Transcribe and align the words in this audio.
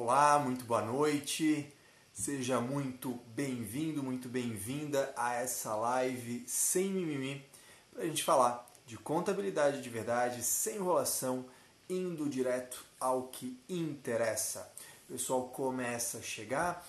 Olá, 0.00 0.38
muito 0.38 0.64
boa 0.64 0.80
noite. 0.80 1.68
Seja 2.12 2.60
muito 2.60 3.18
bem-vindo, 3.34 4.00
muito 4.00 4.28
bem-vinda 4.28 5.12
a 5.16 5.34
essa 5.34 5.74
live 5.74 6.44
sem 6.46 6.88
mimimi 6.88 7.44
para 7.92 8.04
a 8.04 8.06
gente 8.06 8.22
falar 8.22 8.64
de 8.86 8.96
contabilidade 8.96 9.82
de 9.82 9.90
verdade, 9.90 10.40
sem 10.44 10.76
enrolação, 10.76 11.46
indo 11.90 12.28
direto 12.28 12.84
ao 13.00 13.24
que 13.24 13.60
interessa. 13.68 14.72
O 15.08 15.14
pessoal 15.14 15.48
começa 15.48 16.18
a 16.18 16.22
chegar, 16.22 16.86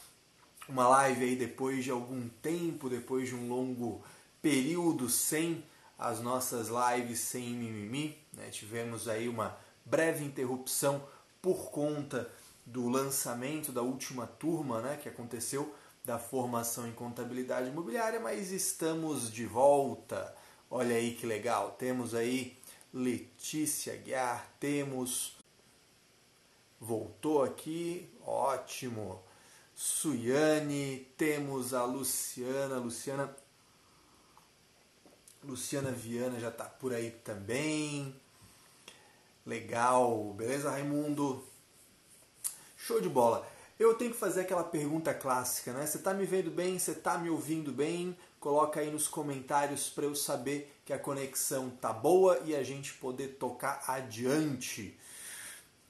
uma 0.68 0.88
live 0.88 1.26
aí 1.26 1.36
depois 1.36 1.84
de 1.84 1.90
algum 1.90 2.30
tempo, 2.44 2.92
depois 2.92 3.28
de 3.28 3.34
um 3.34 3.50
longo 3.50 4.04
período 4.40 5.10
sem 5.10 5.66
as 5.98 6.22
nossas 6.22 6.68
lives 6.70 7.22
sem 7.22 7.56
mimimi. 7.56 8.20
Né? 8.34 8.50
Tivemos 8.52 9.08
aí 9.08 9.28
uma 9.28 9.58
breve 9.84 10.24
interrupção 10.24 11.04
por 11.42 11.72
conta 11.72 12.30
do 12.72 12.88
lançamento 12.88 13.72
da 13.72 13.82
última 13.82 14.28
turma 14.28 14.82
né, 14.82 14.98
que 14.98 15.10
aconteceu 15.10 15.74
da 16.06 16.20
formação 16.20 16.88
em 16.88 16.92
contabilidade 16.92 17.70
imobiliária, 17.70 18.20
mas 18.20 18.52
estamos 18.52 19.32
de 19.32 19.46
volta. 19.46 20.36
Olha 20.70 20.96
aí 20.96 21.16
que 21.16 21.26
legal, 21.26 21.72
temos 21.72 22.14
aí 22.14 22.58
Letícia 22.94 23.96
Guiar, 23.96 24.48
temos. 24.60 25.36
Voltou 26.80 27.44
aqui, 27.44 28.10
ótimo. 28.26 29.22
Suiane, 29.76 31.08
temos 31.18 31.74
a 31.74 31.86
Luciana, 31.86 32.78
Luciana. 32.78 33.36
Luciana 35.44 35.92
Viana 35.92 36.40
já 36.40 36.50
está 36.50 36.66
por 36.66 36.94
aí 36.94 37.12
também. 37.12 38.16
Legal, 39.46 40.34
beleza, 40.34 40.70
Raimundo? 40.70 41.49
Show 42.90 43.00
de 43.00 43.08
bola. 43.08 43.48
Eu 43.78 43.94
tenho 43.94 44.12
que 44.12 44.18
fazer 44.18 44.42
aquela 44.42 44.64
pergunta 44.64 45.14
clássica, 45.14 45.72
né? 45.72 45.86
Você 45.86 45.98
está 45.98 46.12
me 46.12 46.26
vendo 46.26 46.50
bem? 46.50 46.80
Você 46.80 46.90
está 46.90 47.20
me 47.20 47.30
ouvindo 47.30 47.72
bem? 47.72 48.18
Coloca 48.40 48.80
aí 48.80 48.90
nos 48.90 49.08
comentários 49.08 49.92
para 49.92 50.06
eu 50.06 50.16
saber 50.16 50.76
que 50.84 50.92
a 50.92 50.98
conexão 50.98 51.70
tá 51.70 51.94
boa 51.94 52.42
e 52.46 52.56
a 52.56 52.64
gente 52.64 52.96
poder 52.96 53.38
tocar 53.40 53.84
adiante. 53.86 54.98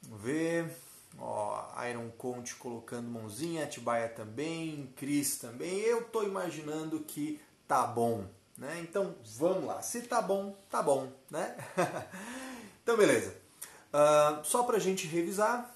Vamos 0.02 0.22
ver. 0.22 0.70
Ó, 1.18 1.64
Iron 1.88 2.10
Conte 2.18 2.54
colocando 2.56 3.08
mãozinha, 3.08 3.64
Atibaia 3.64 4.10
também, 4.10 4.92
Cris 4.94 5.38
também. 5.38 5.78
Eu 5.78 6.04
tô 6.04 6.22
imaginando 6.22 7.00
que 7.00 7.40
tá 7.66 7.86
bom, 7.86 8.26
né? 8.58 8.78
Então 8.82 9.14
vamos 9.38 9.64
lá. 9.64 9.80
Se 9.80 10.02
tá 10.02 10.20
bom, 10.20 10.54
tá 10.68 10.82
bom, 10.82 11.10
né? 11.30 11.56
então 12.84 12.94
beleza. 12.94 13.34
Uh, 13.90 14.44
só 14.44 14.64
pra 14.64 14.78
gente 14.78 15.06
revisar, 15.06 15.74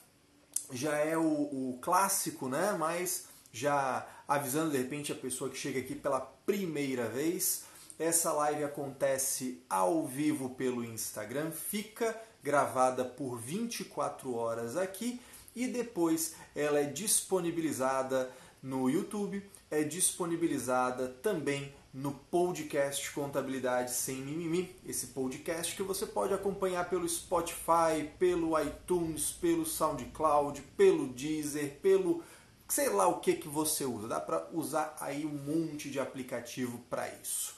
já 0.73 0.97
é 0.97 1.17
o, 1.17 1.23
o 1.23 1.79
clássico, 1.81 2.49
né? 2.49 2.77
Mas 2.79 3.27
já 3.53 4.07
avisando 4.27 4.73
de 4.73 4.79
repente 4.79 5.13
a 5.13 5.15
pessoa 5.15 5.51
que 5.51 5.57
chega 5.57 5.81
aqui 5.81 5.95
pela 5.95 6.21
primeira 6.21 7.09
vez, 7.09 7.65
essa 7.99 8.33
live 8.33 8.65
acontece 8.65 9.63
ao 9.69 10.07
vivo 10.07 10.51
pelo 10.51 10.85
Instagram, 10.85 11.51
fica 11.51 12.21
gravada 12.43 13.05
por 13.05 13.39
24 13.39 14.35
horas 14.35 14.77
aqui 14.77 15.21
e 15.55 15.67
depois 15.69 16.35
ela 16.55 16.81
é 16.81 16.85
disponibilizada 16.85 18.31
no 18.63 18.91
YouTube, 18.91 19.49
é 19.71 19.83
disponibilizada 19.83 21.09
também 21.23 21.73
no 21.95 22.11
podcast 22.13 23.09
Contabilidade 23.13 23.93
Sem 23.93 24.17
Mimimi, 24.17 24.75
esse 24.85 25.07
podcast 25.09 25.77
que 25.77 25.83
você 25.85 26.05
pode 26.05 26.35
acompanhar 26.35 26.91
pelo 26.91 27.09
Spotify, 27.09 28.11
pelo 28.19 28.61
iTunes, 28.61 29.31
pelo 29.31 29.65
SoundCloud, 29.65 30.61
pelo 30.77 31.07
Deezer, 31.07 31.79
pelo 31.81 32.25
sei 32.69 32.89
lá 32.89 33.07
o 33.07 33.21
que 33.21 33.35
que 33.35 33.47
você 33.47 33.85
usa. 33.85 34.09
Dá 34.09 34.19
para 34.19 34.49
usar 34.53 34.97
aí 34.99 35.25
um 35.25 35.29
monte 35.29 35.89
de 35.89 36.01
aplicativo 36.01 36.81
para 36.91 37.09
isso. 37.23 37.55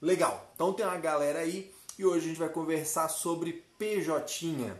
Legal. 0.00 0.52
Então 0.54 0.72
tem 0.72 0.86
uma 0.86 0.96
galera 0.98 1.40
aí 1.40 1.74
e 1.98 2.04
hoje 2.04 2.26
a 2.26 2.28
gente 2.28 2.38
vai 2.38 2.48
conversar 2.48 3.08
sobre 3.08 3.64
PJ. 3.76 4.72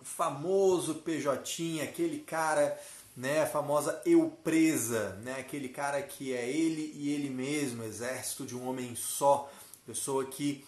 O 0.00 0.04
famoso 0.04 0.96
PJ, 0.96 1.82
aquele 1.82 2.18
cara 2.18 2.76
né, 3.16 3.42
a 3.42 3.46
famosa 3.46 4.00
eu 4.06 4.30
presa, 4.42 5.14
né, 5.22 5.34
aquele 5.38 5.68
cara 5.68 6.02
que 6.02 6.32
é 6.32 6.48
ele 6.48 6.92
e 6.94 7.12
ele 7.12 7.28
mesmo, 7.28 7.82
exército 7.82 8.46
de 8.46 8.56
um 8.56 8.68
homem 8.68 8.94
só, 8.94 9.50
pessoa 9.86 10.24
que 10.24 10.64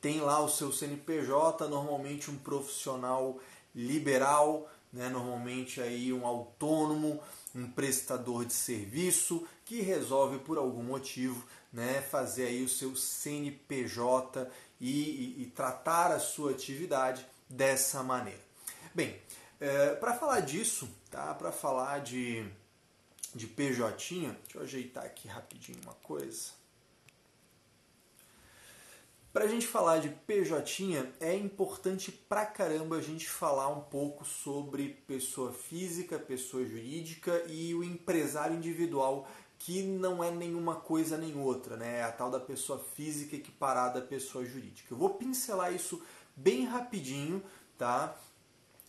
tem 0.00 0.20
lá 0.20 0.40
o 0.40 0.48
seu 0.48 0.72
CNPJ, 0.72 1.68
normalmente 1.68 2.30
um 2.30 2.38
profissional 2.38 3.38
liberal, 3.74 4.70
né, 4.92 5.08
normalmente 5.08 5.80
aí 5.80 6.12
um 6.12 6.26
autônomo, 6.26 7.20
um 7.54 7.70
prestador 7.70 8.44
de 8.44 8.52
serviço 8.52 9.46
que 9.64 9.80
resolve 9.80 10.38
por 10.38 10.58
algum 10.58 10.82
motivo 10.82 11.44
né, 11.72 12.00
fazer 12.00 12.46
aí 12.46 12.64
o 12.64 12.68
seu 12.68 12.96
CNPJ 12.96 14.48
e, 14.80 14.90
e, 14.90 15.42
e 15.42 15.46
tratar 15.46 16.10
a 16.10 16.18
sua 16.18 16.50
atividade 16.50 17.24
dessa 17.48 18.02
maneira. 18.02 18.40
Bem, 18.94 19.16
é, 19.60 19.94
para 19.94 20.14
falar 20.14 20.40
disso, 20.40 20.88
tá? 21.10 21.34
Para 21.34 21.50
falar 21.50 22.00
de, 22.00 22.46
de 23.34 23.46
PJ, 23.46 23.90
deixa 23.90 24.36
eu 24.54 24.62
ajeitar 24.62 25.04
aqui 25.04 25.28
rapidinho 25.28 25.80
uma 25.82 25.94
coisa. 25.94 26.60
Para 29.32 29.44
a 29.44 29.48
gente 29.48 29.66
falar 29.66 29.98
de 29.98 30.08
PJ, 30.08 31.14
é 31.20 31.36
importante 31.36 32.10
pra 32.10 32.44
caramba 32.44 32.96
a 32.96 33.00
gente 33.00 33.28
falar 33.28 33.68
um 33.68 33.80
pouco 33.80 34.24
sobre 34.24 34.88
pessoa 35.06 35.52
física, 35.52 36.18
pessoa 36.18 36.66
jurídica 36.66 37.44
e 37.46 37.72
o 37.72 37.84
empresário 37.84 38.56
individual, 38.56 39.28
que 39.56 39.82
não 39.84 40.24
é 40.24 40.32
nenhuma 40.32 40.74
coisa 40.74 41.16
nem 41.16 41.38
outra, 41.38 41.76
né? 41.76 41.98
É 41.98 42.02
a 42.02 42.10
tal 42.10 42.28
da 42.28 42.40
pessoa 42.40 42.80
física 42.96 43.36
equiparada 43.36 44.00
à 44.00 44.02
pessoa 44.02 44.44
jurídica. 44.44 44.92
Eu 44.92 44.98
vou 44.98 45.10
pincelar 45.10 45.72
isso 45.72 46.02
bem 46.34 46.64
rapidinho, 46.64 47.40
tá? 47.78 48.16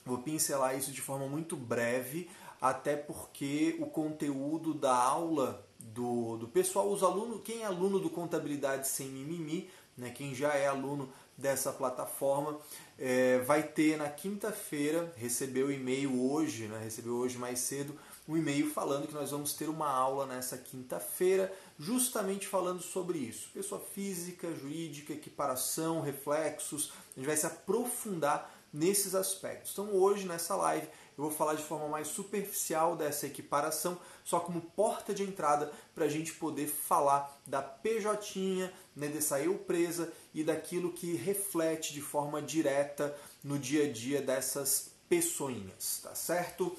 Vou 0.06 0.20
pincelar 0.20 0.78
isso 0.78 0.92
de 0.92 1.02
forma 1.02 1.28
muito 1.28 1.56
breve, 1.56 2.30
até 2.60 2.96
porque 2.96 3.76
o 3.80 3.86
conteúdo 3.86 4.74
da 4.74 4.96
aula 4.96 5.66
do, 5.80 6.38
do 6.38 6.48
pessoal, 6.48 6.92
os 6.92 7.04
alunos, 7.04 7.42
quem 7.44 7.62
é 7.62 7.66
aluno 7.66 8.00
do 8.00 8.10
Contabilidade 8.10 8.88
Sem 8.88 9.08
Mimimi, 9.08 9.70
né, 9.98 10.10
quem 10.10 10.34
já 10.34 10.54
é 10.54 10.68
aluno 10.68 11.12
dessa 11.38 11.72
plataforma, 11.72 12.60
é, 12.98 13.40
vai 13.40 13.64
ter 13.64 13.98
na 13.98 14.10
quinta-feira, 14.10 15.12
recebeu 15.18 15.68
o 15.68 15.72
e-mail 15.72 16.22
hoje, 16.22 16.68
né, 16.68 16.80
recebeu 16.84 17.16
hoje 17.16 17.38
mais 17.38 17.60
cedo, 17.60 17.98
um 18.28 18.38
e-mail 18.38 18.70
falando 18.70 19.08
que 19.08 19.14
nós 19.14 19.32
vamos 19.32 19.54
ter 19.54 19.68
uma 19.68 19.90
aula 19.90 20.26
nessa 20.26 20.58
quinta-feira, 20.58 21.52
justamente 21.80 22.48
falando 22.48 22.82
sobre 22.82 23.18
isso. 23.18 23.50
Pessoa 23.54 23.82
física, 23.82 24.54
jurídica, 24.56 25.14
equiparação, 25.14 26.02
reflexos, 26.02 26.94
a 27.16 27.20
gente 27.20 27.28
vai 27.28 27.36
se 27.36 27.46
aprofundar 27.46 28.61
nesses 28.74 29.16
aspectos. 29.16 29.72
Então 29.72 29.94
hoje 29.94 30.26
nessa 30.26 30.56
live 30.56 30.88
eu 31.18 31.26
vou 31.26 31.32
falar 31.32 31.56
de 31.56 31.64
forma 31.64 31.88
mais 31.88 32.08
superficial 32.08 32.96
dessa 32.96 33.28
equiparação, 33.28 34.00
só 34.24 34.40
como 34.40 34.62
porta 34.62 35.14
de 35.14 35.24
entrada 35.24 35.72
para 35.94 36.06
a 36.06 36.10
gente 36.10 36.34
poder 36.34 36.68
falar 36.68 37.40
da 37.46 37.62
PJ, 37.62 38.72
né, 38.96 39.08
dessa 39.08 39.40
eu 39.40 39.58
presa 39.58 40.12
e 40.34 40.44
daquilo 40.44 40.94
que 40.94 41.16
reflete 41.16 41.94
de 41.94 42.02
forma 42.02 42.42
direta 42.42 43.16
no 43.44 43.60
dia 43.60 43.86
a 43.86 43.92
dia 43.92 44.22
dessas 44.22 44.92
pessoinhas, 45.10 46.00
tá 46.02 46.16
certo? 46.16 46.76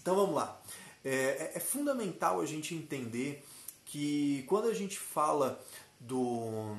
Então 0.00 0.14
vamos 0.14 0.36
lá. 0.36 0.62
É, 1.04 1.10
é, 1.10 1.52
é 1.56 1.60
fundamental 1.60 2.40
a 2.40 2.46
gente 2.46 2.74
entender 2.74 3.44
que 3.84 4.44
quando 4.46 4.68
a 4.68 4.74
gente 4.74 4.98
fala 4.98 5.60
do, 5.98 6.76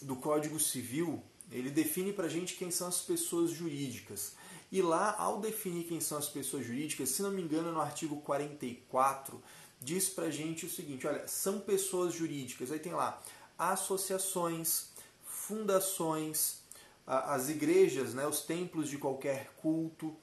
do 0.00 0.14
Código 0.16 0.60
Civil, 0.60 1.22
ele 1.52 1.70
define 1.70 2.12
para 2.12 2.26
a 2.26 2.30
gente 2.30 2.54
quem 2.54 2.70
são 2.70 2.88
as 2.88 3.00
pessoas 3.00 3.50
jurídicas. 3.50 4.32
E 4.70 4.80
lá, 4.80 5.14
ao 5.18 5.38
definir 5.38 5.84
quem 5.84 6.00
são 6.00 6.16
as 6.16 6.28
pessoas 6.28 6.64
jurídicas, 6.66 7.10
se 7.10 7.22
não 7.22 7.30
me 7.30 7.42
engano, 7.42 7.70
no 7.70 7.80
artigo 7.80 8.16
44, 8.22 9.42
diz 9.80 10.08
para 10.08 10.24
a 10.24 10.30
gente 10.30 10.64
o 10.64 10.70
seguinte: 10.70 11.06
olha, 11.06 11.28
são 11.28 11.60
pessoas 11.60 12.14
jurídicas. 12.14 12.72
Aí 12.72 12.78
tem 12.78 12.94
lá 12.94 13.22
associações, 13.58 14.86
fundações, 15.26 16.62
as 17.06 17.48
igrejas, 17.48 18.14
né, 18.14 18.26
os 18.26 18.40
templos 18.40 18.88
de 18.88 18.96
qualquer 18.96 19.52
culto. 19.56 20.16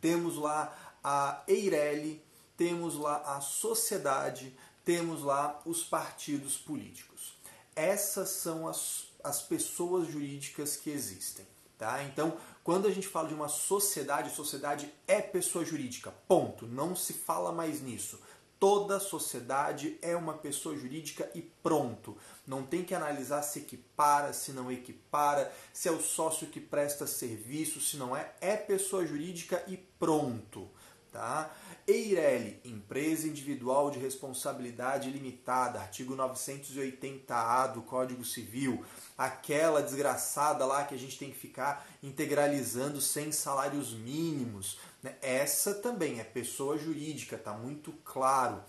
Temos 0.00 0.36
lá 0.36 0.76
a 1.04 1.42
Eireli, 1.46 2.20
temos 2.56 2.96
lá 2.96 3.36
a 3.36 3.40
sociedade, 3.40 4.52
temos 4.84 5.22
lá 5.22 5.62
os 5.64 5.84
partidos 5.84 6.56
políticos. 6.56 7.34
Essas 7.76 8.30
são 8.30 8.66
as 8.66 9.06
as 9.24 9.42
pessoas 9.42 10.08
jurídicas 10.08 10.76
que 10.76 10.90
existem. 10.90 11.46
Tá? 11.78 12.02
Então, 12.04 12.36
quando 12.62 12.86
a 12.86 12.90
gente 12.90 13.08
fala 13.08 13.26
de 13.26 13.34
uma 13.34 13.48
sociedade, 13.48 14.34
sociedade 14.34 14.88
é 15.06 15.20
pessoa 15.20 15.64
jurídica. 15.64 16.14
Ponto. 16.28 16.66
Não 16.66 16.94
se 16.94 17.12
fala 17.12 17.50
mais 17.50 17.80
nisso. 17.80 18.20
Toda 18.62 19.00
sociedade 19.00 19.98
é 20.00 20.14
uma 20.14 20.34
pessoa 20.34 20.76
jurídica 20.76 21.28
e 21.34 21.42
pronto. 21.42 22.16
Não 22.46 22.62
tem 22.62 22.84
que 22.84 22.94
analisar 22.94 23.42
se 23.42 23.58
equipara, 23.58 24.32
se 24.32 24.52
não 24.52 24.70
equipara, 24.70 25.52
se 25.72 25.88
é 25.88 25.90
o 25.90 26.00
sócio 26.00 26.46
que 26.46 26.60
presta 26.60 27.04
serviço, 27.04 27.80
se 27.80 27.96
não 27.96 28.16
é. 28.16 28.32
É 28.40 28.56
pessoa 28.56 29.04
jurídica 29.04 29.64
e 29.66 29.76
pronto. 29.76 30.70
Tá? 31.12 31.54
Eireli, 31.86 32.58
empresa 32.64 33.28
individual 33.28 33.90
de 33.90 33.98
responsabilidade 33.98 35.10
limitada, 35.10 35.78
artigo 35.78 36.16
980-A 36.16 37.66
do 37.66 37.82
Código 37.82 38.24
Civil, 38.24 38.82
aquela 39.18 39.82
desgraçada 39.82 40.64
lá 40.64 40.84
que 40.84 40.94
a 40.94 40.98
gente 40.98 41.18
tem 41.18 41.30
que 41.30 41.36
ficar 41.36 41.86
integralizando 42.02 42.98
sem 42.98 43.30
salários 43.30 43.92
mínimos. 43.92 44.78
Né? 45.02 45.14
Essa 45.20 45.74
também 45.74 46.18
é 46.18 46.24
pessoa 46.24 46.78
jurídica, 46.78 47.36
está 47.36 47.52
muito 47.52 47.92
claro. 48.04 48.62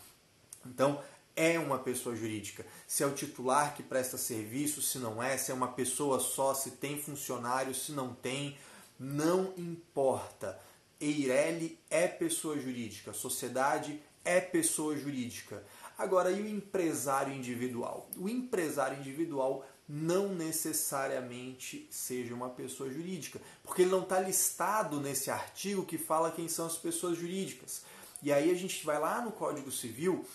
Então, 0.65 1.01
é 1.35 1.57
uma 1.57 1.79
pessoa 1.79 2.15
jurídica. 2.15 2.65
Se 2.85 3.03
é 3.03 3.07
o 3.07 3.13
titular 3.13 3.73
que 3.73 3.83
presta 3.83 4.17
serviço, 4.17 4.81
se 4.81 4.97
não 4.99 5.23
é, 5.23 5.37
se 5.37 5.49
é 5.49 5.53
uma 5.53 5.69
pessoa 5.69 6.19
só, 6.19 6.53
se 6.53 6.71
tem 6.71 7.01
funcionário, 7.01 7.73
se 7.73 7.93
não 7.93 8.13
tem, 8.13 8.57
não 8.99 9.53
importa. 9.57 10.59
Eireli 11.03 11.77
é 11.89 12.07
pessoa 12.07 12.57
jurídica, 12.57 13.11
sociedade 13.11 13.99
é 14.23 14.39
pessoa 14.39 14.95
jurídica. 14.95 15.63
Agora, 15.97 16.31
e 16.31 16.41
o 16.41 16.47
empresário 16.47 17.33
individual? 17.33 18.09
O 18.17 18.29
empresário 18.29 18.97
individual 18.97 19.65
não 19.87 20.29
necessariamente 20.29 21.87
seja 21.91 22.33
uma 22.33 22.49
pessoa 22.49 22.89
jurídica, 22.89 23.41
porque 23.61 23.81
ele 23.81 23.91
não 23.91 24.03
está 24.03 24.19
listado 24.19 25.01
nesse 25.01 25.29
artigo 25.29 25.85
que 25.85 25.97
fala 25.97 26.31
quem 26.31 26.47
são 26.47 26.65
as 26.65 26.77
pessoas 26.77 27.17
jurídicas. 27.17 27.83
E 28.21 28.31
aí 28.31 28.49
a 28.49 28.55
gente 28.55 28.85
vai 28.85 28.97
lá 28.97 29.21
no 29.21 29.31
Código 29.33 29.71
Civil, 29.71 30.25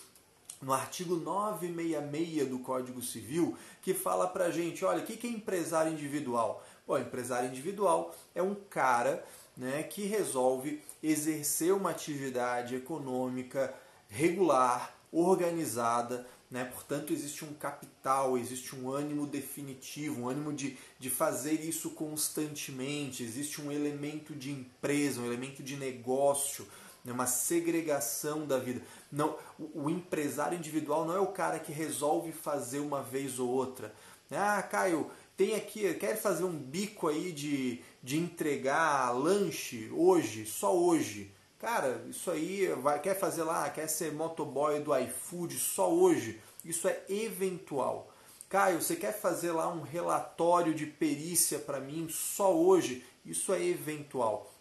no 0.61 0.71
artigo 0.71 1.15
966 1.15 2.47
do 2.47 2.59
Código 2.59 3.01
Civil, 3.01 3.57
que 3.81 3.93
fala 3.93 4.27
pra 4.27 4.51
gente, 4.51 4.85
olha, 4.85 5.03
o 5.03 5.05
que 5.05 5.25
é 5.25 5.29
empresário 5.29 5.91
individual? 5.91 6.63
Bom, 6.85 6.97
empresário 6.97 7.49
individual 7.49 8.15
é 8.35 8.43
um 8.43 8.55
cara 8.55 9.25
né, 9.59 9.83
que 9.83 10.05
resolve 10.05 10.81
exercer 11.03 11.73
uma 11.73 11.89
atividade 11.89 12.75
econômica 12.75 13.75
regular, 14.07 14.95
organizada, 15.11 16.25
né? 16.49 16.63
portanto 16.63 17.11
existe 17.11 17.43
um 17.43 17.53
capital, 17.53 18.37
existe 18.37 18.73
um 18.73 18.89
ânimo 18.89 19.27
definitivo, 19.27 20.21
um 20.21 20.29
ânimo 20.29 20.53
de, 20.53 20.77
de 20.97 21.09
fazer 21.09 21.59
isso 21.59 21.89
constantemente, 21.89 23.21
existe 23.21 23.61
um 23.61 23.69
elemento 23.69 24.33
de 24.33 24.49
empresa, 24.49 25.19
um 25.19 25.25
elemento 25.25 25.61
de 25.61 25.75
negócio, 25.75 26.65
né? 27.03 27.11
uma 27.11 27.27
segregação 27.27 28.47
da 28.47 28.57
vida. 28.57 28.81
Não, 29.11 29.37
o, 29.59 29.83
o 29.83 29.89
empresário 29.89 30.57
individual 30.57 31.05
não 31.05 31.15
é 31.17 31.19
o 31.19 31.33
cara 31.33 31.59
que 31.59 31.73
resolve 31.73 32.31
fazer 32.31 32.79
uma 32.79 33.03
vez 33.03 33.39
ou 33.39 33.49
outra. 33.49 33.93
Ah, 34.31 34.61
Caio, 34.61 35.09
tem 35.39 35.55
aqui, 35.55 35.93
quer 35.93 36.17
fazer 36.17 36.43
um 36.43 36.51
bico 36.51 37.07
aí 37.07 37.31
de, 37.31 37.81
de 38.03 38.17
entregar 38.17 39.11
lanche 39.11 39.89
hoje, 39.93 40.45
só 40.45 40.77
hoje. 40.77 41.33
Cara, 41.57 42.03
isso 42.09 42.29
aí 42.29 42.67
vai, 42.81 42.99
quer 43.01 43.17
fazer 43.17 43.43
lá, 43.43 43.69
quer 43.69 43.87
ser 43.87 44.11
motoboy 44.11 44.81
do 44.81 44.93
iFood 44.93 45.57
só 45.57 45.89
hoje. 45.89 46.41
Isso 46.65 46.89
é 46.89 47.03
eventual. 47.07 48.13
Caio, 48.49 48.81
você 48.81 48.97
quer 48.97 49.17
fazer 49.17 49.53
lá 49.53 49.69
um 49.69 49.81
relatório 49.81 50.73
de 50.73 50.85
perícia 50.85 51.57
para 51.57 51.79
mim 51.79 52.09
só 52.09 52.53
hoje? 52.53 53.05
Isso 53.25 53.53
é 53.53 53.63
eventual. 53.63 54.53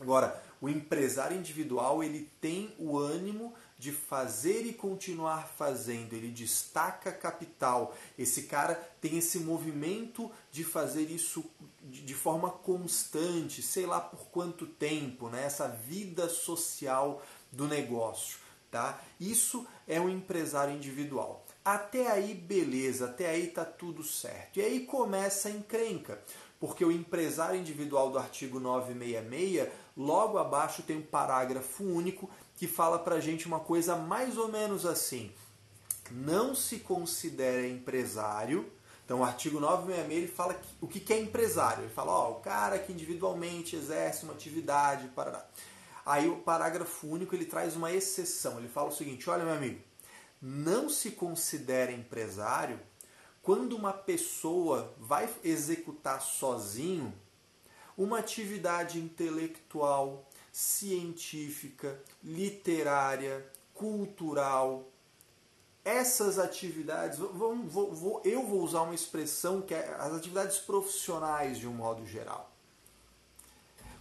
Agora, 0.00 0.42
o 0.58 0.70
empresário 0.70 1.36
individual 1.36 2.02
ele 2.02 2.30
tem 2.40 2.74
o 2.78 2.96
ânimo 2.96 3.52
de 3.78 3.92
fazer 3.92 4.64
e 4.66 4.72
continuar 4.72 5.48
fazendo, 5.48 6.14
ele 6.14 6.28
destaca 6.30 7.12
capital. 7.12 7.94
Esse 8.18 8.44
cara 8.44 8.74
tem 9.00 9.18
esse 9.18 9.38
movimento 9.38 10.30
de 10.50 10.64
fazer 10.64 11.10
isso 11.10 11.44
de 11.82 12.14
forma 12.14 12.50
constante, 12.50 13.62
sei 13.62 13.84
lá 13.84 14.00
por 14.00 14.26
quanto 14.28 14.66
tempo, 14.66 15.28
né? 15.28 15.44
essa 15.44 15.68
vida 15.68 16.28
social 16.28 17.22
do 17.50 17.66
negócio. 17.66 18.38
Tá? 18.70 19.00
Isso 19.20 19.66
é 19.86 20.00
um 20.00 20.08
empresário 20.08 20.74
individual. 20.74 21.44
Até 21.64 22.10
aí, 22.10 22.34
beleza, 22.34 23.06
até 23.06 23.30
aí 23.30 23.46
tá 23.46 23.64
tudo 23.64 24.02
certo. 24.02 24.58
E 24.58 24.62
aí 24.62 24.80
começa 24.80 25.48
a 25.48 25.52
encrenca, 25.52 26.20
porque 26.58 26.84
o 26.84 26.90
empresário 26.90 27.58
individual 27.58 28.10
do 28.10 28.18
artigo 28.18 28.58
966, 28.58 29.68
logo 29.96 30.38
abaixo 30.38 30.82
tem 30.82 30.96
um 30.96 31.02
parágrafo 31.02 31.84
único 31.84 32.28
que 32.56 32.66
fala 32.66 32.98
para 32.98 33.20
gente 33.20 33.46
uma 33.46 33.60
coisa 33.60 33.96
mais 33.96 34.36
ou 34.36 34.48
menos 34.48 34.86
assim: 34.86 35.32
não 36.10 36.54
se 36.54 36.78
considera 36.78 37.66
empresário. 37.66 38.70
Então, 39.04 39.20
o 39.20 39.24
artigo 39.24 39.60
966 39.60 40.18
ele 40.18 40.32
fala 40.32 40.54
que, 40.54 40.66
o 40.80 40.88
que 40.88 41.12
é 41.12 41.20
empresário. 41.20 41.84
Ele 41.84 41.92
fala, 41.92 42.10
ó, 42.10 42.30
o 42.30 42.40
cara 42.40 42.78
que 42.78 42.90
individualmente 42.90 43.76
exerce 43.76 44.24
uma 44.24 44.32
atividade, 44.32 45.08
parará. 45.08 45.46
Aí 46.06 46.26
o 46.28 46.36
parágrafo 46.36 47.06
único 47.06 47.34
ele 47.34 47.44
traz 47.44 47.76
uma 47.76 47.92
exceção. 47.92 48.58
Ele 48.58 48.68
fala 48.68 48.88
o 48.88 48.94
seguinte: 48.94 49.28
olha, 49.28 49.44
meu 49.44 49.54
amigo, 49.54 49.80
não 50.40 50.88
se 50.88 51.10
considera 51.10 51.92
empresário 51.92 52.78
quando 53.42 53.76
uma 53.76 53.92
pessoa 53.92 54.94
vai 54.98 55.28
executar 55.42 56.20
sozinho 56.22 57.12
uma 57.96 58.18
atividade 58.18 58.98
intelectual, 58.98 60.28
científica, 60.54 62.00
literária, 62.22 63.44
cultural. 63.74 64.88
Essas 65.84 66.38
atividades, 66.38 67.18
vou, 67.18 67.56
vou, 67.66 68.22
eu 68.24 68.46
vou 68.46 68.62
usar 68.62 68.82
uma 68.82 68.94
expressão 68.94 69.60
que 69.60 69.74
é 69.74 69.96
as 69.98 70.12
atividades 70.12 70.58
profissionais 70.58 71.58
de 71.58 71.66
um 71.66 71.72
modo 71.72 72.06
geral. 72.06 72.52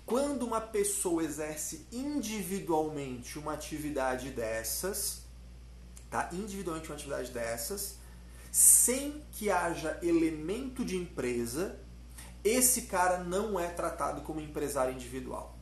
Quando 0.05 0.45
uma 0.45 0.61
pessoa 0.61 1.23
exerce 1.23 1.87
individualmente 1.91 3.39
uma 3.39 3.53
atividade 3.53 4.29
dessas, 4.29 5.23
tá? 6.11 6.29
Individualmente 6.31 6.87
uma 6.87 6.95
atividade 6.95 7.31
dessas, 7.31 7.95
sem 8.51 9.25
que 9.31 9.49
haja 9.49 9.97
elemento 10.03 10.85
de 10.85 10.97
empresa, 10.97 11.79
esse 12.43 12.83
cara 12.83 13.23
não 13.23 13.59
é 13.59 13.69
tratado 13.69 14.21
como 14.21 14.39
empresário 14.39 14.93
individual 14.93 15.53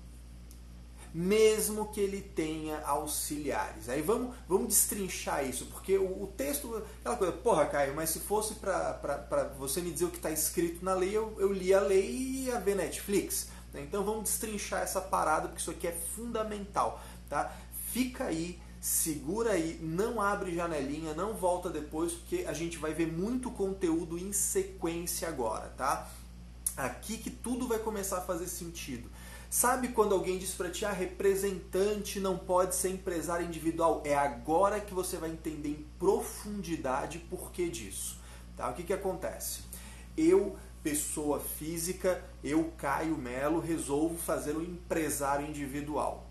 mesmo 1.14 1.92
que 1.92 2.00
ele 2.00 2.22
tenha 2.22 2.80
auxiliares. 2.86 3.90
Aí 3.90 4.02
vamos, 4.02 4.36
vamos 4.48 4.68
destrinchar 4.68 5.46
isso, 5.46 5.66
porque 5.66 5.98
o, 5.98 6.24
o 6.24 6.28
texto, 6.28 6.84
aquela 7.00 7.18
coisa, 7.18 7.34
porra, 7.34 7.66
Caio, 7.66 7.96
mas 7.96 8.10
se 8.10 8.20
fosse 8.20 8.56
para 8.56 9.54
você 9.58 9.82
me 9.82 9.92
dizer 9.92 10.06
o 10.06 10.10
que 10.10 10.18
está 10.18 10.32
escrito 10.32 10.84
na 10.84 10.94
lei, 10.94 11.16
eu, 11.16 11.36
eu 11.38 11.52
li 11.52 11.74
a 11.74 11.82
lei 11.82 12.10
e 12.10 12.46
ia 12.46 12.60
ver 12.60 12.76
Netflix. 12.76 13.50
Né? 13.74 13.82
Então 13.82 14.04
vamos 14.04 14.24
destrinchar 14.24 14.82
essa 14.82 15.02
parada, 15.02 15.48
porque 15.48 15.62
isso 15.62 15.72
aqui 15.72 15.88
é 15.88 15.92
fundamental. 15.92 17.02
Tá? 17.30 17.56
Fica 17.92 18.26
aí, 18.26 18.60
segura 18.80 19.52
aí, 19.52 19.80
não 19.82 20.22
abre 20.22 20.56
janelinha, 20.56 21.14
não 21.14 21.34
volta 21.34 21.70
depois, 21.70 22.14
porque 22.14 22.46
a 22.48 22.54
gente 22.54 22.78
vai 22.78 22.94
ver 22.94 23.12
muito 23.12 23.52
conteúdo 23.52 24.18
em 24.18 24.32
sequência 24.32 25.28
agora, 25.28 25.68
tá? 25.78 26.10
Aqui 26.78 27.18
que 27.18 27.30
tudo 27.30 27.68
vai 27.68 27.80
começar 27.80 28.20
a 28.20 28.22
fazer 28.22 28.48
sentido. 28.48 29.10
Sabe 29.52 29.90
quando 29.90 30.16
alguém 30.16 30.38
diz 30.38 30.54
para 30.54 30.70
ti, 30.70 30.86
ah, 30.86 30.94
representante 30.94 32.22
não 32.22 32.38
pode 32.38 32.74
ser 32.74 32.88
empresário 32.88 33.46
individual? 33.46 34.02
É 34.06 34.16
agora 34.16 34.80
que 34.80 34.94
você 34.94 35.18
vai 35.18 35.30
entender 35.30 35.72
em 35.72 35.86
profundidade 36.00 37.20
por 37.20 37.52
que 37.52 37.68
disso. 37.68 38.18
Tá? 38.56 38.70
O 38.70 38.74
que, 38.74 38.82
que 38.82 38.94
acontece? 38.94 39.64
Eu, 40.18 40.56
pessoa 40.82 41.42
física, 41.42 42.24
eu, 42.42 42.72
Caio 42.78 43.18
Melo, 43.18 43.60
resolvo 43.60 44.18
fazer 44.18 44.56
um 44.56 44.62
empresário 44.62 45.46
individual. 45.46 46.26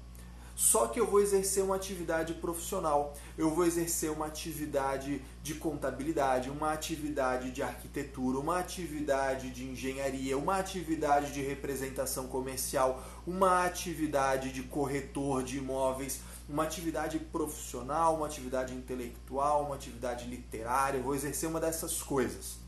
Só 0.57 0.87
que 0.87 0.99
eu 0.99 1.07
vou 1.07 1.21
exercer 1.21 1.63
uma 1.63 1.77
atividade 1.77 2.33
profissional, 2.33 3.15
eu 3.37 3.51
vou 3.51 3.67
exercer 3.67 4.11
uma 4.11 4.29
atividade 4.29 5.23
de 5.43 5.55
contabilidade, 5.55 6.51
uma 6.51 6.73
atividade 6.73 7.51
de 7.51 7.63
arquitetura, 7.63 8.39
uma 8.39 8.59
atividade 8.59 9.51
de 9.51 9.65
engenharia, 9.65 10.37
uma 10.37 10.57
atividade 10.57 11.33
de 11.33 11.41
representação 11.41 12.27
comercial, 12.27 13.03
uma 13.27 13.65
atividade 13.65 14.53
de 14.53 14.63
corretor 14.63 15.43
de 15.43 15.57
imóveis, 15.57 16.21
uma 16.47 16.65
atividade 16.65 17.19
profissional, 17.19 18.17
uma 18.17 18.27
atividade 18.27 18.75
intelectual, 18.75 19.65
uma 19.65 19.77
atividade 19.77 20.27
literária. 20.27 20.99
Eu 20.99 21.05
vou 21.05 21.15
exercer 21.15 21.49
uma 21.49 21.61
dessas 21.61 22.03
coisas. 22.03 22.59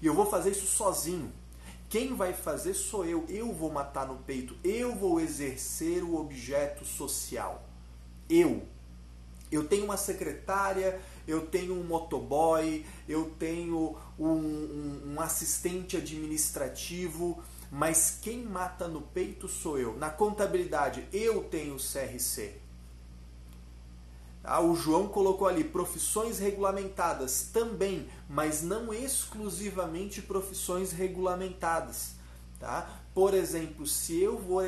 E 0.00 0.06
eu 0.06 0.14
vou 0.14 0.26
fazer 0.26 0.50
isso 0.50 0.66
sozinho. 0.66 1.32
Quem 1.88 2.14
vai 2.14 2.32
fazer 2.32 2.74
sou 2.74 3.04
eu. 3.04 3.24
Eu 3.28 3.52
vou 3.52 3.72
matar 3.72 4.06
no 4.06 4.16
peito. 4.16 4.56
Eu 4.62 4.94
vou 4.94 5.20
exercer 5.20 6.04
o 6.04 6.16
objeto 6.16 6.84
social. 6.84 7.64
Eu. 8.28 8.62
Eu 9.50 9.66
tenho 9.66 9.84
uma 9.84 9.96
secretária, 9.96 11.00
eu 11.26 11.46
tenho 11.46 11.74
um 11.74 11.84
motoboy, 11.84 12.84
eu 13.08 13.30
tenho 13.38 13.96
um, 14.18 14.26
um, 14.26 15.14
um 15.14 15.20
assistente 15.20 15.96
administrativo, 15.96 17.42
mas 17.70 18.18
quem 18.22 18.42
mata 18.42 18.86
no 18.86 19.00
peito 19.00 19.48
sou 19.48 19.78
eu. 19.78 19.96
Na 19.96 20.10
contabilidade, 20.10 21.06
eu 21.12 21.44
tenho 21.44 21.76
CRC. 21.76 22.64
Ah, 24.46 24.60
o 24.60 24.76
João 24.76 25.08
colocou 25.08 25.48
ali 25.48 25.64
profissões 25.64 26.38
regulamentadas 26.38 27.48
também, 27.50 28.06
mas 28.28 28.62
não 28.62 28.92
exclusivamente 28.92 30.20
profissões 30.20 30.92
regulamentadas. 30.92 32.12
Tá? 32.60 33.00
Por 33.14 33.32
exemplo, 33.32 33.86
se 33.86 34.20
eu 34.20 34.38
vou. 34.38 34.62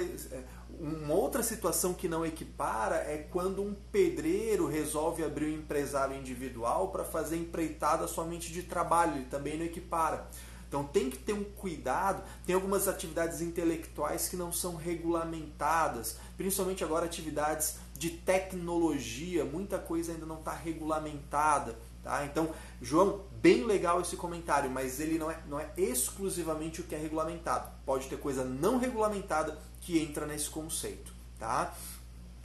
Uma 0.78 1.14
outra 1.14 1.42
situação 1.42 1.94
que 1.94 2.08
não 2.08 2.26
equipara 2.26 2.96
é 2.96 3.26
quando 3.30 3.62
um 3.62 3.75
pedreiro 3.90 4.66
resolve 4.66 5.25
abrir 5.25 5.46
um 5.46 5.58
empresário 5.58 6.16
individual 6.16 6.88
para 6.88 7.04
fazer 7.04 7.37
empreitada 7.37 8.06
somente 8.06 8.52
de 8.52 8.62
trabalho, 8.62 9.16
ele 9.16 9.25
também 9.26 9.56
não 9.56 9.64
equipara. 9.64 10.28
Então 10.68 10.85
tem 10.85 11.08
que 11.08 11.18
ter 11.18 11.32
um 11.32 11.44
cuidado. 11.44 12.23
Tem 12.44 12.54
algumas 12.54 12.88
atividades 12.88 13.40
intelectuais 13.40 14.28
que 14.28 14.37
não 14.37 14.52
são 14.52 14.75
regulamentadas, 14.75 16.18
principalmente 16.37 16.85
agora 16.85 17.06
atividades 17.06 17.76
de 17.94 18.11
tecnologia, 18.11 19.44
muita 19.44 19.78
coisa 19.78 20.12
ainda 20.12 20.26
não 20.26 20.38
está 20.38 20.52
regulamentada. 20.52 21.78
Tá? 22.02 22.25
Então, 22.25 22.50
João, 22.80 23.23
bem 23.40 23.64
legal 23.64 24.00
esse 24.00 24.16
comentário, 24.16 24.70
mas 24.70 25.00
ele 25.00 25.18
não 25.18 25.30
é, 25.30 25.40
não 25.49 25.58
é 25.58 25.70
exclusivamente 25.76 26.80
o 26.80 26.85
que 26.85 26.94
é 26.94 26.99
regulamentado. 26.99 27.70
Pode 27.85 28.06
ter 28.08 28.18
coisa 28.18 28.44
não 28.44 28.78
regulamentada 28.78 29.58
que 29.87 30.00
entra 30.00 30.26
nesse 30.26 30.50
conceito. 30.50 31.14
Tá? 31.38 31.73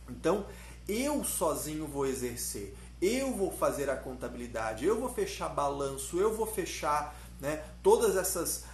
Então, 0.08 0.46
eu 0.88 1.24
sozinho 1.24 1.88
vou 1.88 2.06
exercer, 2.06 2.76
eu 3.02 3.34
vou 3.34 3.52
fazer 3.52 3.90
a 3.90 3.98
contabilidade, 3.98 4.86
eu 4.86 5.00
vou 5.00 5.10
fechar 5.10 5.50
balanço, 5.50 6.20
eu 6.20 6.36
vou 6.36 6.46
fechar 6.46 7.16
né, 7.40 7.64
todas 7.82 8.16
essas, 8.16 8.66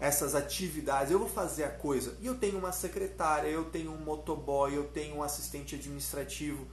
essas 0.00 0.34
atividades, 0.34 1.12
eu 1.12 1.18
vou 1.20 1.28
fazer 1.28 1.62
a 1.62 1.70
coisa. 1.70 2.16
E 2.20 2.26
eu 2.26 2.34
tenho 2.34 2.58
uma 2.58 2.72
secretária, 2.72 3.46
eu 3.46 3.66
tenho 3.66 3.92
um 3.92 3.98
motoboy, 3.98 4.74
eu 4.74 4.88
tenho 4.88 5.18
um 5.18 5.22
assistente 5.22 5.76
administrativo. 5.76 6.66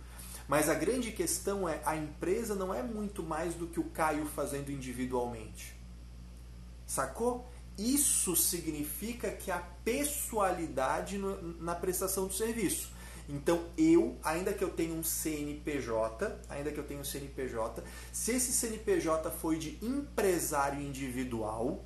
Mas 0.47 0.67
a 0.67 0.73
grande 0.73 1.11
questão 1.11 1.69
é, 1.69 1.79
a 1.85 1.95
empresa 1.95 2.55
não 2.55 2.73
é 2.73 2.81
muito 2.81 3.21
mais 3.21 3.53
do 3.53 3.67
que 3.67 3.79
o 3.79 3.83
Caio 3.83 4.25
fazendo 4.25 4.71
individualmente. 4.71 5.77
Sacou? 6.87 7.47
Isso 7.79 8.35
significa 8.35 9.31
que 9.31 9.49
há 9.49 9.59
pessoalidade 9.85 11.17
no, 11.17 11.41
na 11.61 11.73
prestação 11.73 12.27
do 12.27 12.33
serviço. 12.33 12.91
Então 13.29 13.63
eu, 13.77 14.17
ainda 14.21 14.51
que 14.51 14.61
eu 14.61 14.69
tenha 14.69 14.93
um 14.93 15.03
CNPJ, 15.03 16.39
ainda 16.49 16.71
que 16.71 16.77
eu 16.77 16.83
tenha 16.83 16.99
um 16.99 17.05
CNPJ, 17.05 17.81
se 18.11 18.31
esse 18.31 18.51
CNPJ 18.51 19.31
foi 19.31 19.57
de 19.57 19.77
empresário 19.81 20.81
individual, 20.81 21.85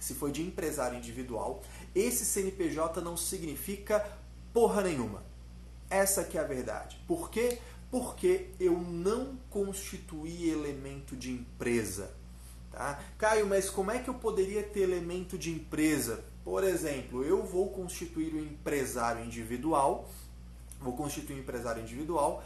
se 0.00 0.12
foi 0.14 0.32
de 0.32 0.42
empresário 0.42 0.98
individual, 0.98 1.62
esse 1.94 2.24
CNPJ 2.24 3.00
não 3.00 3.16
significa 3.16 4.04
porra 4.52 4.82
nenhuma. 4.82 5.22
Essa 5.88 6.24
que 6.24 6.36
é 6.36 6.40
a 6.40 6.44
verdade. 6.44 6.98
Por 7.06 7.30
quê? 7.30 7.60
Porque 7.92 8.48
eu 8.58 8.76
não 8.76 9.38
constituí 9.50 10.50
elemento 10.50 11.14
de 11.14 11.30
empresa. 11.30 12.12
Tá? 12.76 13.00
Caio, 13.16 13.46
mas 13.46 13.70
como 13.70 13.90
é 13.90 13.98
que 13.98 14.08
eu 14.08 14.14
poderia 14.14 14.62
ter 14.62 14.80
elemento 14.80 15.38
de 15.38 15.50
empresa? 15.50 16.22
Por 16.44 16.62
exemplo, 16.62 17.24
eu 17.24 17.42
vou 17.42 17.70
constituir 17.70 18.34
um 18.34 18.40
empresário 18.40 19.24
individual 19.24 20.08
vou 20.80 20.94
constituir 20.94 21.36
um 21.36 21.40
empresário 21.40 21.82
individual 21.82 22.42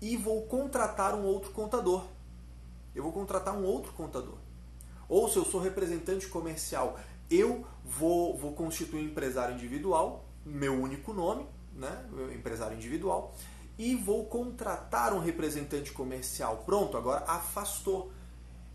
e 0.00 0.16
vou 0.16 0.42
contratar 0.42 1.14
um 1.14 1.22
outro 1.24 1.50
contador. 1.52 2.04
Eu 2.94 3.02
vou 3.02 3.12
contratar 3.12 3.54
um 3.56 3.64
outro 3.64 3.92
contador. 3.92 4.36
Ou 5.08 5.28
se 5.28 5.36
eu 5.36 5.44
sou 5.44 5.60
representante 5.60 6.26
comercial, 6.26 6.98
eu 7.30 7.64
vou, 7.84 8.36
vou 8.36 8.52
constituir 8.52 9.00
um 9.00 9.06
empresário 9.06 9.54
individual, 9.54 10.24
meu 10.44 10.74
único 10.74 11.12
nome, 11.12 11.46
né? 11.74 12.04
empresário 12.34 12.76
individual, 12.76 13.34
e 13.78 13.94
vou 13.94 14.26
contratar 14.26 15.12
um 15.12 15.18
representante 15.18 15.92
comercial. 15.92 16.62
Pronto, 16.64 16.96
agora 16.96 17.24
afastou. 17.26 18.12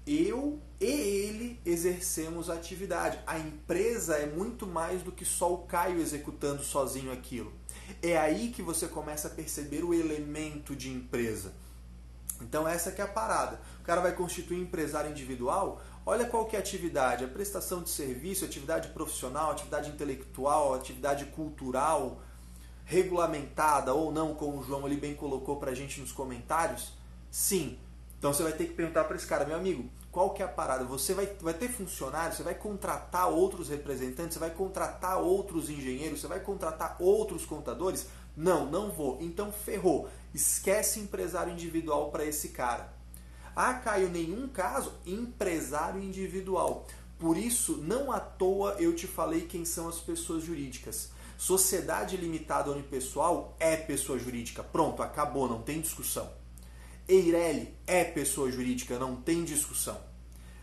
Eu 0.06 0.60
e 0.80 0.86
ele 0.86 1.60
exercemos 1.66 2.50
a 2.50 2.54
atividade. 2.54 3.20
A 3.28 3.38
empresa 3.38 4.16
é 4.16 4.26
muito 4.26 4.66
mais 4.66 5.04
do 5.04 5.12
que 5.12 5.26
só 5.26 5.54
o 5.54 5.60
Caio 5.60 6.00
executando 6.00 6.64
sozinho 6.64 7.12
aquilo. 7.12 7.54
É 8.02 8.18
aí 8.18 8.50
que 8.50 8.62
você 8.62 8.88
começa 8.88 9.28
a 9.28 9.32
perceber 9.32 9.84
o 9.84 9.94
elemento 9.94 10.76
de 10.76 10.90
empresa. 10.90 11.54
Então 12.42 12.68
essa 12.68 12.92
que 12.92 13.02
é 13.02 13.04
a 13.04 13.08
parada. 13.08 13.60
O 13.82 13.84
cara 13.84 14.02
vai 14.02 14.14
constituir 14.14 14.60
empresário 14.60 15.12
individual, 15.12 15.82
olha 16.06 16.26
qual 16.26 16.46
que 16.46 16.56
é 16.56 16.60
a 16.60 16.62
atividade, 16.62 17.26
a 17.26 17.28
prestação 17.28 17.84
de 17.84 17.90
serviço, 17.90 18.46
atividade 18.46 18.90
profissional, 18.90 19.52
atividade 19.52 19.90
intelectual, 19.90 20.74
atividade 20.74 21.26
cultural, 21.26 22.22
regulamentada 22.86 23.94
ou 23.94 24.12
não, 24.12 24.34
como 24.34 24.60
o 24.60 24.64
João 24.64 24.86
ali 24.86 24.98
bem 24.98 25.14
colocou 25.14 25.58
para 25.58 25.72
a 25.72 25.76
gente 25.76 26.00
nos 26.00 26.12
comentários. 26.12 26.94
Sim. 27.30 27.78
Então 28.20 28.34
você 28.34 28.44
vai 28.44 28.52
ter 28.52 28.66
que 28.66 28.74
perguntar 28.74 29.06
para 29.06 29.16
esse 29.16 29.26
cara, 29.26 29.46
meu 29.46 29.56
amigo, 29.56 29.90
qual 30.12 30.32
que 30.32 30.44
é 30.44 30.46
a 30.46 30.50
parada? 30.50 30.84
Você 30.84 31.14
vai, 31.14 31.26
vai 31.40 31.54
ter 31.54 31.70
funcionários, 31.70 32.36
você 32.36 32.44
vai 32.44 32.54
contratar 32.54 33.30
outros 33.30 33.70
representantes, 33.70 34.34
você 34.34 34.40
vai 34.40 34.50
contratar 34.50 35.20
outros 35.20 35.70
engenheiros, 35.70 36.20
você 36.20 36.28
vai 36.28 36.42
contratar 36.42 36.98
outros 37.00 37.46
contadores? 37.46 38.08
Não, 38.36 38.66
não 38.66 38.92
vou. 38.92 39.18
Então 39.22 39.54
ferrou. 39.54 40.10
Esquece 40.34 41.00
empresário 41.00 41.54
individual 41.54 42.12
para 42.12 42.26
esse 42.26 42.50
cara. 42.50 42.94
Ah, 43.56 43.74
Caio, 43.76 44.10
nenhum 44.10 44.50
caso, 44.50 44.94
empresário 45.06 46.04
individual. 46.04 46.88
Por 47.18 47.38
isso, 47.38 47.78
não 47.78 48.12
à 48.12 48.20
toa 48.20 48.76
eu 48.80 48.94
te 48.94 49.08
falei 49.08 49.42
quem 49.42 49.64
são 49.64 49.88
as 49.88 50.00
pessoas 50.00 50.44
jurídicas. 50.44 51.12
Sociedade 51.38 52.18
limitada 52.18 52.70
unipessoal 52.70 53.56
é 53.62 53.78
pessoa 53.78 54.20
jurídica. 54.20 54.62
Pronto, 54.62 55.02
acabou, 55.02 55.48
não 55.48 55.62
tem 55.62 55.80
discussão. 55.80 56.39
Eireli 57.10 57.76
é 57.88 58.04
pessoa 58.04 58.52
jurídica, 58.52 59.00
não 59.00 59.16
tem 59.16 59.44
discussão. 59.44 60.00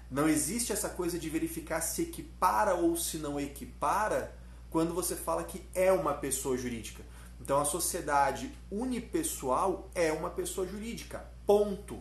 Não 0.09 0.29
existe 0.29 0.73
essa 0.73 0.88
coisa 0.88 1.19
de 1.19 1.29
verificar 1.29 1.81
se 1.81 2.03
equipara 2.03 2.76
ou 2.76 2.97
se 2.97 3.19
não 3.19 3.41
equipara 3.41 4.33
quando 4.71 4.95
você 4.95 5.17
fala 5.17 5.43
que 5.43 5.61
é 5.75 5.91
uma 5.91 6.15
pessoa 6.15 6.57
jurídica. 6.57 7.03
Então 7.41 7.61
a 7.61 7.65
sociedade 7.65 8.57
unipessoal 8.71 9.91
é 9.93 10.12
uma 10.12 10.31
pessoa 10.31 10.65
jurídica. 10.65 11.29
Ponto. 11.45 11.99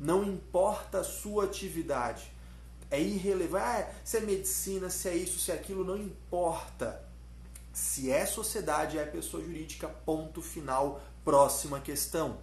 Não 0.00 0.24
importa 0.24 1.00
a 1.00 1.04
sua 1.04 1.44
atividade. 1.44 2.32
É 2.90 2.98
irrelevante. 2.98 3.64
Ah, 3.64 3.90
se 4.02 4.16
é 4.16 4.20
medicina, 4.20 4.88
se 4.88 5.08
é 5.10 5.14
isso, 5.14 5.38
se 5.38 5.50
é 5.50 5.54
aquilo, 5.54 5.84
não 5.84 5.98
importa. 5.98 7.04
Se 7.74 8.10
é 8.10 8.24
sociedade, 8.24 8.98
é 8.98 9.04
pessoa 9.04 9.42
jurídica. 9.44 9.86
Ponto 9.86 10.40
final. 10.40 11.02
Próxima 11.22 11.78
questão. 11.78 12.38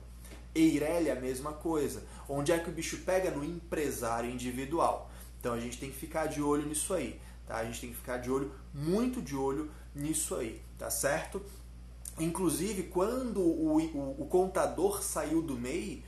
Eireli 0.54 1.10
é 1.10 1.12
a 1.12 1.20
mesma 1.20 1.54
coisa. 1.54 2.04
Onde 2.28 2.52
é 2.52 2.60
que 2.60 2.70
o 2.70 2.74
bicho 2.74 2.98
pega? 3.00 3.32
No 3.32 3.44
empresário 3.44 4.30
individual. 4.30 5.10
Então 5.40 5.54
a 5.54 5.60
gente 5.60 5.78
tem 5.78 5.90
que 5.90 5.98
ficar 5.98 6.28
de 6.28 6.42
olho 6.42 6.68
nisso 6.68 6.94
aí. 6.94 7.20
Tá? 7.50 7.58
A 7.58 7.66
gente 7.66 7.82
tem 7.82 7.90
que 7.90 7.96
ficar 7.96 8.18
de 8.18 8.30
olho, 8.30 8.52
muito 8.74 9.22
de 9.22 9.36
olho 9.36 9.72
nisso 9.96 10.36
aí, 10.36 10.62
tá 10.78 10.92
certo? 10.92 11.42
Inclusive, 12.20 12.84
quando 12.84 13.40
o, 13.40 13.78
o, 13.78 14.22
o 14.22 14.26
contador 14.28 15.02
saiu 15.02 15.42
do 15.42 15.56
MEI, 15.56 16.04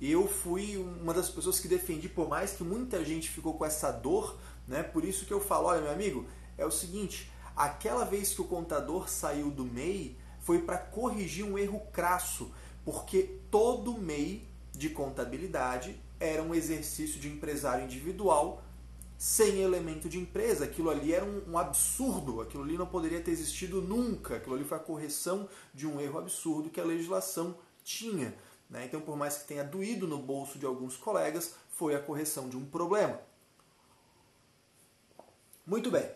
eu 0.00 0.26
fui 0.26 0.76
uma 0.76 1.12
das 1.12 1.28
pessoas 1.28 1.60
que 1.60 1.68
defendi, 1.68 2.08
por 2.08 2.28
mais 2.28 2.52
que 2.52 2.64
muita 2.64 3.04
gente 3.04 3.28
ficou 3.28 3.54
com 3.54 3.64
essa 3.66 3.90
dor, 3.90 4.38
né? 4.66 4.82
Por 4.82 5.04
isso 5.04 5.26
que 5.26 5.32
eu 5.32 5.40
falo, 5.40 5.66
olha, 5.66 5.82
meu 5.82 5.90
amigo, 5.90 6.26
é 6.56 6.64
o 6.64 6.70
seguinte, 6.70 7.30
aquela 7.54 8.04
vez 8.04 8.32
que 8.32 8.40
o 8.40 8.46
contador 8.46 9.08
saiu 9.08 9.50
do 9.50 9.64
MEI, 9.64 10.16
foi 10.40 10.60
para 10.60 10.78
corrigir 10.78 11.44
um 11.44 11.58
erro 11.58 11.80
crasso 11.92 12.52
porque 12.86 13.40
todo 13.50 13.98
MEI 13.98 14.46
de 14.70 14.88
contabilidade 14.90 16.00
era 16.20 16.40
um 16.40 16.54
exercício 16.54 17.18
de 17.18 17.26
empresário 17.28 17.84
individual 17.84 18.62
sem 19.18 19.60
elemento 19.60 20.08
de 20.08 20.20
empresa. 20.20 20.66
Aquilo 20.66 20.88
ali 20.88 21.12
era 21.12 21.24
um, 21.24 21.50
um, 21.50 21.58
absurdo, 21.58 22.40
aquilo 22.40 22.62
ali 22.62 22.78
não 22.78 22.86
poderia 22.86 23.20
ter 23.20 23.32
existido 23.32 23.82
nunca. 23.82 24.36
Aquilo 24.36 24.54
ali 24.54 24.62
foi 24.62 24.78
a 24.78 24.80
correção 24.80 25.48
de 25.74 25.84
um 25.84 26.00
erro 26.00 26.20
absurdo 26.20 26.70
que 26.70 26.80
a 26.80 26.84
legislação 26.84 27.58
tinha. 27.82 28.32
Né? 28.70 28.84
Então, 28.84 29.00
por 29.00 29.16
mais 29.16 29.38
que 29.38 29.48
tenha 29.48 29.64
doído 29.64 30.06
no 30.06 30.18
bolso 30.18 30.56
de 30.56 30.64
alguns 30.64 30.96
colegas, 30.96 31.56
foi 31.70 31.96
a 31.96 32.00
correção 32.00 32.48
de 32.48 32.56
um 32.56 32.64
problema. 32.64 33.20
Muito 35.66 35.90
bem. 35.90 36.08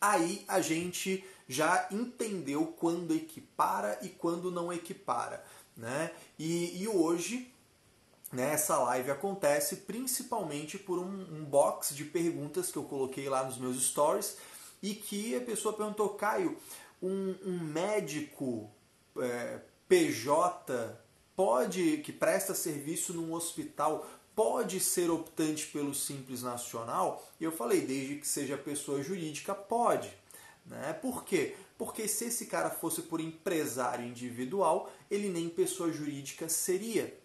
Aí 0.00 0.44
a 0.48 0.60
gente 0.60 1.24
já 1.48 1.88
entendeu 1.90 2.66
quando 2.78 3.14
equipara 3.14 3.98
e 4.02 4.08
quando 4.10 4.50
não 4.50 4.72
equipara. 4.72 5.42
Né? 5.78 6.10
E, 6.36 6.82
e 6.82 6.88
hoje 6.88 7.54
né, 8.32 8.52
essa 8.52 8.76
live 8.78 9.12
acontece 9.12 9.76
principalmente 9.76 10.76
por 10.76 10.98
um, 10.98 11.04
um, 11.04 11.44
box 11.44 11.94
de 11.94 12.04
perguntas 12.04 12.70
que 12.72 12.76
eu 12.76 12.82
coloquei 12.82 13.28
lá 13.28 13.44
nos 13.44 13.58
meus 13.58 13.80
stories 13.80 14.36
e 14.82 14.92
que 14.92 15.36
a 15.36 15.40
pessoa 15.40 15.72
perguntou, 15.72 16.10
Caio, 16.10 16.58
um, 17.00 17.34
um 17.46 17.60
médico 17.60 18.68
é, 19.18 19.60
PJ 19.88 20.98
pode 21.36 21.98
que 21.98 22.12
presta 22.12 22.54
serviço 22.54 23.12
num 23.14 23.32
hospital 23.32 24.04
pode 24.34 24.80
ser 24.80 25.10
optante 25.10 25.66
pelo 25.66 25.94
Simples 25.94 26.42
Nacional? 26.42 27.24
E 27.40 27.44
eu 27.44 27.52
falei, 27.52 27.80
desde 27.80 28.16
que 28.16 28.26
seja 28.26 28.56
pessoa 28.56 29.02
jurídica, 29.02 29.54
pode. 29.54 30.12
Né? 30.66 30.92
Por 30.92 31.24
quê? 31.24 31.56
Porque 31.78 32.08
se 32.08 32.24
esse 32.24 32.46
cara 32.46 32.68
fosse 32.68 33.02
por 33.02 33.20
empresário 33.20 34.04
individual, 34.04 34.92
ele 35.08 35.28
nem 35.28 35.48
pessoa 35.48 35.92
jurídica 35.92 36.48
seria. 36.48 37.16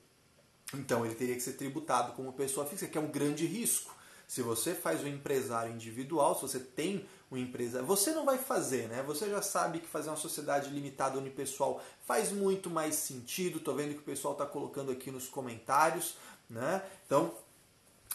Então 0.76 1.04
ele 1.04 1.16
teria 1.16 1.36
que 1.36 1.42
ser 1.42 1.54
tributado 1.54 2.14
como 2.14 2.32
pessoa 2.32 2.66
física, 2.66 2.92
que 2.92 2.98
é 2.98 3.02
um 3.02 3.12
grande 3.12 3.48
risco. 3.48 3.94
Se 4.28 4.42
você 4.42 4.74
faz 4.74 5.04
um 5.04 5.08
empresário 5.08 5.74
individual, 5.74 6.36
se 6.36 6.42
você 6.44 6.60
tem 6.60 7.06
um 7.32 7.38
empresário, 7.38 7.86
você 7.86 8.12
não 8.12 8.26
vai 8.26 8.38
fazer, 8.38 8.88
né? 8.88 9.04
Você 9.04 9.28
já 9.30 9.42
sabe 9.42 9.80
que 9.80 9.88
fazer 9.88 10.10
uma 10.10 10.16
sociedade 10.16 10.70
limitada 10.70 11.18
unipessoal 11.18 11.84
faz 12.06 12.32
muito 12.32 12.70
mais 12.70 12.96
sentido. 12.96 13.60
Tô 13.60 13.74
vendo 13.74 13.94
que 13.94 14.02
o 14.02 14.04
pessoal 14.04 14.34
está 14.34 14.46
colocando 14.46 14.92
aqui 14.92 15.12
nos 15.12 15.28
comentários, 15.28 16.16
né? 16.50 16.84
Então 17.06 17.34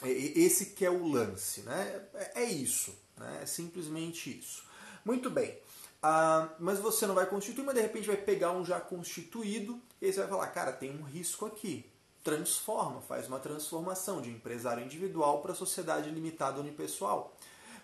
esse 0.05 0.67
que 0.67 0.85
é 0.85 0.91
o 0.91 1.07
lance, 1.07 1.63
né? 1.63 2.01
É, 2.15 2.43
é 2.43 2.45
isso, 2.45 2.95
né? 3.17 3.41
É 3.43 3.47
simplesmente 3.47 4.39
isso. 4.39 4.63
Muito 5.05 5.29
bem. 5.31 5.59
Ah, 6.03 6.49
mas 6.59 6.79
você 6.79 7.07
não 7.07 7.15
vai 7.15 7.27
constituir, 7.27 7.65
mas 7.65 7.75
de 7.75 7.81
repente 7.81 8.07
vai 8.07 8.17
pegar 8.17 8.53
um 8.53 8.65
já 8.65 8.81
constituído 8.81 9.81
e 10.01 10.07
aí 10.07 10.13
você 10.13 10.21
vai 10.21 10.29
falar, 10.29 10.47
cara, 10.49 10.73
tem 10.73 10.97
um 10.97 11.03
risco 11.03 11.45
aqui. 11.47 11.85
Transforma, 12.23 13.01
faz 13.01 13.27
uma 13.27 13.41
transformação 13.41 14.21
de 14.21 14.31
empresário 14.31 14.85
individual 14.85 15.41
para 15.41 15.55
sociedade 15.55 16.11
limitada 16.11 16.61
unipessoal. 16.61 17.37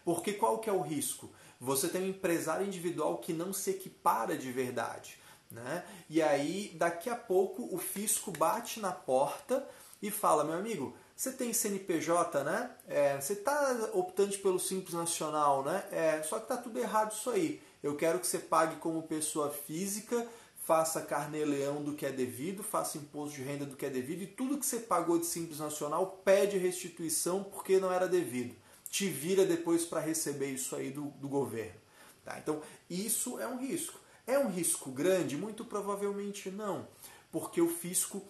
Porque 0.04 0.34
qual 0.34 0.58
que 0.58 0.68
é 0.68 0.72
o 0.72 0.82
risco? 0.82 1.30
Você 1.60 1.88
tem 1.88 2.02
um 2.02 2.08
empresário 2.08 2.66
individual 2.66 3.18
que 3.18 3.32
não 3.32 3.52
se 3.52 3.70
equipara 3.70 4.36
de 4.36 4.52
verdade. 4.52 5.18
Né? 5.50 5.84
E 6.10 6.20
aí, 6.20 6.72
daqui 6.74 7.08
a 7.08 7.16
pouco, 7.16 7.74
o 7.74 7.78
fisco 7.78 8.30
bate 8.32 8.80
na 8.80 8.92
porta 8.92 9.66
e 10.02 10.10
fala, 10.10 10.44
meu 10.44 10.54
amigo, 10.54 10.94
você 11.16 11.32
tem 11.32 11.52
CNPJ, 11.52 12.42
né? 12.42 12.70
É, 12.88 13.20
você 13.20 13.34
está 13.34 13.90
optando 13.92 14.36
pelo 14.38 14.58
Simples 14.58 14.94
Nacional, 14.94 15.62
né? 15.62 15.84
É, 15.92 16.22
só 16.24 16.38
que 16.38 16.44
está 16.44 16.56
tudo 16.56 16.78
errado 16.78 17.12
isso 17.12 17.30
aí. 17.30 17.62
Eu 17.84 17.94
quero 17.96 18.18
que 18.18 18.26
você 18.26 18.38
pague 18.38 18.76
como 18.76 19.02
pessoa 19.02 19.50
física, 19.50 20.26
faça 20.64 21.02
carnê-leão 21.02 21.82
do 21.82 21.92
que 21.92 22.06
é 22.06 22.10
devido, 22.10 22.62
faça 22.62 22.96
imposto 22.96 23.36
de 23.36 23.42
renda 23.42 23.66
do 23.66 23.76
que 23.76 23.84
é 23.84 23.90
devido 23.90 24.22
e 24.22 24.26
tudo 24.26 24.56
que 24.56 24.64
você 24.64 24.78
pagou 24.78 25.18
de 25.18 25.26
Simples 25.26 25.58
Nacional 25.58 26.22
pede 26.24 26.56
restituição 26.56 27.44
porque 27.44 27.78
não 27.78 27.92
era 27.92 28.08
devido. 28.08 28.56
Te 28.88 29.06
vira 29.06 29.44
depois 29.44 29.84
para 29.84 30.00
receber 30.00 30.46
isso 30.46 30.74
aí 30.74 30.90
do, 30.90 31.08
do 31.20 31.28
governo. 31.28 31.78
Tá? 32.24 32.38
Então, 32.38 32.62
isso 32.88 33.38
é 33.38 33.46
um 33.46 33.58
risco. 33.58 34.00
É 34.26 34.38
um 34.38 34.48
risco 34.48 34.90
grande? 34.90 35.36
Muito 35.36 35.62
provavelmente 35.62 36.50
não, 36.50 36.88
porque 37.30 37.60
o 37.60 37.68
fisco 37.68 38.26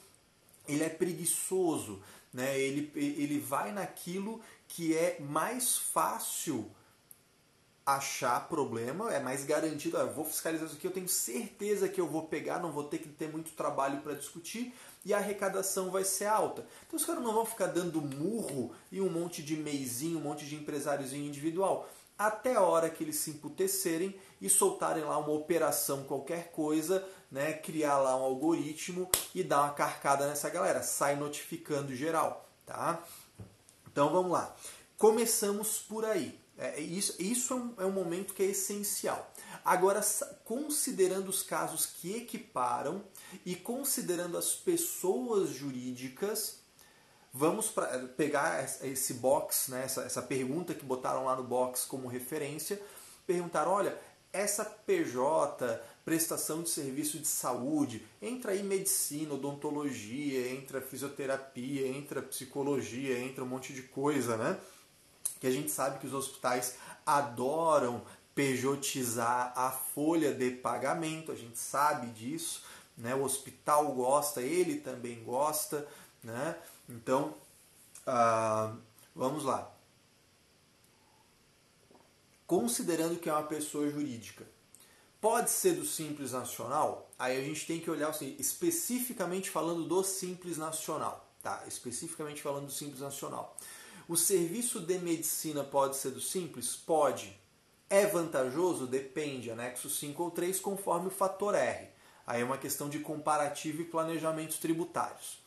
ele 0.67 0.83
é 0.83 0.89
preguiçoso, 0.89 2.03
né? 2.33 2.59
ele, 2.59 2.91
ele 2.97 3.39
vai 3.39 3.71
naquilo 3.71 4.41
que 4.67 4.97
é 4.97 5.21
mais 5.21 5.77
fácil 5.77 6.69
achar 7.87 8.49
problema, 8.49 9.13
é 9.13 9.21
mais 9.21 9.45
garantido. 9.45 9.99
Ah, 9.99 10.05
vou 10.05 10.25
fiscalizar 10.25 10.67
isso 10.67 10.77
aqui, 10.77 10.87
eu 10.87 10.93
tenho 10.93 11.09
certeza 11.09 11.89
que 11.89 12.01
eu 12.01 12.09
vou 12.09 12.23
pegar, 12.23 12.59
não 12.59 12.73
vou 12.73 12.85
ter 12.85 12.99
que 12.99 13.09
ter 13.09 13.31
muito 13.31 13.53
trabalho 13.53 14.01
para 14.01 14.15
discutir 14.15 14.75
e 15.05 15.13
a 15.13 15.19
arrecadação 15.19 15.91
vai 15.91 16.05
ser 16.05 16.27
alta. 16.27 16.67
Então 16.87 16.97
os 16.97 17.05
caras 17.05 17.23
não 17.23 17.35
vão 17.35 17.45
ficar 17.45 17.67
dando 17.67 18.01
murro 18.01 18.75
e 18.91 19.01
um 19.01 19.11
monte 19.11 19.43
de 19.43 19.57
meizinho, 19.57 20.19
um 20.19 20.23
monte 20.23 20.47
de 20.47 20.55
empresáriozinho 20.55 21.27
individual. 21.27 21.89
Até 22.17 22.55
a 22.55 22.63
hora 22.63 22.89
que 22.89 23.03
eles 23.03 23.17
se 23.17 23.31
emputecerem 23.31 24.19
e 24.41 24.49
soltarem 24.49 25.05
lá 25.05 25.19
uma 25.19 25.33
operação 25.33 26.05
qualquer 26.05 26.53
coisa, 26.53 27.07
né, 27.31 27.53
criar 27.53 27.99
lá 27.99 28.17
um 28.17 28.23
algoritmo 28.23 29.11
e 29.35 29.43
dar 29.43 29.63
uma 29.63 29.75
carcada 29.75 30.27
nessa 30.27 30.49
galera, 30.49 30.83
sai 30.83 31.17
notificando 31.17 31.95
geral, 31.95 32.49
tá? 32.65 33.03
Então 33.91 34.11
vamos 34.11 34.31
lá. 34.31 34.55
Começamos 34.97 35.79
por 35.81 36.05
aí. 36.05 36.44
É, 36.59 36.79
é, 36.79 36.81
isso 36.81 37.21
isso 37.21 37.53
é, 37.53 37.57
um, 37.57 37.75
é 37.79 37.87
um 37.87 37.93
momento 37.93 38.35
que 38.35 38.43
é 38.43 38.47
essencial. 38.47 39.33
Agora, 39.65 40.01
considerando 40.45 41.29
os 41.29 41.43
casos 41.43 41.87
que 41.87 42.17
equiparam 42.17 43.03
e 43.45 43.57
considerando 43.57 44.37
as 44.37 44.55
pessoas 44.55 45.51
jurídicas, 45.51 46.61
vamos 47.33 47.69
pra, 47.69 47.87
é, 47.95 47.99
pegar 48.07 48.65
esse 48.83 49.15
box, 49.15 49.71
né, 49.71 49.83
essa, 49.85 50.03
essa 50.03 50.23
pergunta 50.23 50.75
que 50.75 50.85
botaram 50.85 51.25
lá 51.25 51.35
no 51.35 51.43
box 51.45 51.85
como 51.87 52.07
referência, 52.07 52.81
perguntar, 53.27 53.67
olha, 53.67 53.99
essa 54.33 54.65
PJ, 54.65 55.81
prestação 56.05 56.63
de 56.63 56.69
serviço 56.69 57.19
de 57.19 57.27
saúde, 57.27 58.05
entra 58.21 58.53
aí 58.53 58.63
medicina, 58.63 59.35
odontologia, 59.35 60.51
entra 60.51 60.81
fisioterapia, 60.81 61.87
entra 61.87 62.21
psicologia, 62.21 63.19
entra 63.19 63.45
um 63.45 63.47
monte 63.47 63.73
de 63.73 63.83
coisa, 63.83 64.37
né? 64.37 64.59
Que 65.41 65.47
a 65.47 65.51
gente 65.51 65.71
sabe 65.71 65.99
que 65.99 66.07
os 66.07 66.15
hospitais 66.15 66.77
adoram 67.07 68.03
pejotizar 68.35 69.53
a 69.57 69.71
folha 69.71 70.35
de 70.35 70.51
pagamento, 70.51 71.31
a 71.31 71.37
gente 71.37 71.59
sabe 71.59 72.09
disso, 72.09 72.63
né? 72.97 73.15
O 73.15 73.23
hospital 73.23 73.93
gosta, 73.93 74.41
ele 74.41 74.81
também 74.81 75.23
gosta, 75.23 75.87
né? 76.23 76.57
Então, 76.89 77.35
uh, 78.07 78.77
vamos 79.15 79.45
lá. 79.45 79.71
Considerando 82.47 83.19
que 83.19 83.29
é 83.29 83.33
uma 83.33 83.45
pessoa 83.45 83.89
jurídica, 83.91 84.45
pode 85.21 85.51
ser 85.51 85.75
do 85.75 85.85
Simples 85.85 86.33
Nacional? 86.33 87.11
Aí 87.19 87.39
a 87.39 87.43
gente 87.43 87.67
tem 87.67 87.81
que 87.81 87.91
olhar 87.91 88.11
assim, 88.11 88.37
especificamente 88.39 89.49
falando 89.49 89.85
do 89.85 90.03
Simples 90.05 90.59
Nacional, 90.59 91.27
tá? 91.43 91.63
Especificamente 91.67 92.43
falando 92.43 92.67
do 92.67 92.73
Simples 92.73 93.01
Nacional. 93.01 93.57
O 94.09 94.17
serviço 94.17 94.81
de 94.81 94.99
medicina 94.99 95.65
pode 95.65 95.97
ser 95.97 96.11
do 96.11 96.21
simples? 96.21 96.77
Pode. 96.77 97.39
É 97.89 98.07
vantajoso? 98.07 98.87
Depende. 98.87 99.51
Anexo 99.51 99.89
5 99.89 100.23
ou 100.23 100.31
3, 100.31 100.61
conforme 100.61 101.09
o 101.09 101.11
fator 101.11 101.55
R. 101.55 101.89
Aí 102.27 102.43
é 102.43 102.45
uma 102.45 102.59
questão 102.59 102.89
de 102.89 102.99
comparativo 102.99 103.83
e 103.83 103.87
planejamentos 103.87 104.59
tributários. 104.59 105.39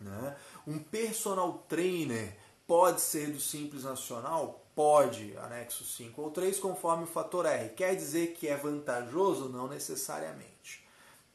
Né? 0.00 0.36
Um 0.66 0.78
personal 0.78 1.64
trainer 1.68 2.36
pode 2.66 3.00
ser 3.00 3.30
do 3.30 3.40
Simples 3.40 3.84
Nacional? 3.84 4.62
Pode, 4.74 5.36
anexo 5.38 5.84
5 5.84 6.20
ou 6.20 6.30
3, 6.30 6.58
conforme 6.58 7.04
o 7.04 7.06
fator 7.06 7.46
R. 7.46 7.70
Quer 7.70 7.94
dizer 7.94 8.34
que 8.34 8.46
é 8.46 8.56
vantajoso? 8.56 9.48
Não 9.48 9.68
necessariamente. 9.68 10.86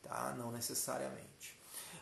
Tá? 0.03 0.35
Não 0.37 0.51
necessariamente. 0.51 1.57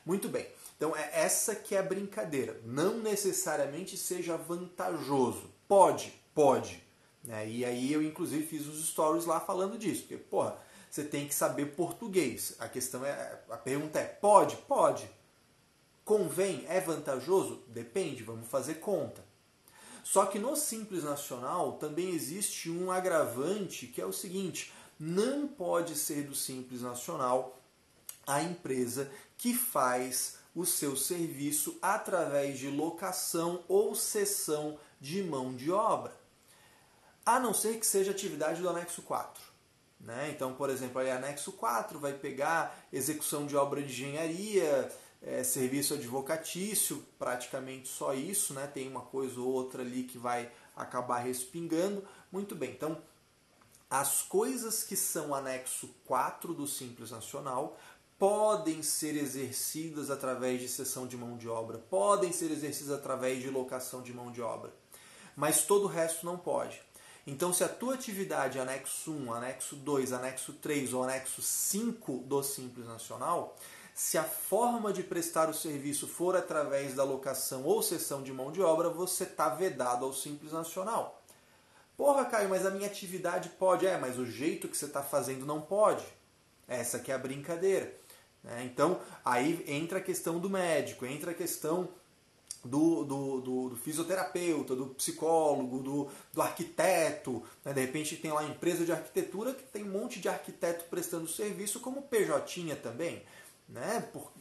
Muito 0.05 0.27
bem. 0.27 0.47
Então 0.79 0.95
é 0.95 1.09
essa 1.11 1.53
que 1.53 1.75
é 1.75 1.79
a 1.79 1.83
brincadeira. 1.83 2.57
Não 2.63 2.99
necessariamente 2.99 3.97
seja 3.97 4.37
vantajoso. 4.37 5.51
Pode, 5.67 6.13
pode. 6.33 6.81
Né? 7.21 7.49
E 7.49 7.65
aí 7.65 7.91
eu 7.91 8.01
inclusive 8.01 8.47
fiz 8.47 8.65
os 8.65 8.87
stories 8.87 9.25
lá 9.25 9.41
falando 9.41 9.77
disso. 9.77 10.03
Porque, 10.03 10.15
porra, 10.15 10.57
você 10.89 11.03
tem 11.03 11.27
que 11.27 11.35
saber 11.35 11.75
português. 11.75 12.55
A 12.59 12.69
questão 12.69 13.05
é. 13.05 13.41
A 13.49 13.57
pergunta 13.57 13.99
é: 13.99 14.05
pode? 14.05 14.55
Pode. 14.55 15.11
Convém? 16.05 16.65
É 16.69 16.79
vantajoso? 16.79 17.61
Depende, 17.67 18.23
vamos 18.23 18.47
fazer 18.47 18.75
conta. 18.75 19.21
Só 20.01 20.27
que 20.27 20.39
no 20.39 20.55
Simples 20.55 21.03
Nacional 21.03 21.73
também 21.73 22.11
existe 22.11 22.69
um 22.69 22.89
agravante 22.89 23.85
que 23.85 23.99
é 23.99 24.05
o 24.05 24.13
seguinte: 24.13 24.71
não 24.97 25.45
pode 25.45 25.97
ser 25.97 26.23
do 26.23 26.33
Simples 26.33 26.83
Nacional 26.83 27.59
a 28.25 28.41
empresa 28.41 29.11
que 29.37 29.53
faz 29.53 30.38
o 30.55 30.65
seu 30.65 30.95
serviço 30.95 31.77
através 31.81 32.57
de 32.57 32.69
locação 32.69 33.63
ou 33.67 33.95
cessão 33.95 34.77
de 34.99 35.23
mão 35.23 35.55
de 35.55 35.71
obra. 35.71 36.13
A 37.25 37.39
não 37.39 37.53
ser 37.53 37.79
que 37.79 37.85
seja 37.85 38.11
atividade 38.11 38.61
do 38.61 38.69
anexo 38.69 39.01
4. 39.01 39.41
Né? 39.99 40.31
Então, 40.33 40.53
por 40.53 40.69
exemplo, 40.69 40.99
aí 40.99 41.11
anexo 41.11 41.51
4 41.51 41.99
vai 41.99 42.13
pegar 42.13 42.87
execução 42.91 43.45
de 43.45 43.55
obra 43.55 43.81
de 43.81 43.91
engenharia, 43.91 44.89
é, 45.21 45.43
serviço 45.43 45.93
advocatício, 45.93 47.05
praticamente 47.17 47.89
só 47.89 48.13
isso, 48.13 48.53
né? 48.53 48.65
tem 48.67 48.87
uma 48.87 49.01
coisa 49.01 49.39
ou 49.39 49.47
outra 49.47 49.81
ali 49.81 50.03
que 50.03 50.17
vai 50.17 50.51
acabar 50.75 51.19
respingando. 51.19 52.07
Muito 52.31 52.55
bem, 52.55 52.71
então 52.71 53.01
as 53.89 54.21
coisas 54.21 54.83
que 54.83 54.95
são 54.95 55.33
anexo 55.33 55.89
4 56.05 56.53
do 56.53 56.67
Simples 56.67 57.09
Nacional 57.09 57.77
podem 58.19 58.83
ser 58.83 59.15
exercidas 59.15 60.11
através 60.11 60.59
de 60.59 60.67
cessão 60.67 61.07
de 61.07 61.15
mão 61.15 61.37
de 61.37 61.47
obra, 61.47 61.77
podem 61.77 62.33
ser 62.33 62.51
exercidas 62.51 62.91
através 62.91 63.41
de 63.41 63.49
locação 63.49 64.01
de 64.01 64.13
mão 64.13 64.29
de 64.29 64.41
obra, 64.41 64.73
mas 65.37 65.61
todo 65.61 65.85
o 65.85 65.87
resto 65.87 66.25
não 66.25 66.37
pode. 66.37 66.81
Então, 67.25 67.53
se 67.53 67.63
a 67.63 67.69
tua 67.69 67.93
atividade 67.93 68.57
é 68.57 68.61
anexo 68.61 69.11
1, 69.11 69.33
anexo 69.33 69.75
2, 69.77 70.11
anexo 70.11 70.53
3 70.53 70.93
ou 70.93 71.03
anexo 71.03 71.41
5 71.41 72.23
do 72.25 72.43
Simples 72.43 72.87
Nacional, 72.87 73.55
se 73.93 74.17
a 74.17 74.23
forma 74.23 74.91
de 74.91 75.03
prestar 75.03 75.49
o 75.49 75.53
serviço 75.53 76.07
for 76.07 76.35
através 76.35 76.93
da 76.95 77.03
locação 77.03 77.63
ou 77.63 77.81
cessão 77.81 78.21
de 78.21 78.33
mão 78.33 78.51
de 78.51 78.61
obra, 78.61 78.89
você 78.89 79.23
está 79.23 79.49
vedado 79.49 80.05
ao 80.05 80.13
Simples 80.13 80.51
Nacional. 80.51 81.21
Porra, 81.95 82.25
Caio, 82.25 82.49
mas 82.49 82.65
a 82.65 82.71
minha 82.71 82.87
atividade 82.87 83.49
pode. 83.49 83.85
É, 83.85 83.97
mas 83.97 84.17
o 84.17 84.25
jeito 84.25 84.67
que 84.67 84.77
você 84.77 84.85
está 84.85 85.03
fazendo 85.03 85.45
não 85.45 85.61
pode. 85.61 86.05
Essa 86.67 86.99
que 86.99 87.11
é 87.11 87.15
a 87.15 87.19
brincadeira. 87.19 87.93
Né? 88.43 88.69
Então, 88.71 88.99
aí 89.23 89.63
entra 89.67 89.99
a 89.99 90.01
questão 90.01 90.39
do 90.39 90.49
médico, 90.49 91.05
entra 91.05 91.31
a 91.31 91.33
questão 91.33 91.89
do, 92.63 93.03
do, 93.03 93.41
do, 93.41 93.69
do 93.69 93.75
fisioterapeuta, 93.75 94.75
do 94.75 94.87
psicólogo, 94.87 95.79
do, 95.79 96.09
do 96.33 96.41
arquiteto. 96.41 97.43
Né? 97.63 97.73
De 97.73 97.81
repente 97.81 98.17
tem 98.17 98.31
lá 98.31 98.43
empresa 98.43 98.85
de 98.85 98.91
arquitetura 98.91 99.53
que 99.53 99.63
tem 99.63 99.83
um 99.83 99.91
monte 99.91 100.19
de 100.19 100.27
arquiteto 100.29 100.85
prestando 100.89 101.27
serviço, 101.27 101.79
como 101.79 102.01
PJ 102.01 102.75
também. 102.75 103.23
Né? 103.67 104.01
Por, 104.11 104.31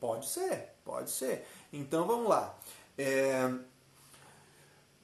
Pode 0.00 0.28
ser, 0.28 0.74
pode 0.84 1.10
ser. 1.10 1.46
Então 1.72 2.06
vamos 2.06 2.28
lá. 2.28 2.56
É... 2.98 3.52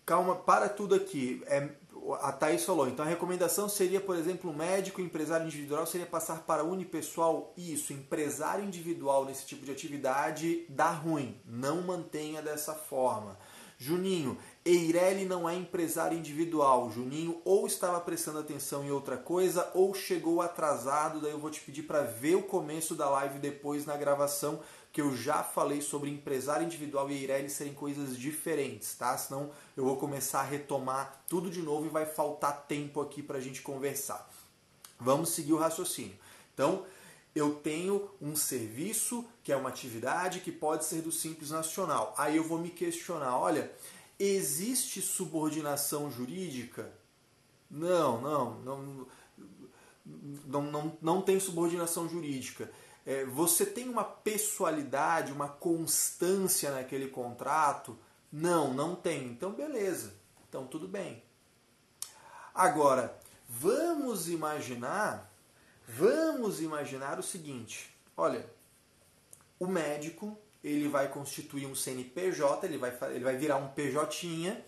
Calma, 0.04 0.36
para 0.36 0.68
tudo 0.68 0.94
aqui. 0.94 1.42
É... 1.46 1.68
A 2.20 2.32
Thaís 2.32 2.64
falou, 2.64 2.88
então 2.88 3.04
a 3.04 3.08
recomendação 3.08 3.68
seria, 3.68 4.00
por 4.00 4.16
exemplo, 4.16 4.52
médico, 4.52 5.00
empresário 5.00 5.46
individual, 5.46 5.86
seria 5.86 6.06
passar 6.06 6.42
para 6.42 6.64
unipessoal. 6.64 7.52
Isso, 7.56 7.92
empresário 7.92 8.64
individual 8.64 9.24
nesse 9.24 9.46
tipo 9.46 9.64
de 9.64 9.70
atividade 9.70 10.66
dá 10.68 10.90
ruim. 10.90 11.40
Não 11.46 11.82
mantenha 11.82 12.42
dessa 12.42 12.74
forma. 12.74 13.38
Juninho, 13.82 14.38
Eireli 14.64 15.24
não 15.24 15.48
é 15.48 15.56
empresário 15.56 16.16
individual. 16.16 16.88
Juninho 16.88 17.42
ou 17.44 17.66
estava 17.66 18.00
prestando 18.00 18.38
atenção 18.38 18.84
em 18.84 18.92
outra 18.92 19.16
coisa 19.16 19.68
ou 19.74 19.92
chegou 19.92 20.40
atrasado. 20.40 21.20
Daí 21.20 21.32
eu 21.32 21.38
vou 21.40 21.50
te 21.50 21.60
pedir 21.60 21.82
para 21.82 22.02
ver 22.02 22.36
o 22.36 22.42
começo 22.42 22.94
da 22.94 23.10
live 23.10 23.40
depois 23.40 23.84
na 23.84 23.96
gravação, 23.96 24.60
que 24.92 25.00
eu 25.00 25.16
já 25.16 25.42
falei 25.42 25.80
sobre 25.80 26.10
empresário 26.10 26.66
individual 26.66 27.10
e 27.10 27.14
Eireli 27.14 27.48
serem 27.48 27.72
coisas 27.72 28.16
diferentes, 28.16 28.94
tá? 28.94 29.16
Senão 29.16 29.50
eu 29.74 29.84
vou 29.84 29.96
começar 29.96 30.40
a 30.40 30.44
retomar 30.44 31.24
tudo 31.26 31.50
de 31.50 31.62
novo 31.62 31.86
e 31.86 31.88
vai 31.88 32.04
faltar 32.04 32.66
tempo 32.66 33.00
aqui 33.00 33.22
para 33.22 33.38
a 33.38 33.40
gente 33.40 33.62
conversar. 33.62 34.28
Vamos 35.00 35.30
seguir 35.30 35.54
o 35.54 35.58
raciocínio. 35.58 36.14
Então, 36.52 36.84
eu 37.34 37.54
tenho 37.54 38.10
um 38.20 38.36
serviço 38.36 39.24
que 39.42 39.50
é 39.50 39.56
uma 39.56 39.70
atividade 39.70 40.40
que 40.40 40.52
pode 40.52 40.84
ser 40.84 41.00
do 41.00 41.10
Simples 41.10 41.50
Nacional. 41.50 42.14
Aí 42.18 42.36
eu 42.36 42.44
vou 42.44 42.58
me 42.58 42.68
questionar, 42.68 43.38
olha, 43.38 43.72
existe 44.18 45.00
subordinação 45.00 46.10
jurídica? 46.10 46.92
Não, 47.70 48.20
não, 48.20 48.60
não, 48.60 49.06
não, 50.46 50.62
não, 50.62 50.98
não 51.00 51.22
tem 51.22 51.40
subordinação 51.40 52.06
jurídica. 52.06 52.70
É, 53.04 53.24
você 53.24 53.66
tem 53.66 53.88
uma 53.88 54.04
pessoalidade, 54.04 55.32
uma 55.32 55.48
constância 55.48 56.70
naquele 56.70 57.08
contrato? 57.08 57.98
Não, 58.30 58.72
não 58.72 58.94
tem. 58.94 59.26
Então, 59.26 59.52
beleza. 59.52 60.14
Então, 60.48 60.66
tudo 60.66 60.86
bem. 60.86 61.22
Agora, 62.54 63.18
vamos 63.48 64.28
imaginar 64.28 65.32
Vamos 65.94 66.60
imaginar 66.60 67.18
o 67.18 67.22
seguinte: 67.22 67.94
olha, 68.16 68.48
o 69.58 69.66
médico 69.66 70.38
ele 70.62 70.88
vai 70.88 71.08
constituir 71.08 71.66
um 71.66 71.74
CNPJ, 71.74 72.66
ele 72.66 72.78
vai, 72.78 72.96
ele 73.10 73.24
vai 73.24 73.36
virar 73.36 73.56
um 73.56 73.68
PJ, 73.68 74.64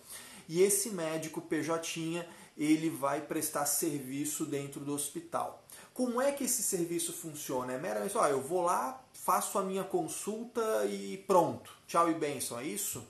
e 0.47 0.61
esse 0.61 0.89
médico 0.89 1.41
PJ 1.41 2.27
ele 2.57 2.89
vai 2.89 3.21
prestar 3.21 3.65
serviço 3.65 4.45
dentro 4.45 4.81
do 4.81 4.93
hospital. 4.93 5.64
Como 5.95 6.19
é 6.19 6.29
que 6.33 6.43
esse 6.43 6.61
serviço 6.61 7.13
funciona? 7.13 7.71
É 7.71 7.77
meramente, 7.77 8.17
ó, 8.17 8.27
eu 8.27 8.41
vou 8.41 8.61
lá, 8.61 9.01
faço 9.13 9.57
a 9.57 9.63
minha 9.63 9.85
consulta 9.85 10.85
e 10.87 11.19
pronto. 11.19 11.71
Tchau 11.87 12.11
e 12.11 12.13
benção, 12.13 12.59
é 12.59 12.65
isso? 12.65 13.07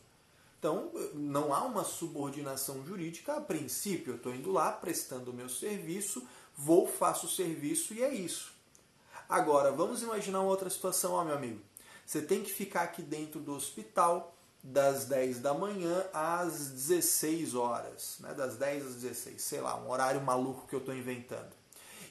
Então, 0.60 0.92
não 1.16 1.52
há 1.52 1.64
uma 1.64 1.84
subordinação 1.84 2.86
jurídica 2.86 3.38
a 3.38 3.42
princípio. 3.42 4.14
Eu 4.14 4.18
estou 4.18 4.36
indo 4.36 4.52
lá, 4.52 4.72
prestando 4.72 5.32
o 5.32 5.34
meu 5.34 5.50
serviço, 5.50 6.28
vou, 6.56 6.88
faço 6.88 7.26
o 7.26 7.30
serviço 7.30 7.92
e 7.96 8.04
é 8.04 8.14
isso. 8.14 8.54
Agora, 9.28 9.72
vamos 9.72 10.04
imaginar 10.04 10.42
uma 10.42 10.52
outra 10.52 10.70
situação, 10.70 11.14
ó, 11.14 11.24
meu 11.24 11.34
amigo. 11.34 11.62
Você 12.06 12.22
tem 12.22 12.44
que 12.44 12.54
ficar 12.54 12.84
aqui 12.84 13.02
dentro 13.02 13.40
do 13.40 13.56
hospital 13.56 14.38
das 14.62 15.06
10 15.06 15.40
da 15.40 15.56
manhã 15.56 16.06
às 16.14 16.70
16 16.70 17.56
horas, 17.56 18.18
né? 18.20 18.36
das 18.36 18.58
10 18.58 18.86
às 18.86 18.94
16, 18.94 19.42
sei 19.42 19.60
lá, 19.60 19.76
um 19.76 19.90
horário 19.90 20.22
maluco 20.22 20.68
que 20.68 20.76
eu 20.76 20.80
estou 20.80 20.94
inventando. 20.94 21.65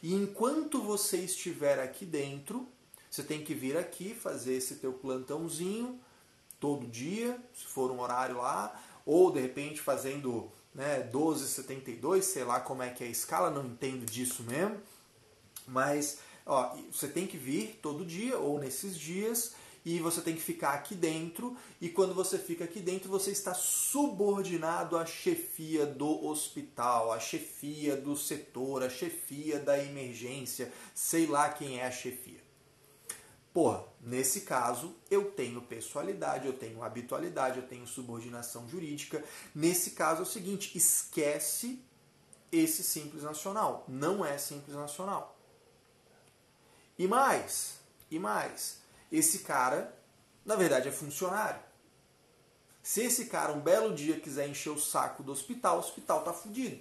E 0.04 0.12
enquanto 0.12 0.82
você 0.82 1.16
estiver 1.16 1.78
aqui 1.78 2.04
dentro, 2.04 2.68
você 3.10 3.22
tem 3.22 3.42
que 3.42 3.54
vir 3.54 3.74
aqui 3.74 4.14
fazer 4.14 4.52
esse 4.52 4.74
teu 4.74 4.92
plantãozinho 4.92 5.98
todo 6.60 6.86
dia, 6.86 7.40
se 7.54 7.64
for 7.64 7.90
um 7.90 7.98
horário 7.98 8.36
lá, 8.36 8.78
ou 9.06 9.32
de 9.32 9.40
repente 9.40 9.80
fazendo 9.80 10.50
né, 10.74 11.08
12,72, 11.10 12.20
sei 12.20 12.44
lá 12.44 12.60
como 12.60 12.82
é 12.82 12.90
que 12.90 13.02
é 13.02 13.06
a 13.06 13.10
escala, 13.10 13.48
não 13.48 13.64
entendo 13.64 14.04
disso 14.04 14.42
mesmo. 14.42 14.76
Mas 15.66 16.18
ó, 16.44 16.76
você 16.92 17.08
tem 17.08 17.26
que 17.26 17.38
vir 17.38 17.78
todo 17.80 18.04
dia 18.04 18.36
ou 18.36 18.58
nesses 18.58 18.98
dias 18.98 19.54
e 19.84 19.98
você 19.98 20.20
tem 20.20 20.34
que 20.34 20.40
ficar 20.40 20.72
aqui 20.72 20.94
dentro. 20.94 21.56
E 21.80 21.88
quando 21.88 22.14
você 22.14 22.38
fica 22.38 22.64
aqui 22.64 22.80
dentro, 22.80 23.10
você 23.10 23.30
está 23.30 23.52
subordinado 23.52 24.96
à 24.96 25.04
chefia 25.04 25.84
do 25.84 26.24
hospital, 26.24 27.12
à 27.12 27.20
chefia 27.20 27.96
do 27.96 28.16
setor, 28.16 28.82
à 28.82 28.88
chefia 28.88 29.58
da 29.58 29.78
emergência, 29.78 30.72
sei 30.94 31.26
lá 31.26 31.50
quem 31.50 31.80
é 31.80 31.86
a 31.86 31.90
chefia. 31.90 32.42
Porra, 33.52 33.84
nesse 34.00 34.40
caso 34.40 34.96
eu 35.08 35.30
tenho 35.30 35.62
pessoalidade, 35.62 36.46
eu 36.46 36.54
tenho 36.54 36.82
habitualidade, 36.82 37.58
eu 37.58 37.66
tenho 37.68 37.86
subordinação 37.86 38.68
jurídica. 38.68 39.22
Nesse 39.54 39.92
caso 39.92 40.20
é 40.20 40.22
o 40.22 40.26
seguinte: 40.26 40.76
esquece 40.76 41.78
esse 42.50 42.82
simples 42.82 43.22
nacional. 43.22 43.84
Não 43.86 44.24
é 44.24 44.38
simples 44.38 44.74
nacional. 44.74 45.38
E 46.98 47.06
mais, 47.06 47.78
e 48.10 48.18
mais, 48.18 48.78
esse 49.10 49.40
cara, 49.40 49.94
na 50.44 50.56
verdade, 50.56 50.88
é 50.88 50.92
funcionário. 50.92 51.60
Se 52.82 53.02
esse 53.02 53.26
cara 53.26 53.52
um 53.52 53.60
belo 53.60 53.94
dia 53.94 54.20
quiser 54.20 54.48
encher 54.48 54.70
o 54.70 54.78
saco 54.78 55.22
do 55.22 55.32
hospital, 55.32 55.76
o 55.76 55.80
hospital 55.80 56.22
tá 56.22 56.32
fudido. 56.32 56.80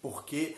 Porque 0.00 0.56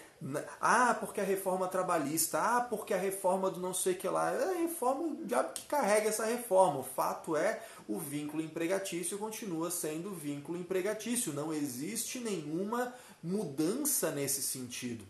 ah, 0.60 0.96
porque 0.98 1.20
a 1.20 1.24
reforma 1.24 1.68
trabalhista, 1.68 2.40
ah, 2.40 2.60
porque 2.60 2.92
a 2.92 2.98
reforma 2.98 3.50
do 3.50 3.60
não 3.60 3.72
sei 3.72 3.94
que 3.94 4.08
lá, 4.08 4.32
é 4.32 4.44
a 4.56 4.60
reforma, 4.60 5.02
o 5.02 5.24
diabo 5.24 5.52
que 5.52 5.62
carrega 5.66 6.08
essa 6.08 6.24
reforma. 6.24 6.80
O 6.80 6.84
fato 6.84 7.36
é, 7.36 7.62
o 7.88 7.98
vínculo 7.98 8.42
empregatício 8.42 9.16
continua 9.16 9.70
sendo 9.70 10.12
vínculo 10.12 10.58
empregatício, 10.58 11.32
não 11.32 11.52
existe 11.52 12.18
nenhuma 12.18 12.92
mudança 13.22 14.10
nesse 14.10 14.42
sentido. 14.42 15.04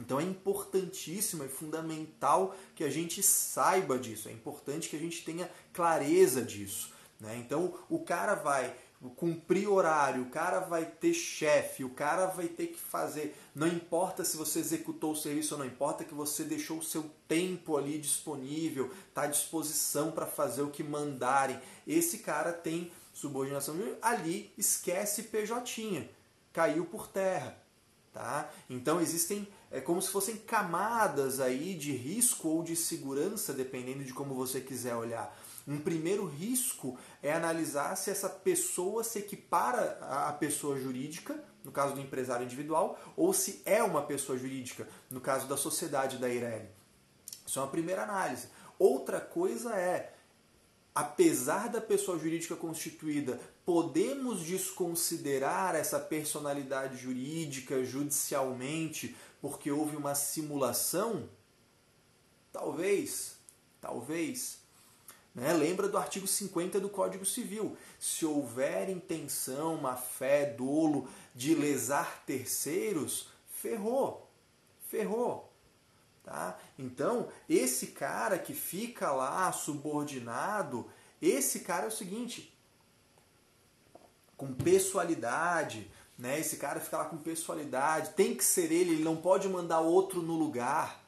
Então 0.00 0.18
é 0.18 0.24
importantíssimo, 0.24 1.44
é 1.44 1.48
fundamental 1.48 2.54
que 2.74 2.84
a 2.84 2.90
gente 2.90 3.22
saiba 3.22 3.98
disso, 3.98 4.28
é 4.28 4.32
importante 4.32 4.88
que 4.88 4.96
a 4.96 5.00
gente 5.00 5.24
tenha 5.24 5.50
clareza 5.72 6.42
disso. 6.42 6.92
Né? 7.20 7.36
Então 7.38 7.74
o 7.88 8.00
cara 8.00 8.34
vai 8.34 8.74
cumprir 9.16 9.66
horário, 9.66 10.24
o 10.24 10.30
cara 10.30 10.60
vai 10.60 10.84
ter 10.84 11.14
chefe, 11.14 11.82
o 11.84 11.90
cara 11.90 12.26
vai 12.26 12.48
ter 12.48 12.66
que 12.66 12.78
fazer. 12.78 13.34
Não 13.54 13.66
importa 13.66 14.24
se 14.24 14.36
você 14.36 14.58
executou 14.58 15.12
o 15.12 15.16
serviço 15.16 15.54
ou 15.54 15.60
não, 15.60 15.66
importa 15.66 16.04
que 16.04 16.12
você 16.12 16.44
deixou 16.44 16.78
o 16.78 16.82
seu 16.82 17.10
tempo 17.26 17.78
ali 17.78 17.98
disponível, 17.98 18.92
está 19.08 19.22
à 19.22 19.26
disposição 19.26 20.10
para 20.10 20.26
fazer 20.26 20.62
o 20.62 20.70
que 20.70 20.82
mandarem. 20.82 21.58
Esse 21.86 22.18
cara 22.18 22.52
tem 22.52 22.92
subordinação 23.14 23.76
ali, 24.02 24.52
esquece 24.58 25.24
PJ, 25.24 26.08
caiu 26.52 26.84
por 26.84 27.08
terra. 27.08 27.56
Tá? 28.12 28.50
Então 28.68 29.00
existem 29.00 29.48
é 29.70 29.80
como 29.80 30.02
se 30.02 30.08
fossem 30.08 30.36
camadas 30.36 31.38
aí 31.38 31.74
de 31.74 31.92
risco 31.92 32.48
ou 32.48 32.62
de 32.62 32.74
segurança, 32.74 33.52
dependendo 33.52 34.02
de 34.02 34.12
como 34.12 34.34
você 34.34 34.60
quiser 34.60 34.96
olhar. 34.96 35.36
Um 35.66 35.78
primeiro 35.78 36.26
risco 36.26 36.98
é 37.22 37.32
analisar 37.32 37.94
se 37.96 38.10
essa 38.10 38.28
pessoa 38.28 39.04
se 39.04 39.20
equipara 39.20 39.98
à 40.00 40.32
pessoa 40.32 40.78
jurídica, 40.78 41.42
no 41.62 41.70
caso 41.70 41.94
do 41.94 42.00
empresário 42.00 42.44
individual, 42.44 42.98
ou 43.16 43.32
se 43.32 43.62
é 43.64 43.82
uma 43.82 44.02
pessoa 44.02 44.36
jurídica, 44.36 44.88
no 45.08 45.20
caso 45.20 45.46
da 45.46 45.56
sociedade 45.56 46.18
da 46.18 46.28
Irene. 46.28 46.68
Isso 47.46 47.58
é 47.58 47.62
uma 47.62 47.68
primeira 47.68 48.02
análise. 48.02 48.48
Outra 48.78 49.20
coisa 49.20 49.76
é, 49.76 50.12
apesar 50.94 51.68
da 51.68 51.80
pessoa 51.80 52.18
jurídica 52.18 52.56
constituída, 52.56 53.38
podemos 53.70 54.42
desconsiderar 54.42 55.76
essa 55.76 56.00
personalidade 56.00 56.96
jurídica 56.96 57.84
judicialmente 57.84 59.14
porque 59.40 59.70
houve 59.70 59.94
uma 59.94 60.12
simulação? 60.12 61.28
Talvez, 62.52 63.36
talvez. 63.80 64.58
Né? 65.32 65.52
Lembra 65.52 65.88
do 65.88 65.96
artigo 65.96 66.26
50 66.26 66.80
do 66.80 66.88
Código 66.88 67.24
Civil. 67.24 67.76
Se 68.00 68.26
houver 68.26 68.90
intenção, 68.90 69.76
má 69.76 69.94
fé, 69.94 70.46
dolo 70.46 71.08
de 71.32 71.54
lesar 71.54 72.24
terceiros, 72.26 73.28
ferrou. 73.46 74.28
Ferrou. 74.88 75.48
Tá? 76.24 76.58
Então, 76.76 77.28
esse 77.48 77.86
cara 77.86 78.36
que 78.36 78.52
fica 78.52 79.12
lá 79.12 79.52
subordinado, 79.52 80.90
esse 81.22 81.60
cara 81.60 81.84
é 81.84 81.88
o 81.88 81.92
seguinte, 81.92 82.52
com 84.40 84.54
pessoalidade, 84.54 85.90
né? 86.18 86.40
Esse 86.40 86.56
cara 86.56 86.80
fica 86.80 86.96
lá 86.96 87.04
com 87.04 87.18
pessoalidade, 87.18 88.14
tem 88.14 88.34
que 88.34 88.42
ser 88.42 88.72
ele, 88.72 88.94
ele 88.94 89.04
não 89.04 89.16
pode 89.16 89.46
mandar 89.46 89.80
outro 89.80 90.22
no 90.22 90.32
lugar. 90.32 91.04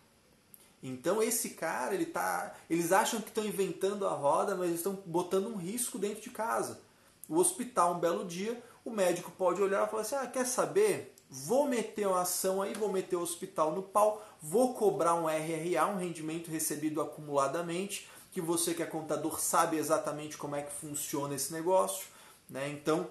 Então 0.83 1.23
esse 1.23 1.51
cara, 1.51 1.95
ele 1.95 2.05
tá, 2.05 2.55
eles 2.69 2.93
acham 2.93 3.23
que 3.23 3.29
estão 3.29 3.47
inventando 3.47 4.07
a 4.07 4.11
roda, 4.11 4.55
mas 4.55 4.73
estão 4.73 5.03
botando 5.07 5.47
um 5.47 5.57
risco 5.57 5.99
dentro 5.99 6.21
de 6.21 6.29
casa. 6.29 6.81
O 7.27 7.39
hospital, 7.39 7.95
um 7.95 8.01
belo 8.01 8.27
dia, 8.27 8.63
o 8.85 8.91
médico 8.91 9.31
pode 9.31 9.63
olhar 9.63 9.87
e 9.87 9.91
falar 9.91 10.03
assim: 10.03 10.17
"Ah, 10.17 10.27
quer 10.27 10.45
saber? 10.45 11.15
Vou 11.31 11.67
meter 11.67 12.07
uma 12.07 12.21
ação 12.21 12.61
aí, 12.61 12.75
vou 12.75 12.93
meter 12.93 13.17
o 13.17 13.23
hospital 13.23 13.73
no 13.73 13.83
pau, 13.83 14.23
vou 14.43 14.75
cobrar 14.75 15.15
um 15.15 15.27
RRA, 15.27 15.87
um 15.87 15.97
rendimento 15.97 16.51
recebido 16.51 17.01
acumuladamente, 17.01 18.07
que 18.31 18.43
você 18.43 18.75
que 18.75 18.83
é 18.83 18.87
contador 18.87 19.41
sabe 19.41 19.79
exatamente 19.79 20.37
como 20.37 20.55
é 20.55 20.61
que 20.61 20.73
funciona 20.73 21.35
esse 21.35 21.51
negócio, 21.51 22.07
né? 22.51 22.69
Então 22.69 23.09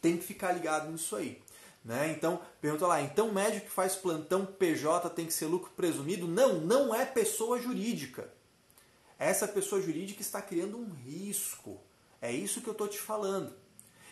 tem 0.00 0.16
que 0.16 0.24
ficar 0.24 0.52
ligado 0.52 0.90
nisso 0.90 1.16
aí. 1.16 1.42
Né? 1.84 2.12
Então, 2.16 2.40
pergunta 2.60 2.86
lá, 2.86 3.00
então 3.00 3.32
médico 3.32 3.66
que 3.66 3.72
faz 3.72 3.94
plantão 3.94 4.44
PJ 4.44 5.08
tem 5.10 5.26
que 5.26 5.32
ser 5.32 5.46
lucro 5.46 5.70
presumido? 5.76 6.26
Não, 6.26 6.54
não 6.54 6.94
é 6.94 7.06
pessoa 7.06 7.58
jurídica. 7.60 8.30
Essa 9.18 9.48
pessoa 9.48 9.80
jurídica 9.80 10.20
está 10.20 10.42
criando 10.42 10.76
um 10.76 10.90
risco. 10.90 11.80
É 12.20 12.30
isso 12.30 12.60
que 12.60 12.68
eu 12.68 12.72
estou 12.72 12.88
te 12.88 12.98
falando. 12.98 13.52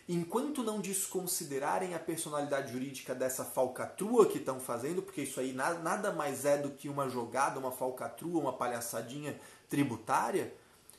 Enquanto 0.09 0.63
não 0.63 0.81
desconsiderarem 0.81 1.95
a 1.95 1.99
personalidade 1.99 2.73
jurídica 2.73 3.15
dessa 3.15 3.45
falcatrua 3.45 4.27
que 4.27 4.39
estão 4.39 4.61
fazendo, 4.61 5.03
porque 5.03 5.23
isso 5.23 5.41
aí 5.41 5.53
nada 5.53 6.13
mais 6.13 6.45
é 6.45 6.57
do 6.57 6.71
que 6.71 6.89
uma 6.89 7.09
jogada, 7.09 7.59
uma 7.59 7.73
falcatrua, 7.73 8.41
uma 8.41 8.53
palhaçadinha 8.53 9.39
tributária, 9.69 10.55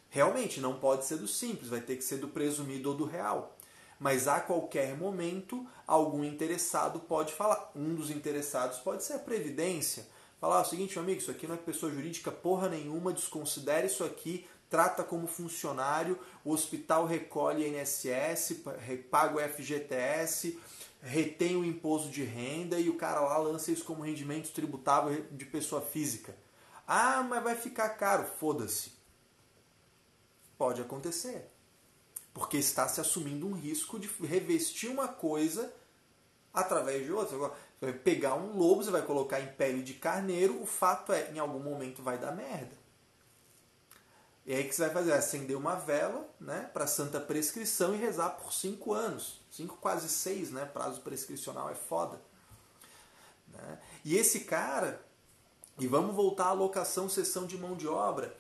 realmente 0.09 0.59
não 0.59 0.77
pode 0.77 1.05
ser 1.05 1.17
do 1.17 1.27
simples, 1.27 1.69
vai 1.69 1.81
ter 1.81 1.95
que 1.95 2.03
ser 2.03 2.17
do 2.17 2.27
presumido 2.27 2.89
ou 2.89 2.95
do 2.95 3.05
real. 3.05 3.56
Mas 3.99 4.27
a 4.27 4.39
qualquer 4.39 4.95
momento, 4.95 5.65
algum 5.85 6.23
interessado 6.23 6.99
pode 6.99 7.33
falar. 7.33 7.71
Um 7.75 7.95
dos 7.95 8.11
interessados 8.11 8.77
pode 8.79 9.03
ser 9.03 9.13
a 9.13 9.19
Previdência. 9.19 10.07
Falar 10.39 10.61
o 10.61 10.65
seguinte, 10.65 10.93
meu 10.93 11.03
amigo, 11.03 11.19
isso 11.19 11.31
aqui 11.31 11.47
não 11.47 11.55
é 11.55 11.57
pessoa 11.57 11.91
jurídica 11.91 12.31
porra 12.31 12.69
nenhuma, 12.69 13.11
desconsidere 13.11 13.87
isso 13.87 14.03
aqui, 14.03 14.47
trata 14.69 15.03
como 15.03 15.25
funcionário, 15.25 16.19
o 16.45 16.51
hospital 16.51 17.07
recolhe 17.07 17.67
INSS, 17.67 18.61
paga 19.09 19.35
o 19.35 19.49
FGTS, 19.49 20.59
retém 21.01 21.55
o 21.55 21.65
imposto 21.65 22.09
de 22.09 22.23
renda 22.23 22.79
e 22.79 22.87
o 22.87 22.97
cara 22.97 23.19
lá 23.21 23.37
lança 23.39 23.71
isso 23.71 23.83
como 23.83 24.03
rendimento 24.03 24.51
tributável 24.51 25.25
de 25.31 25.45
pessoa 25.45 25.81
física. 25.81 26.35
Ah, 26.87 27.23
mas 27.23 27.43
vai 27.43 27.55
ficar 27.55 27.89
caro. 27.89 28.27
Foda-se. 28.39 28.91
Pode 30.55 30.81
acontecer 30.81 31.49
porque 32.37 32.57
está 32.57 32.87
se 32.87 33.01
assumindo 33.01 33.47
um 33.47 33.53
risco 33.53 33.97
de 33.97 34.07
revestir 34.23 34.91
uma 34.91 35.07
coisa 35.07 35.73
através 36.53 37.03
de 37.03 37.11
outra. 37.11 37.35
Você 37.35 37.51
vai 37.81 37.93
pegar 37.93 38.35
um 38.35 38.55
lobo, 38.55 38.83
você 38.83 38.91
vai 38.91 39.01
colocar 39.01 39.41
em 39.41 39.47
pele 39.47 39.81
de 39.81 39.95
carneiro, 39.95 40.61
o 40.61 40.65
fato 40.67 41.11
é, 41.11 41.31
em 41.31 41.39
algum 41.39 41.59
momento 41.59 42.03
vai 42.03 42.19
dar 42.19 42.31
merda. 42.31 42.75
E 44.45 44.53
aí 44.53 44.63
que 44.63 44.75
você 44.75 44.83
vai 44.83 44.91
fazer? 44.91 45.13
Acender 45.13 45.57
uma 45.57 45.75
vela 45.77 46.29
né, 46.39 46.69
para 46.71 46.85
santa 46.85 47.19
prescrição 47.19 47.95
e 47.95 47.97
rezar 47.97 48.29
por 48.29 48.53
cinco 48.53 48.93
anos. 48.93 49.41
Cinco, 49.51 49.75
quase 49.77 50.07
seis, 50.07 50.51
né? 50.51 50.63
Prazo 50.63 51.01
prescricional 51.01 51.71
é 51.71 51.75
foda. 51.75 52.21
Né? 53.47 53.79
E 54.05 54.15
esse 54.15 54.41
cara, 54.41 55.01
e 55.79 55.87
vamos 55.87 56.15
voltar 56.15 56.45
à 56.45 56.49
alocação, 56.49 57.09
sessão 57.09 57.47
de 57.47 57.57
mão 57.57 57.75
de 57.75 57.87
obra. 57.87 58.37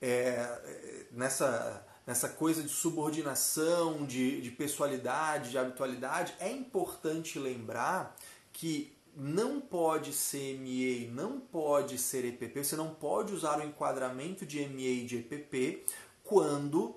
É, 0.00 1.06
nessa 1.12 1.85
nessa 2.06 2.28
coisa 2.28 2.62
de 2.62 2.68
subordinação, 2.68 4.06
de, 4.06 4.40
de 4.40 4.50
pessoalidade, 4.50 5.50
de 5.50 5.58
habitualidade, 5.58 6.34
é 6.38 6.50
importante 6.50 7.38
lembrar 7.38 8.16
que 8.52 8.96
não 9.16 9.60
pode 9.60 10.12
ser 10.12 10.58
MEI, 10.58 11.10
não 11.12 11.40
pode 11.40 11.98
ser 11.98 12.24
EPP, 12.24 12.62
você 12.62 12.76
não 12.76 12.94
pode 12.94 13.32
usar 13.32 13.58
o 13.58 13.64
enquadramento 13.64 14.44
de 14.44 14.64
MEI 14.66 15.02
e 15.02 15.06
de 15.06 15.16
EPP 15.16 15.84
quando 16.22 16.94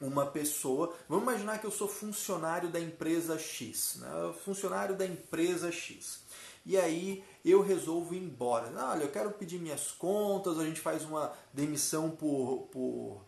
uma 0.00 0.26
pessoa. 0.26 0.94
Vamos 1.08 1.24
imaginar 1.24 1.58
que 1.58 1.66
eu 1.66 1.70
sou 1.70 1.88
funcionário 1.88 2.68
da 2.68 2.80
empresa 2.80 3.38
X, 3.38 3.96
né? 4.00 4.34
funcionário 4.44 4.96
da 4.96 5.06
empresa 5.06 5.70
X. 5.72 6.22
E 6.66 6.76
aí 6.76 7.24
eu 7.44 7.62
resolvo 7.62 8.14
ir 8.14 8.18
embora. 8.18 8.70
Olha, 8.90 9.04
eu 9.04 9.10
quero 9.10 9.30
pedir 9.30 9.58
minhas 9.58 9.90
contas, 9.90 10.58
a 10.58 10.64
gente 10.64 10.80
faz 10.80 11.04
uma 11.04 11.32
demissão 11.52 12.10
por, 12.10 12.68
por, 12.70 13.24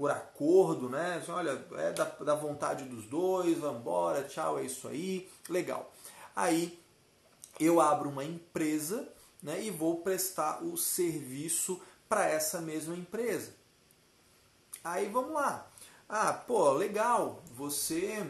por 0.00 0.10
acordo, 0.10 0.88
né? 0.88 1.16
Assim, 1.16 1.30
olha, 1.30 1.62
é 1.72 1.92
da, 1.92 2.04
da 2.04 2.34
vontade 2.34 2.84
dos 2.84 3.04
dois, 3.04 3.58
vamos 3.58 3.82
embora, 3.82 4.22
tchau, 4.22 4.58
é 4.58 4.62
isso 4.62 4.88
aí, 4.88 5.28
legal. 5.46 5.92
Aí 6.34 6.82
eu 7.60 7.82
abro 7.82 8.08
uma 8.08 8.24
empresa 8.24 9.06
né, 9.42 9.62
e 9.62 9.70
vou 9.70 10.00
prestar 10.00 10.64
o 10.64 10.74
serviço 10.78 11.78
para 12.08 12.26
essa 12.26 12.62
mesma 12.62 12.96
empresa. 12.96 13.52
Aí 14.82 15.06
vamos 15.06 15.34
lá. 15.34 15.70
Ah, 16.08 16.32
pô, 16.32 16.72
legal, 16.72 17.42
você 17.54 18.26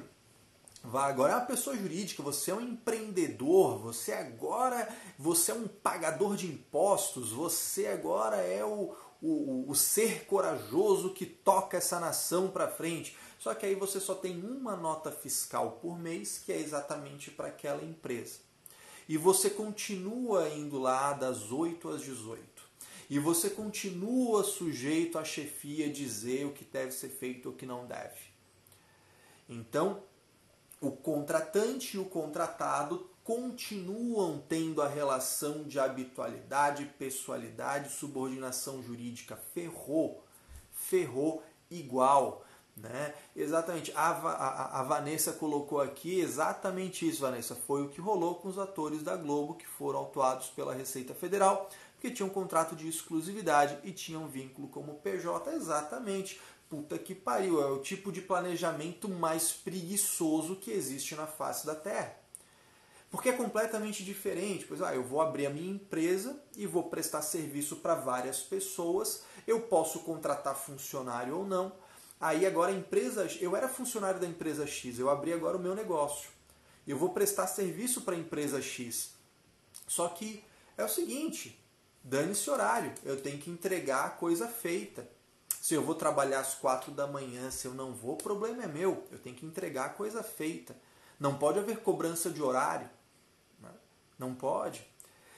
vai 0.82 1.08
agora 1.08 1.34
é 1.34 1.36
uma 1.36 1.46
pessoa 1.46 1.76
jurídica, 1.76 2.20
você 2.20 2.50
é 2.50 2.54
um 2.54 2.60
empreendedor, 2.60 3.78
você 3.78 4.12
agora 4.12 4.88
você 5.16 5.52
é 5.52 5.54
um 5.54 5.68
pagador 5.68 6.34
de 6.34 6.48
impostos, 6.48 7.30
você 7.30 7.86
agora 7.86 8.38
é 8.38 8.64
o, 8.64 8.92
o, 9.22 9.66
o, 9.68 9.74
ser 9.74 10.24
corajoso 10.24 11.10
que 11.10 11.26
toca 11.26 11.76
essa 11.76 12.00
nação 12.00 12.48
para 12.50 12.68
frente. 12.68 13.16
Só 13.38 13.54
que 13.54 13.66
aí 13.66 13.74
você 13.74 14.00
só 14.00 14.14
tem 14.14 14.40
uma 14.42 14.76
nota 14.76 15.10
fiscal 15.10 15.78
por 15.82 15.98
mês 15.98 16.38
que 16.38 16.52
é 16.52 16.58
exatamente 16.58 17.30
para 17.30 17.48
aquela 17.48 17.82
empresa. 17.82 18.38
E 19.08 19.16
você 19.16 19.50
continua 19.50 20.48
indo 20.48 20.78
lá 20.78 21.12
das 21.12 21.50
8 21.50 21.88
às 21.88 22.02
18. 22.02 22.40
E 23.10 23.18
você 23.18 23.50
continua 23.50 24.44
sujeito 24.44 25.18
à 25.18 25.24
chefia 25.24 25.90
dizer 25.90 26.46
o 26.46 26.52
que 26.52 26.64
deve 26.64 26.92
ser 26.92 27.08
feito 27.08 27.48
e 27.48 27.50
o 27.50 27.54
que 27.54 27.66
não 27.66 27.84
deve. 27.86 28.30
Então, 29.48 30.00
o 30.80 30.92
contratante 30.92 31.96
e 31.96 32.00
o 32.00 32.04
contratado 32.04 33.09
continuam 33.24 34.42
tendo 34.48 34.82
a 34.82 34.88
relação 34.88 35.64
de 35.64 35.78
habitualidade, 35.78 36.84
pessoalidade, 36.98 37.92
subordinação 37.92 38.82
jurídica. 38.82 39.38
Ferrou, 39.54 40.24
ferrou 40.72 41.42
igual. 41.70 42.44
Né? 42.76 43.14
Exatamente. 43.36 43.92
A, 43.94 44.08
a, 44.08 44.80
a, 44.80 44.82
Vanessa 44.82 45.32
colocou 45.32 45.80
aqui 45.80 46.18
exatamente 46.20 47.06
isso, 47.06 47.20
Vanessa. 47.20 47.54
Foi 47.54 47.82
o 47.82 47.88
que 47.88 48.00
rolou 48.00 48.36
com 48.36 48.48
os 48.48 48.58
atores 48.58 49.02
da 49.02 49.16
Globo 49.16 49.54
que 49.54 49.66
foram 49.66 49.98
autuados 49.98 50.48
pela 50.48 50.72
Receita 50.72 51.14
Federal, 51.14 51.68
porque 51.92 52.10
tinham 52.10 52.28
um 52.28 52.32
contrato 52.32 52.74
de 52.74 52.88
exclusividade 52.88 53.76
e 53.84 53.92
tinham 53.92 54.26
vínculo 54.26 54.68
como 54.68 54.94
PJ. 54.94 55.52
Exatamente. 55.52 56.40
Puta 56.70 56.96
que 56.98 57.14
pariu. 57.14 57.60
É 57.60 57.66
o 57.66 57.80
tipo 57.80 58.10
de 58.10 58.22
planejamento 58.22 59.08
mais 59.08 59.52
preguiçoso 59.52 60.56
que 60.56 60.70
existe 60.70 61.14
na 61.14 61.26
face 61.26 61.66
da 61.66 61.74
Terra. 61.74 62.19
Porque 63.10 63.28
é 63.28 63.32
completamente 63.32 64.04
diferente. 64.04 64.64
Pois 64.66 64.80
ah, 64.80 64.94
eu 64.94 65.02
vou 65.02 65.20
abrir 65.20 65.46
a 65.46 65.50
minha 65.50 65.72
empresa 65.72 66.40
e 66.56 66.66
vou 66.66 66.84
prestar 66.84 67.22
serviço 67.22 67.76
para 67.76 67.94
várias 67.94 68.40
pessoas. 68.40 69.24
Eu 69.46 69.62
posso 69.62 70.00
contratar 70.00 70.54
funcionário 70.56 71.36
ou 71.36 71.44
não. 71.44 71.72
Aí 72.20 72.44
agora 72.44 72.70
a 72.70 72.74
empresa, 72.74 73.26
eu 73.40 73.56
era 73.56 73.66
funcionário 73.68 74.20
da 74.20 74.26
empresa 74.26 74.66
X, 74.66 74.98
eu 74.98 75.08
abri 75.08 75.32
agora 75.32 75.56
o 75.56 75.60
meu 75.60 75.74
negócio. 75.74 76.28
Eu 76.86 76.98
vou 76.98 77.10
prestar 77.10 77.46
serviço 77.46 78.02
para 78.02 78.14
a 78.14 78.18
empresa 78.18 78.60
X. 78.60 79.14
Só 79.88 80.06
que 80.08 80.44
é 80.76 80.84
o 80.84 80.88
seguinte, 80.88 81.58
dane-se 82.04 82.50
horário, 82.50 82.92
eu 83.04 83.20
tenho 83.20 83.38
que 83.38 83.50
entregar 83.50 84.04
a 84.04 84.10
coisa 84.10 84.46
feita. 84.46 85.08
Se 85.60 85.74
eu 85.74 85.82
vou 85.82 85.94
trabalhar 85.94 86.40
às 86.40 86.54
quatro 86.54 86.90
da 86.90 87.06
manhã, 87.06 87.50
se 87.50 87.66
eu 87.66 87.72
não 87.72 87.94
vou, 87.94 88.14
o 88.14 88.18
problema 88.18 88.64
é 88.64 88.66
meu. 88.66 89.06
Eu 89.10 89.18
tenho 89.18 89.36
que 89.36 89.46
entregar 89.46 89.86
a 89.86 89.90
coisa 89.90 90.22
feita. 90.22 90.76
Não 91.18 91.38
pode 91.38 91.58
haver 91.58 91.78
cobrança 91.78 92.30
de 92.30 92.42
horário. 92.42 92.88
Não 94.20 94.34
pode. 94.34 94.86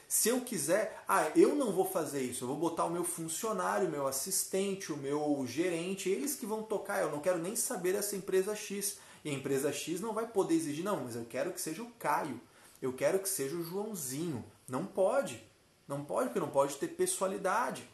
Se 0.08 0.28
eu 0.28 0.40
quiser, 0.40 1.02
ah, 1.06 1.30
eu 1.36 1.54
não 1.54 1.70
vou 1.72 1.86
fazer 1.86 2.20
isso, 2.20 2.44
eu 2.44 2.48
vou 2.48 2.56
botar 2.58 2.84
o 2.84 2.90
meu 2.90 3.04
funcionário, 3.04 3.86
o 3.86 3.90
meu 3.90 4.08
assistente, 4.08 4.92
o 4.92 4.96
meu 4.96 5.44
gerente, 5.46 6.08
eles 6.08 6.34
que 6.34 6.44
vão 6.44 6.64
tocar, 6.64 7.00
eu 7.00 7.10
não 7.10 7.20
quero 7.20 7.38
nem 7.38 7.54
saber 7.54 7.92
dessa 7.92 8.16
empresa 8.16 8.56
X. 8.56 8.98
E 9.24 9.30
a 9.30 9.32
empresa 9.32 9.72
X 9.72 10.00
não 10.00 10.12
vai 10.12 10.26
poder 10.26 10.54
exigir, 10.54 10.84
não, 10.84 11.04
mas 11.04 11.14
eu 11.14 11.24
quero 11.24 11.52
que 11.52 11.60
seja 11.60 11.80
o 11.82 11.90
Caio, 11.92 12.40
eu 12.82 12.92
quero 12.92 13.20
que 13.20 13.28
seja 13.28 13.54
o 13.54 13.62
Joãozinho. 13.62 14.44
Não 14.68 14.84
pode. 14.84 15.40
Não 15.86 16.04
pode, 16.04 16.28
porque 16.28 16.40
não 16.40 16.50
pode 16.50 16.74
ter 16.76 16.88
pessoalidade. 16.88 17.88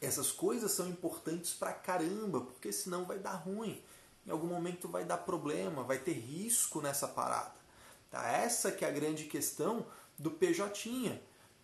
Essas 0.00 0.32
coisas 0.32 0.72
são 0.72 0.88
importantes 0.88 1.52
pra 1.52 1.72
caramba, 1.72 2.40
porque 2.40 2.72
senão 2.72 3.04
vai 3.04 3.18
dar 3.18 3.34
ruim. 3.34 3.80
Em 4.26 4.30
algum 4.30 4.46
momento 4.46 4.88
vai 4.88 5.04
dar 5.04 5.18
problema, 5.18 5.84
vai 5.84 5.98
ter 5.98 6.12
risco 6.12 6.80
nessa 6.80 7.06
parada. 7.06 7.61
Tá? 8.12 8.30
Essa 8.30 8.70
que 8.70 8.84
é 8.84 8.88
a 8.88 8.92
grande 8.92 9.24
questão 9.24 9.86
do 10.18 10.30
PJ. 10.30 11.18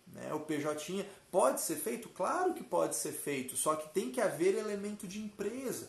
Né? 0.07 0.33
O 0.33 0.39
PJ 0.39 1.05
pode 1.31 1.61
ser 1.61 1.75
feito? 1.75 2.09
Claro 2.09 2.55
que 2.55 2.63
pode 2.63 2.95
ser 2.95 3.11
feito, 3.11 3.55
só 3.55 3.75
que 3.75 3.93
tem 3.93 4.11
que 4.11 4.19
haver 4.19 4.57
elemento 4.57 5.07
de 5.07 5.19
empresa. 5.19 5.87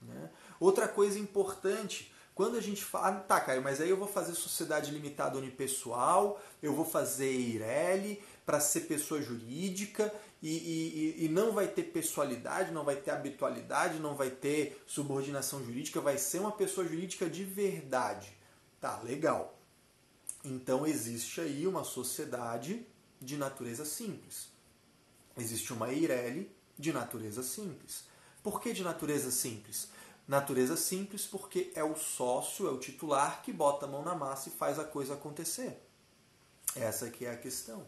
Né? 0.00 0.30
Outra 0.58 0.88
coisa 0.88 1.18
importante, 1.18 2.10
quando 2.34 2.56
a 2.56 2.62
gente 2.62 2.82
fala, 2.82 3.08
ah, 3.08 3.20
tá, 3.20 3.40
Caio, 3.42 3.62
mas 3.62 3.78
aí 3.78 3.90
eu 3.90 3.96
vou 3.98 4.08
fazer 4.08 4.32
sociedade 4.32 4.90
limitada 4.90 5.36
unipessoal, 5.36 6.40
eu 6.62 6.72
vou 6.72 6.86
fazer 6.86 7.26
EIRELI 7.26 8.22
para 8.46 8.60
ser 8.60 8.82
pessoa 8.82 9.20
jurídica 9.20 10.10
e, 10.42 10.48
e, 11.18 11.24
e, 11.26 11.28
não 11.28 11.52
vai 11.52 11.68
ter 11.68 11.82
pessoalidade, 11.82 12.72
não 12.72 12.84
vai 12.84 12.96
ter 12.96 13.10
habitualidade, 13.10 13.98
não 13.98 14.14
vai 14.14 14.30
ter 14.30 14.82
subordinação 14.86 15.62
jurídica, 15.62 16.00
vai 16.00 16.16
ser 16.16 16.38
uma 16.38 16.52
pessoa 16.52 16.86
jurídica 16.86 17.28
de 17.28 17.44
verdade. 17.44 18.32
Tá, 18.80 19.00
legal. 19.02 19.57
Então 20.44 20.86
existe 20.86 21.40
aí 21.40 21.66
uma 21.66 21.84
sociedade 21.84 22.86
de 23.20 23.36
natureza 23.36 23.84
simples. 23.84 24.48
Existe 25.36 25.72
uma 25.72 25.92
Eireli, 25.92 26.50
De 26.78 26.92
natureza 26.92 27.42
simples. 27.42 28.04
Por 28.42 28.60
que 28.60 28.72
de 28.72 28.84
natureza 28.84 29.32
simples? 29.32 29.88
Natureza 30.28 30.76
simples 30.76 31.26
porque 31.26 31.72
é 31.74 31.82
o 31.82 31.96
sócio, 31.96 32.68
é 32.68 32.70
o 32.70 32.78
titular 32.78 33.42
que 33.42 33.52
bota 33.52 33.86
a 33.86 33.88
mão 33.88 34.04
na 34.04 34.14
massa 34.14 34.48
e 34.48 34.52
faz 34.52 34.78
a 34.78 34.84
coisa 34.84 35.14
acontecer. 35.14 35.82
Essa 36.76 37.06
aqui 37.06 37.24
é 37.26 37.32
a 37.32 37.36
questão. 37.36 37.84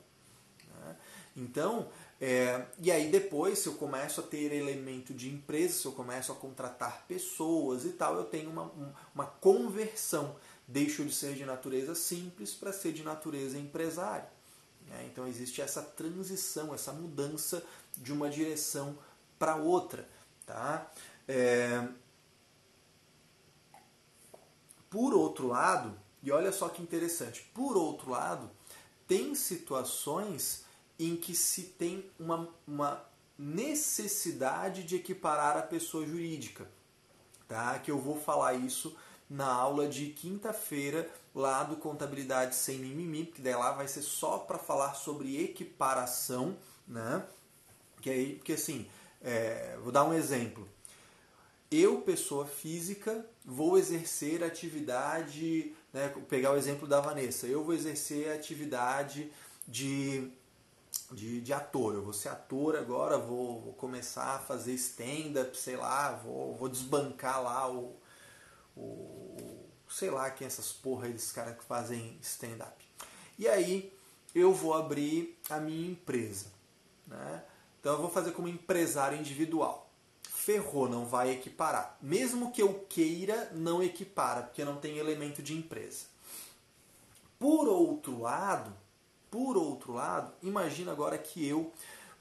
Né? 0.80 0.96
Então, 1.36 1.88
é, 2.20 2.66
e 2.78 2.90
aí 2.90 3.10
depois, 3.10 3.60
se 3.60 3.68
eu 3.68 3.74
começo 3.74 4.20
a 4.20 4.24
ter 4.24 4.52
elemento 4.52 5.14
de 5.14 5.28
empresa, 5.30 5.80
se 5.80 5.86
eu 5.86 5.92
começo 5.92 6.32
a 6.32 6.34
contratar 6.34 7.04
pessoas 7.06 7.84
e 7.84 7.90
tal, 7.90 8.16
eu 8.16 8.24
tenho 8.24 8.50
uma, 8.50 8.70
uma 9.14 9.26
conversão. 9.26 10.36
Deixo 10.70 11.04
de 11.04 11.12
ser 11.12 11.34
de 11.34 11.44
natureza 11.44 11.96
simples 11.96 12.52
para 12.52 12.72
ser 12.72 12.92
de 12.92 13.02
natureza 13.02 13.58
empresária. 13.58 14.30
Né? 14.86 15.08
Então 15.10 15.26
existe 15.26 15.60
essa 15.60 15.82
transição, 15.82 16.72
essa 16.72 16.92
mudança 16.92 17.62
de 17.96 18.12
uma 18.12 18.30
direção 18.30 18.96
para 19.36 19.56
outra. 19.56 20.08
Tá? 20.46 20.88
É... 21.26 21.88
Por 24.88 25.12
outro 25.12 25.48
lado, 25.48 25.98
e 26.22 26.30
olha 26.30 26.52
só 26.52 26.68
que 26.68 26.80
interessante, 26.80 27.50
por 27.52 27.76
outro 27.76 28.10
lado, 28.10 28.48
tem 29.08 29.34
situações 29.34 30.64
em 30.98 31.16
que 31.16 31.34
se 31.34 31.62
tem 31.62 32.08
uma, 32.18 32.48
uma 32.64 33.04
necessidade 33.36 34.84
de 34.84 34.94
equiparar 34.94 35.56
a 35.56 35.62
pessoa 35.62 36.06
jurídica. 36.06 36.68
Tá? 37.48 37.76
Que 37.80 37.90
eu 37.90 37.98
vou 37.98 38.20
falar 38.20 38.54
isso 38.54 38.96
na 39.30 39.46
aula 39.46 39.86
de 39.86 40.06
quinta-feira 40.06 41.08
lá 41.32 41.62
do 41.62 41.76
Contabilidade 41.76 42.56
Sem 42.56 42.78
Mimimi, 42.78 43.26
que 43.26 43.40
daí 43.40 43.54
lá 43.54 43.70
vai 43.70 43.86
ser 43.86 44.02
só 44.02 44.38
para 44.38 44.58
falar 44.58 44.94
sobre 44.94 45.40
equiparação, 45.40 46.56
né? 46.86 47.24
Que 48.02 48.10
aí, 48.10 48.34
porque 48.34 48.54
assim, 48.54 48.88
é, 49.22 49.78
vou 49.82 49.92
dar 49.92 50.04
um 50.04 50.12
exemplo. 50.12 50.68
Eu, 51.70 52.00
pessoa 52.00 52.44
física, 52.44 53.24
vou 53.44 53.78
exercer 53.78 54.42
atividade, 54.42 55.72
né, 55.92 56.12
pegar 56.28 56.50
o 56.50 56.56
exemplo 56.56 56.88
da 56.88 57.00
Vanessa, 57.00 57.46
eu 57.46 57.62
vou 57.62 57.72
exercer 57.72 58.32
atividade 58.32 59.30
de, 59.68 60.28
de, 61.12 61.40
de 61.40 61.52
ator. 61.52 61.94
Eu 61.94 62.02
vou 62.02 62.12
ser 62.12 62.30
ator 62.30 62.74
agora, 62.74 63.16
vou, 63.16 63.60
vou 63.60 63.72
começar 63.74 64.34
a 64.34 64.38
fazer 64.40 64.72
stand-up, 64.72 65.56
sei 65.56 65.76
lá, 65.76 66.10
vou, 66.10 66.56
vou 66.56 66.68
desbancar 66.68 67.40
lá 67.40 67.70
o, 67.70 67.94
o. 68.80 69.68
sei 69.88 70.10
lá 70.10 70.30
quem 70.30 70.46
essas 70.46 70.72
porra 70.72 71.08
esses 71.08 71.32
caras 71.32 71.56
que 71.56 71.64
fazem 71.64 72.18
stand-up. 72.22 72.84
E 73.38 73.48
aí 73.48 73.92
eu 74.34 74.52
vou 74.52 74.74
abrir 74.74 75.38
a 75.48 75.58
minha 75.58 75.90
empresa. 75.90 76.46
Né? 77.06 77.42
Então 77.80 77.94
eu 77.94 78.00
vou 78.00 78.10
fazer 78.10 78.32
como 78.32 78.48
empresário 78.48 79.18
individual. 79.18 79.90
Ferrou, 80.22 80.88
não 80.88 81.04
vai 81.04 81.30
equiparar. 81.30 81.98
Mesmo 82.00 82.50
que 82.50 82.62
eu 82.62 82.86
queira, 82.88 83.50
não 83.54 83.82
equipara, 83.82 84.42
porque 84.42 84.64
não 84.64 84.76
tem 84.76 84.98
elemento 84.98 85.42
de 85.42 85.54
empresa. 85.54 86.06
Por 87.38 87.68
outro 87.68 88.20
lado, 88.20 88.72
por 89.30 89.56
outro 89.56 89.92
lado, 89.92 90.32
imagina 90.42 90.92
agora 90.92 91.16
que 91.16 91.46
eu 91.46 91.72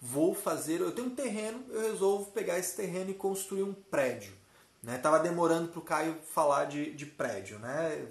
vou 0.02 0.34
fazer, 0.34 0.80
eu 0.80 0.93
tenho 0.93 1.08
um 1.08 1.15
terreno, 1.15 1.63
eu 1.69 1.82
resolvo 1.91 2.32
pegar 2.32 2.58
esse 2.58 2.76
terreno 2.76 3.12
e 3.12 3.15
construir 3.15 3.63
um 3.63 3.74
prédio. 3.74 4.34
Né? 4.82 4.98
Tava 4.98 5.20
demorando 5.20 5.68
para 5.70 5.80
o 5.80 5.84
Caio 5.84 6.18
falar 6.34 6.65
de, 6.65 6.92
de 6.94 7.06
prédio, 7.06 7.60
né? 7.60 8.08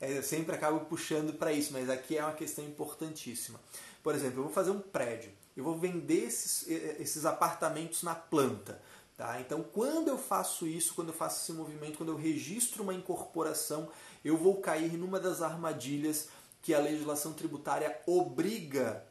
É, 0.00 0.16
é, 0.16 0.22
sempre 0.22 0.54
acabo 0.54 0.80
puxando 0.86 1.34
para 1.34 1.52
isso, 1.52 1.72
mas 1.72 1.90
aqui 1.90 2.16
é 2.16 2.24
uma 2.24 2.32
questão 2.32 2.64
importantíssima. 2.64 3.60
Por 4.02 4.14
exemplo, 4.14 4.38
eu 4.38 4.44
vou 4.44 4.52
fazer 4.52 4.70
um 4.70 4.80
prédio 4.80 5.30
eu 5.60 5.64
vou 5.64 5.76
vender 5.76 6.24
esses, 6.24 6.66
esses 6.68 7.24
apartamentos 7.24 8.02
na 8.02 8.14
planta. 8.14 8.80
Tá? 9.16 9.38
Então, 9.40 9.62
quando 9.62 10.08
eu 10.08 10.16
faço 10.16 10.66
isso, 10.66 10.94
quando 10.94 11.08
eu 11.08 11.14
faço 11.14 11.42
esse 11.42 11.52
movimento, 11.52 11.98
quando 11.98 12.10
eu 12.12 12.16
registro 12.16 12.82
uma 12.82 12.94
incorporação, 12.94 13.90
eu 14.24 14.36
vou 14.36 14.60
cair 14.60 14.96
numa 14.96 15.20
das 15.20 15.42
armadilhas 15.42 16.28
que 16.62 16.72
a 16.72 16.80
legislação 16.80 17.34
tributária 17.34 18.00
obriga 18.06 19.04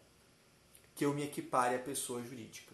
que 0.95 1.05
eu 1.05 1.13
me 1.13 1.23
equipare 1.23 1.75
à 1.75 1.79
pessoa 1.79 2.23
jurídica. 2.23 2.73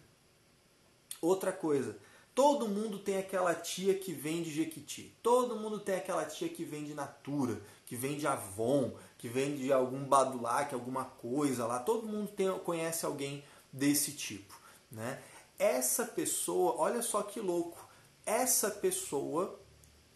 Outra 1.20 1.52
coisa, 1.52 1.98
todo 2.36 2.68
mundo 2.68 2.98
tem 2.98 3.16
aquela 3.16 3.54
tia 3.54 3.94
que 3.94 4.12
vende 4.12 4.50
Jequiti, 4.50 5.16
todo 5.22 5.56
mundo 5.56 5.80
tem 5.80 5.94
aquela 5.94 6.26
tia 6.26 6.50
que 6.50 6.66
vende 6.66 6.92
Natura, 6.92 7.58
que 7.86 7.96
vende 7.96 8.26
Avon, 8.26 8.92
que 9.16 9.26
vende 9.26 9.72
algum 9.72 10.04
Badulac, 10.04 10.74
alguma 10.74 11.06
coisa 11.06 11.64
lá, 11.64 11.78
todo 11.78 12.06
mundo 12.06 12.28
tem, 12.28 12.46
conhece 12.58 13.06
alguém 13.06 13.42
desse 13.72 14.12
tipo. 14.12 14.54
Né? 14.92 15.18
Essa 15.58 16.04
pessoa, 16.04 16.76
olha 16.76 17.00
só 17.00 17.22
que 17.22 17.40
louco, 17.40 17.88
essa 18.26 18.70
pessoa 18.70 19.58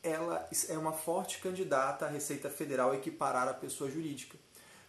ela 0.02 0.46
é 0.68 0.76
uma 0.76 0.92
forte 0.92 1.38
candidata 1.38 2.04
à 2.04 2.08
Receita 2.10 2.50
Federal 2.50 2.94
equiparar 2.94 3.48
a 3.48 3.54
pessoa 3.54 3.90
jurídica, 3.90 4.36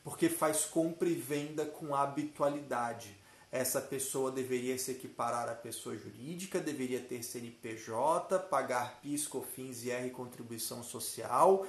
porque 0.03 0.27
faz 0.27 0.65
compra 0.65 1.07
e 1.07 1.15
venda 1.15 1.65
com 1.65 1.95
habitualidade. 1.95 3.20
Essa 3.51 3.81
pessoa 3.81 4.31
deveria 4.31 4.77
se 4.77 4.91
equiparar 4.91 5.49
à 5.49 5.53
pessoa 5.53 5.97
jurídica, 5.97 6.59
deveria 6.59 7.01
ter 7.01 7.21
CNPJ, 7.21 8.39
pagar 8.39 9.01
PIS, 9.01 9.27
COFINS, 9.27 9.83
IR, 9.83 10.09
contribuição 10.11 10.81
social, 10.81 11.67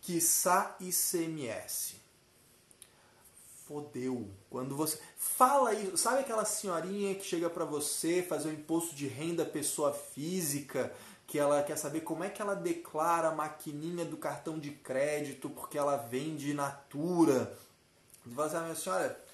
quiçá 0.00 0.76
ICMS 0.78 2.06
fodeu. 3.66 4.30
Quando 4.48 4.76
você 4.76 4.98
fala 5.16 5.74
isso, 5.74 5.96
sabe 5.96 6.20
aquela 6.20 6.44
senhorinha 6.44 7.14
que 7.14 7.24
chega 7.24 7.50
para 7.50 7.64
você 7.64 8.22
fazer 8.22 8.48
o 8.48 8.52
imposto 8.52 8.94
de 8.94 9.08
renda 9.08 9.44
pessoa 9.44 9.92
física, 9.92 10.92
que 11.26 11.38
ela 11.38 11.62
quer 11.64 11.76
saber 11.76 12.02
como 12.02 12.22
é 12.22 12.30
que 12.30 12.40
ela 12.40 12.54
declara 12.54 13.28
a 13.28 13.34
maquininha 13.34 14.04
do 14.04 14.16
cartão 14.16 14.58
de 14.58 14.70
crédito 14.70 15.50
porque 15.50 15.76
ela 15.76 15.96
vende 15.96 16.54
natura. 16.54 17.52
E 18.24 18.32
fala 18.32 18.46
assim, 18.46 18.56
ah, 18.56 18.62
minha 18.62 18.74
senhora, 18.76 19.24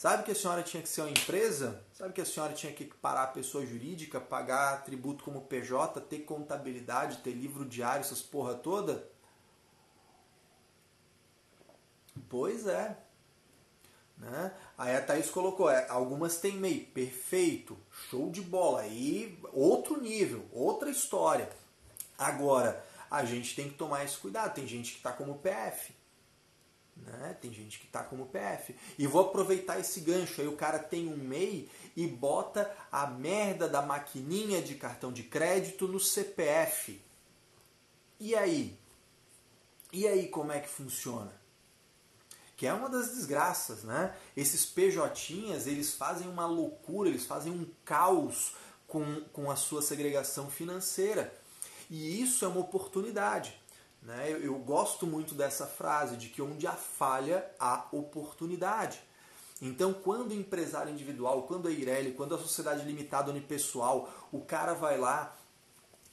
sabe 0.00 0.22
que 0.22 0.30
a 0.30 0.34
senhora 0.34 0.62
tinha 0.62 0.82
que 0.82 0.88
ser 0.88 1.02
uma 1.02 1.10
empresa? 1.10 1.84
Sabe 1.92 2.14
que 2.14 2.22
a 2.22 2.24
senhora 2.24 2.54
tinha 2.54 2.72
que 2.72 2.86
parar 2.86 3.24
a 3.24 3.26
pessoa 3.26 3.66
jurídica, 3.66 4.18
pagar 4.18 4.82
tributo 4.82 5.22
como 5.22 5.42
PJ, 5.42 6.00
ter 6.00 6.20
contabilidade, 6.20 7.18
ter 7.18 7.32
livro 7.32 7.66
diário, 7.66 8.00
essas 8.00 8.22
porra 8.22 8.54
toda? 8.54 9.06
Pois 12.30 12.66
é, 12.66 12.96
né? 14.16 14.54
Aí 14.78 14.96
a 14.96 15.02
Thaís 15.02 15.28
colocou, 15.28 15.68
é, 15.68 15.86
algumas 15.90 16.38
tem 16.38 16.56
MEI, 16.56 16.80
perfeito, 16.80 17.76
show 18.08 18.30
de 18.30 18.40
bola, 18.40 18.80
aí 18.80 19.38
outro 19.52 20.00
nível, 20.00 20.46
outra 20.50 20.88
história. 20.88 21.50
Agora, 22.16 22.82
a 23.10 23.22
gente 23.26 23.54
tem 23.54 23.68
que 23.68 23.74
tomar 23.74 24.02
esse 24.02 24.16
cuidado, 24.16 24.54
tem 24.54 24.66
gente 24.66 24.92
que 24.92 24.96
está 24.96 25.12
como 25.12 25.40
PF, 25.40 25.92
né? 27.04 27.36
Tem 27.40 27.52
gente 27.52 27.78
que 27.78 27.86
está 27.86 28.02
como 28.02 28.26
PF. 28.26 28.74
E 28.98 29.06
vou 29.06 29.22
aproveitar 29.22 29.78
esse 29.78 30.00
gancho. 30.00 30.40
Aí 30.40 30.48
o 30.48 30.56
cara 30.56 30.78
tem 30.78 31.08
um 31.08 31.16
MEI 31.16 31.68
e 31.96 32.06
bota 32.06 32.70
a 32.90 33.06
merda 33.06 33.68
da 33.68 33.82
maquininha 33.82 34.62
de 34.62 34.74
cartão 34.74 35.12
de 35.12 35.22
crédito 35.22 35.88
no 35.88 36.00
CPF. 36.00 37.00
E 38.18 38.34
aí? 38.34 38.78
E 39.92 40.06
aí 40.06 40.28
como 40.28 40.52
é 40.52 40.60
que 40.60 40.68
funciona? 40.68 41.40
que 42.60 42.66
é 42.66 42.74
uma 42.74 42.90
das 42.90 43.14
desgraças, 43.14 43.84
né? 43.84 44.14
Esses 44.36 44.66
PJinhas, 44.66 45.66
eles 45.66 45.94
fazem 45.94 46.28
uma 46.28 46.44
loucura, 46.44 47.08
eles 47.08 47.24
fazem 47.24 47.50
um 47.50 47.66
caos 47.86 48.52
com, 48.86 49.22
com 49.32 49.50
a 49.50 49.56
sua 49.56 49.80
segregação 49.80 50.50
financeira. 50.50 51.32
E 51.88 52.20
isso 52.20 52.44
é 52.44 52.48
uma 52.48 52.60
oportunidade. 52.60 53.58
Né? 54.02 54.32
Eu, 54.32 54.38
eu 54.38 54.54
gosto 54.58 55.06
muito 55.06 55.34
dessa 55.34 55.66
frase, 55.66 56.16
de 56.16 56.28
que 56.28 56.40
onde 56.40 56.66
há 56.66 56.72
falha, 56.72 57.44
há 57.58 57.86
oportunidade. 57.92 59.00
Então, 59.62 59.92
quando 59.92 60.30
o 60.30 60.34
empresário 60.34 60.92
individual, 60.92 61.42
quando 61.42 61.68
a 61.68 61.70
Ireli, 61.70 62.12
quando 62.12 62.34
a 62.34 62.38
sociedade 62.38 62.84
limitada 62.84 63.30
unipessoal, 63.30 64.08
o 64.32 64.40
cara 64.40 64.72
vai 64.72 64.98
lá 64.98 65.36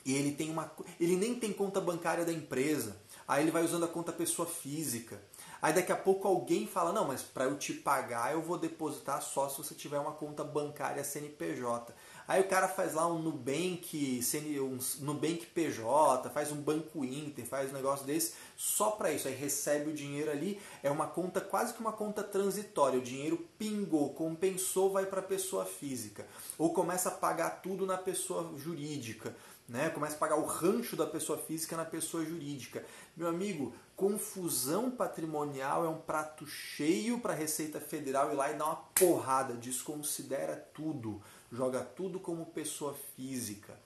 e 0.08 0.14
ele 0.16 0.32
tem 0.32 0.50
uma. 0.50 0.72
ele 1.00 1.18
nem 1.18 1.36
tem 1.36 1.52
conta 1.52 1.82
bancária 1.82 2.24
da 2.24 2.32
empresa. 2.32 2.96
Aí 3.28 3.44
ele 3.44 3.52
vai 3.52 3.64
usando 3.64 3.84
a 3.84 3.90
conta 3.90 4.14
pessoa 4.14 4.48
física. 4.48 5.22
Aí 5.62 5.74
daqui 5.74 5.92
a 5.92 5.98
pouco 5.98 6.28
alguém 6.28 6.66
fala: 6.66 6.94
não, 6.94 7.06
mas 7.06 7.22
para 7.22 7.44
eu 7.44 7.58
te 7.58 7.74
pagar 7.74 8.34
eu 8.34 8.42
vou 8.42 8.58
depositar 8.58 9.22
só 9.22 9.50
se 9.50 9.58
você 9.58 9.76
tiver 9.76 10.00
uma 10.00 10.14
conta 10.14 10.44
bancária 10.46 11.04
CNPJ. 11.04 11.94
Aí 12.28 12.42
o 12.42 12.48
cara 12.48 12.68
faz 12.68 12.94
lá 12.94 13.08
um 13.08 13.20
Nubank, 13.20 14.22
um 14.60 14.78
Nubank 15.06 15.46
PJ, 15.46 16.30
faz 16.30 16.52
um 16.52 16.58
Banco 16.58 17.06
Inter, 17.06 17.46
faz 17.46 17.72
um 17.72 17.74
negócio 17.74 18.06
desse 18.06 18.34
só 18.58 18.92
para 18.92 19.14
isso. 19.14 19.30
Aí 19.30 19.34
recebe 19.34 19.92
o 19.92 19.94
dinheiro 19.94 20.30
ali, 20.30 20.60
é 20.84 20.92
uma 20.92 21.08
conta 21.08 21.40
quase 21.40 21.74
que 21.74 21.80
uma 21.80 21.94
conta 21.94 22.22
transitória. 22.22 23.00
O 23.00 23.04
dinheiro 23.04 23.48
pingou, 23.58 24.14
compensou, 24.14 24.92
vai 24.92 25.06
para 25.06 25.22
a 25.22 25.24
pessoa 25.24 25.64
física. 25.66 26.28
Ou 26.58 26.74
começa 26.74 27.08
a 27.08 27.14
pagar 27.14 27.62
tudo 27.62 27.86
na 27.86 27.98
pessoa 27.98 28.52
jurídica. 28.58 29.34
Né? 29.68 29.90
Começa 29.90 30.16
a 30.16 30.20
pagar 30.20 30.38
o 30.38 30.46
rancho 30.46 30.96
da 30.96 31.06
pessoa 31.06 31.38
física 31.38 31.76
na 31.76 31.84
pessoa 31.86 32.26
jurídica. 32.26 32.86
Meu 33.16 33.28
amigo, 33.28 33.74
confusão 33.98 34.90
patrimonial 34.92 35.86
é 35.86 35.90
um 35.90 35.98
prato 35.98 36.46
cheio 36.46 37.20
para 37.20 37.34
a 37.34 37.36
Receita 37.36 37.80
Federal 37.80 38.32
ir 38.32 38.36
lá 38.36 38.52
e 38.52 38.56
dar 38.56 38.66
uma 38.66 38.76
porrada, 38.96 39.54
desconsidera 39.56 40.56
tudo. 40.74 41.22
Joga 41.52 41.82
tudo 41.82 42.20
como 42.20 42.46
pessoa 42.48 42.96
física. 43.16 43.78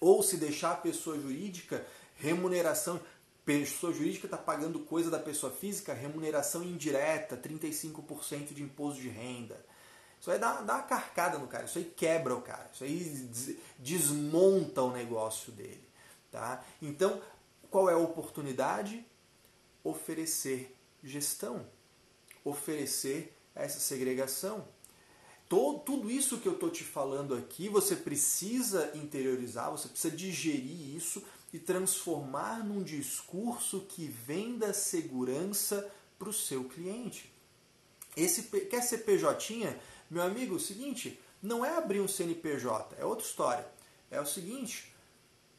Ou 0.00 0.22
se 0.22 0.36
deixar 0.36 0.72
a 0.72 0.76
pessoa 0.76 1.18
jurídica, 1.18 1.84
remuneração. 2.16 3.00
Pessoa 3.44 3.92
jurídica 3.92 4.26
está 4.26 4.38
pagando 4.38 4.80
coisa 4.80 5.10
da 5.10 5.18
pessoa 5.18 5.52
física, 5.52 5.92
remuneração 5.92 6.62
indireta, 6.62 7.36
35% 7.36 8.54
de 8.54 8.62
imposto 8.62 9.00
de 9.00 9.08
renda. 9.08 9.64
Isso 10.18 10.30
aí 10.30 10.38
dá, 10.38 10.62
dá 10.62 10.76
uma 10.76 10.82
carcada 10.82 11.38
no 11.38 11.46
cara, 11.46 11.66
isso 11.66 11.76
aí 11.76 11.84
quebra 11.84 12.34
o 12.34 12.40
cara, 12.40 12.70
isso 12.72 12.82
aí 12.82 12.98
desmonta 13.78 14.80
o 14.82 14.90
negócio 14.90 15.52
dele. 15.52 15.86
Tá? 16.32 16.64
Então, 16.80 17.20
qual 17.70 17.90
é 17.90 17.92
a 17.92 17.98
oportunidade? 17.98 19.04
Oferecer 19.82 20.74
gestão, 21.02 21.66
oferecer 22.42 23.36
essa 23.54 23.78
segregação. 23.78 24.66
Todo, 25.48 25.80
tudo 25.80 26.10
isso 26.10 26.38
que 26.38 26.48
eu 26.48 26.54
estou 26.54 26.70
te 26.70 26.82
falando 26.82 27.34
aqui, 27.34 27.68
você 27.68 27.94
precisa 27.94 28.90
interiorizar, 28.94 29.70
você 29.70 29.88
precisa 29.88 30.14
digerir 30.14 30.96
isso 30.96 31.22
e 31.52 31.58
transformar 31.58 32.64
num 32.64 32.82
discurso 32.82 33.86
que 33.88 34.06
venda 34.06 34.72
segurança 34.72 35.88
para 36.18 36.28
o 36.28 36.32
seu 36.32 36.64
cliente. 36.64 37.32
Esse 38.16 38.42
quer 38.42 38.82
ser 38.82 38.98
PJ? 38.98 39.76
Meu 40.10 40.22
amigo, 40.22 40.54
é 40.54 40.56
o 40.56 40.60
seguinte, 40.60 41.20
não 41.42 41.64
é 41.64 41.76
abrir 41.76 42.00
um 42.00 42.08
CNPJ, 42.08 42.96
é 42.98 43.04
outra 43.04 43.26
história. 43.26 43.66
É 44.10 44.20
o 44.20 44.26
seguinte, 44.26 44.94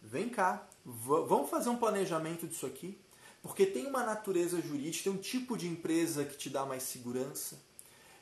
vem 0.01 0.29
cá, 0.29 0.67
vamos 0.83 1.49
fazer 1.49 1.69
um 1.69 1.77
planejamento 1.77 2.47
disso 2.47 2.65
aqui, 2.65 2.97
porque 3.41 3.65
tem 3.65 3.86
uma 3.86 4.03
natureza 4.03 4.61
jurídica, 4.61 5.05
tem 5.05 5.13
um 5.13 5.21
tipo 5.21 5.57
de 5.57 5.67
empresa 5.67 6.25
que 6.25 6.38
te 6.38 6.49
dá 6.49 6.65
mais 6.65 6.83
segurança. 6.83 7.59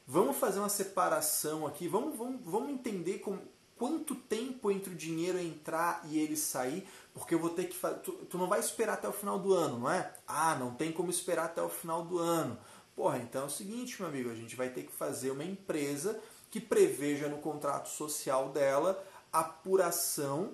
Vamos 0.06 0.38
fazer 0.38 0.60
uma 0.60 0.70
separação 0.70 1.66
aqui, 1.66 1.88
vamos, 1.88 2.18
vamos, 2.18 2.41
vamos 2.43 2.70
entender 2.70 3.20
como, 3.20 3.41
quanto 3.78 4.16
tempo 4.16 4.70
entre 4.70 4.93
o 4.93 4.95
dinheiro 4.95 5.39
entrar 5.39 6.01
e 6.06 6.20
ele 6.20 6.36
sair, 6.36 6.88
porque 7.14 7.34
eu 7.34 7.39
vou 7.39 7.49
ter 7.49 7.66
que 7.66 7.76
fazer. 7.76 7.99
Tu, 7.99 8.12
tu, 8.12 8.38
não 8.38 8.47
vai 8.47 8.60
esperar 8.60 8.93
até 8.93 9.08
o 9.08 9.14
final 9.14 9.39
do 9.39 9.54
ano, 9.54 9.80
não 9.80 9.91
é? 9.91 10.14
Ah, 10.28 10.56
não 10.56 10.74
tem 10.74 10.91
como 10.91 11.10
esperar 11.10 11.45
até 11.45 11.62
o 11.62 11.70
final 11.70 12.04
do 12.04 12.20
ano. 12.20 12.58
Porra, 12.95 13.18
então 13.18 13.43
é 13.43 13.45
o 13.45 13.49
seguinte, 13.49 13.99
meu 13.99 14.10
amigo, 14.10 14.30
a 14.30 14.36
gente 14.36 14.56
vai 14.56 14.70
ter 14.70 14.84
que 14.84 14.91
fazer 14.91 15.32
uma 15.32 15.43
empresa 15.43 16.20
que 16.51 16.60
preveja 16.60 17.28
no 17.28 17.39
contrato 17.39 17.89
social 17.89 18.49
dela 18.49 19.04
apuração 19.32 20.54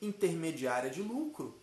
intermediária 0.00 0.90
de 0.90 1.00
lucro. 1.00 1.58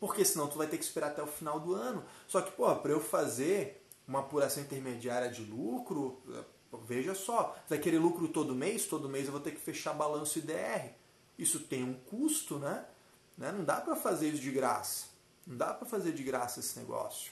Porque 0.00 0.24
senão 0.24 0.48
tu 0.48 0.58
vai 0.58 0.66
ter 0.66 0.78
que 0.78 0.84
esperar 0.84 1.08
até 1.08 1.22
o 1.22 1.26
final 1.26 1.60
do 1.60 1.74
ano. 1.74 2.04
Só 2.26 2.40
que, 2.40 2.50
pô, 2.52 2.74
para 2.76 2.92
eu 2.92 3.00
fazer 3.00 3.77
uma 4.08 4.20
apuração 4.20 4.62
intermediária 4.62 5.30
de 5.30 5.42
lucro, 5.42 6.20
veja 6.86 7.14
só, 7.14 7.54
vai 7.68 7.78
querer 7.78 7.98
lucro 7.98 8.26
todo 8.28 8.54
mês, 8.54 8.86
todo 8.86 9.08
mês 9.08 9.26
eu 9.26 9.32
vou 9.32 9.40
ter 9.40 9.50
que 9.50 9.60
fechar 9.60 9.92
balanço 9.92 10.38
IDR. 10.38 10.94
Isso 11.38 11.60
tem 11.60 11.84
um 11.84 11.94
custo, 11.94 12.58
né? 12.58 12.84
né? 13.36 13.52
Não 13.52 13.64
dá 13.64 13.80
para 13.80 13.94
fazer 13.94 14.30
isso 14.30 14.42
de 14.42 14.50
graça. 14.50 15.06
Não 15.46 15.56
dá 15.56 15.72
para 15.72 15.86
fazer 15.86 16.12
de 16.12 16.22
graça 16.22 16.58
esse 16.60 16.78
negócio. 16.78 17.30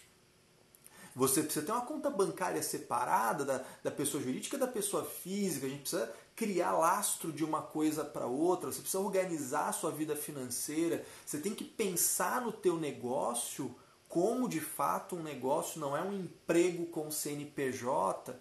Você 1.15 1.43
precisa 1.43 1.65
ter 1.65 1.73
uma 1.73 1.81
conta 1.81 2.11
bancária 2.11 2.63
separada 2.63 3.43
da, 3.43 3.65
da 3.83 3.91
pessoa 3.91 4.23
jurídica 4.23 4.59
da 4.59 4.69
pessoa 4.69 5.03
física. 5.03 5.67
A 5.67 5.71
gente 5.71 5.81
precisa 5.81 6.13
criar 6.37 6.73
lastro 6.73 7.33
de 7.33 7.43
uma 7.43 7.63
coisa 7.63 8.05
para 8.05 8.27
outra. 8.27 8.71
Você 8.71 8.81
precisa 8.81 9.03
organizar 9.03 9.71
a 9.71 9.73
sua 9.73 9.91
vida 9.91 10.15
financeira. 10.15 11.05
Você 11.25 11.39
tem 11.39 11.55
que 11.55 11.65
pensar 11.65 12.43
no 12.43 12.53
teu 12.53 12.77
negócio 12.77 13.75
como 14.17 14.49
de 14.49 14.63
fato 14.63 15.15
um 15.15 15.23
negócio 15.23 15.79
não 15.79 15.95
é 15.95 16.01
um 16.01 16.11
emprego 16.11 16.87
com 16.87 17.11
CNPJ. 17.11 18.35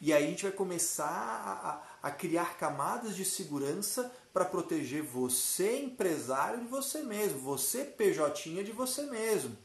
E 0.00 0.12
aí 0.12 0.22
a 0.24 0.26
gente 0.28 0.44
vai 0.44 0.52
começar 0.52 1.82
a, 2.00 2.08
a, 2.08 2.12
criar 2.12 2.56
camadas 2.58 3.16
de 3.16 3.24
segurança 3.24 4.14
para 4.32 4.44
proteger 4.44 5.02
você, 5.02 5.80
empresário, 5.80 6.60
de 6.60 6.68
você 6.68 7.02
mesmo, 7.02 7.40
você, 7.40 7.84
PJ, 7.84 8.62
de 8.62 8.70
você 8.70 9.02
mesmo. 9.06 9.58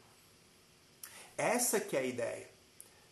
Essa 1.38 1.80
que 1.80 1.96
é 1.96 2.00
a 2.00 2.06
ideia. 2.06 2.49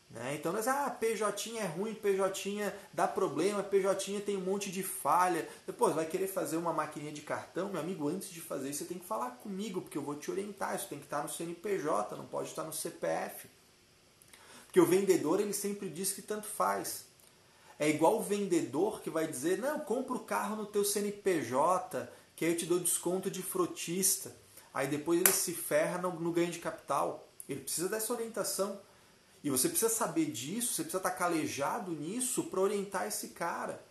Né? 0.09 0.35
Então, 0.35 0.53
nós, 0.53 0.67
ah, 0.67 0.89
PJ 0.89 1.57
é 1.57 1.65
ruim, 1.65 1.93
PJ 1.93 2.73
dá 2.93 3.07
problema, 3.07 3.61
PJ 3.61 4.21
tem 4.21 4.37
um 4.37 4.41
monte 4.41 4.71
de 4.71 4.81
falha. 4.81 5.47
Depois, 5.65 5.93
vai 5.93 6.05
querer 6.05 6.27
fazer 6.27 6.57
uma 6.57 6.71
maquininha 6.71 7.11
de 7.11 7.21
cartão? 7.21 7.69
Meu 7.69 7.81
amigo, 7.81 8.07
antes 8.07 8.29
de 8.29 8.39
fazer 8.39 8.69
isso, 8.69 8.79
você 8.79 8.85
tem 8.85 8.99
que 8.99 9.05
falar 9.05 9.31
comigo, 9.31 9.81
porque 9.81 9.97
eu 9.97 10.01
vou 10.01 10.15
te 10.15 10.31
orientar. 10.31 10.75
Isso 10.75 10.87
tem 10.87 10.99
que 10.99 11.05
estar 11.05 11.23
no 11.23 11.29
CNPJ, 11.29 12.15
não 12.15 12.25
pode 12.25 12.49
estar 12.49 12.63
no 12.63 12.73
CPF. 12.73 13.49
Porque 14.65 14.79
o 14.79 14.85
vendedor, 14.85 15.39
ele 15.39 15.53
sempre 15.53 15.89
diz 15.89 16.13
que 16.13 16.21
tanto 16.21 16.47
faz. 16.47 17.05
É 17.79 17.87
igual 17.89 18.17
o 18.17 18.23
vendedor 18.23 19.01
que 19.01 19.09
vai 19.09 19.27
dizer, 19.27 19.59
não, 19.59 19.79
compra 19.79 20.15
o 20.15 20.21
carro 20.21 20.55
no 20.55 20.65
teu 20.65 20.83
CNPJ, 20.83 22.09
que 22.35 22.45
aí 22.45 22.51
eu 22.51 22.57
te 22.57 22.65
dou 22.65 22.79
desconto 22.79 23.29
de 23.29 23.43
frotista. 23.43 24.35
Aí 24.73 24.87
depois 24.87 25.19
ele 25.19 25.31
se 25.31 25.53
ferra 25.53 25.97
no, 25.97 26.11
no 26.19 26.31
ganho 26.31 26.51
de 26.51 26.59
capital. 26.59 27.27
Ele 27.47 27.61
precisa 27.61 27.89
dessa 27.89 28.13
orientação. 28.13 28.79
E 29.47 29.49
você 29.49 29.69
precisa 29.69 29.89
saber 29.89 30.25
disso, 30.25 30.73
você 30.73 30.83
precisa 30.83 30.97
estar 30.97 31.11
calejado 31.11 31.93
nisso 31.93 32.43
para 32.43 32.59
orientar 32.59 33.07
esse 33.07 33.29
cara. 33.29 33.81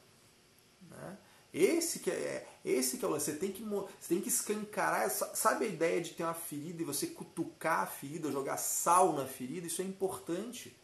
Né? 0.90 1.16
Esse 1.50 2.00
que 2.00 2.10
é, 2.10 2.46
esse 2.62 2.98
que 2.98 3.04
é 3.06 3.08
o 3.08 3.10
lance. 3.10 3.32
Você 3.32 3.38
tem 3.38 3.50
que, 3.50 3.62
você 3.62 3.86
tem 4.06 4.20
que 4.20 4.28
escancarar. 4.28 5.08
Sabe 5.08 5.64
a 5.64 5.68
ideia 5.68 6.02
de 6.02 6.10
ter 6.10 6.24
uma 6.24 6.34
ferida 6.34 6.82
e 6.82 6.84
você 6.84 7.06
cutucar 7.06 7.84
a 7.84 7.86
ferida, 7.86 8.30
jogar 8.30 8.58
sal 8.58 9.14
na 9.14 9.24
ferida? 9.24 9.66
Isso 9.66 9.80
é 9.80 9.84
importante. 9.86 10.76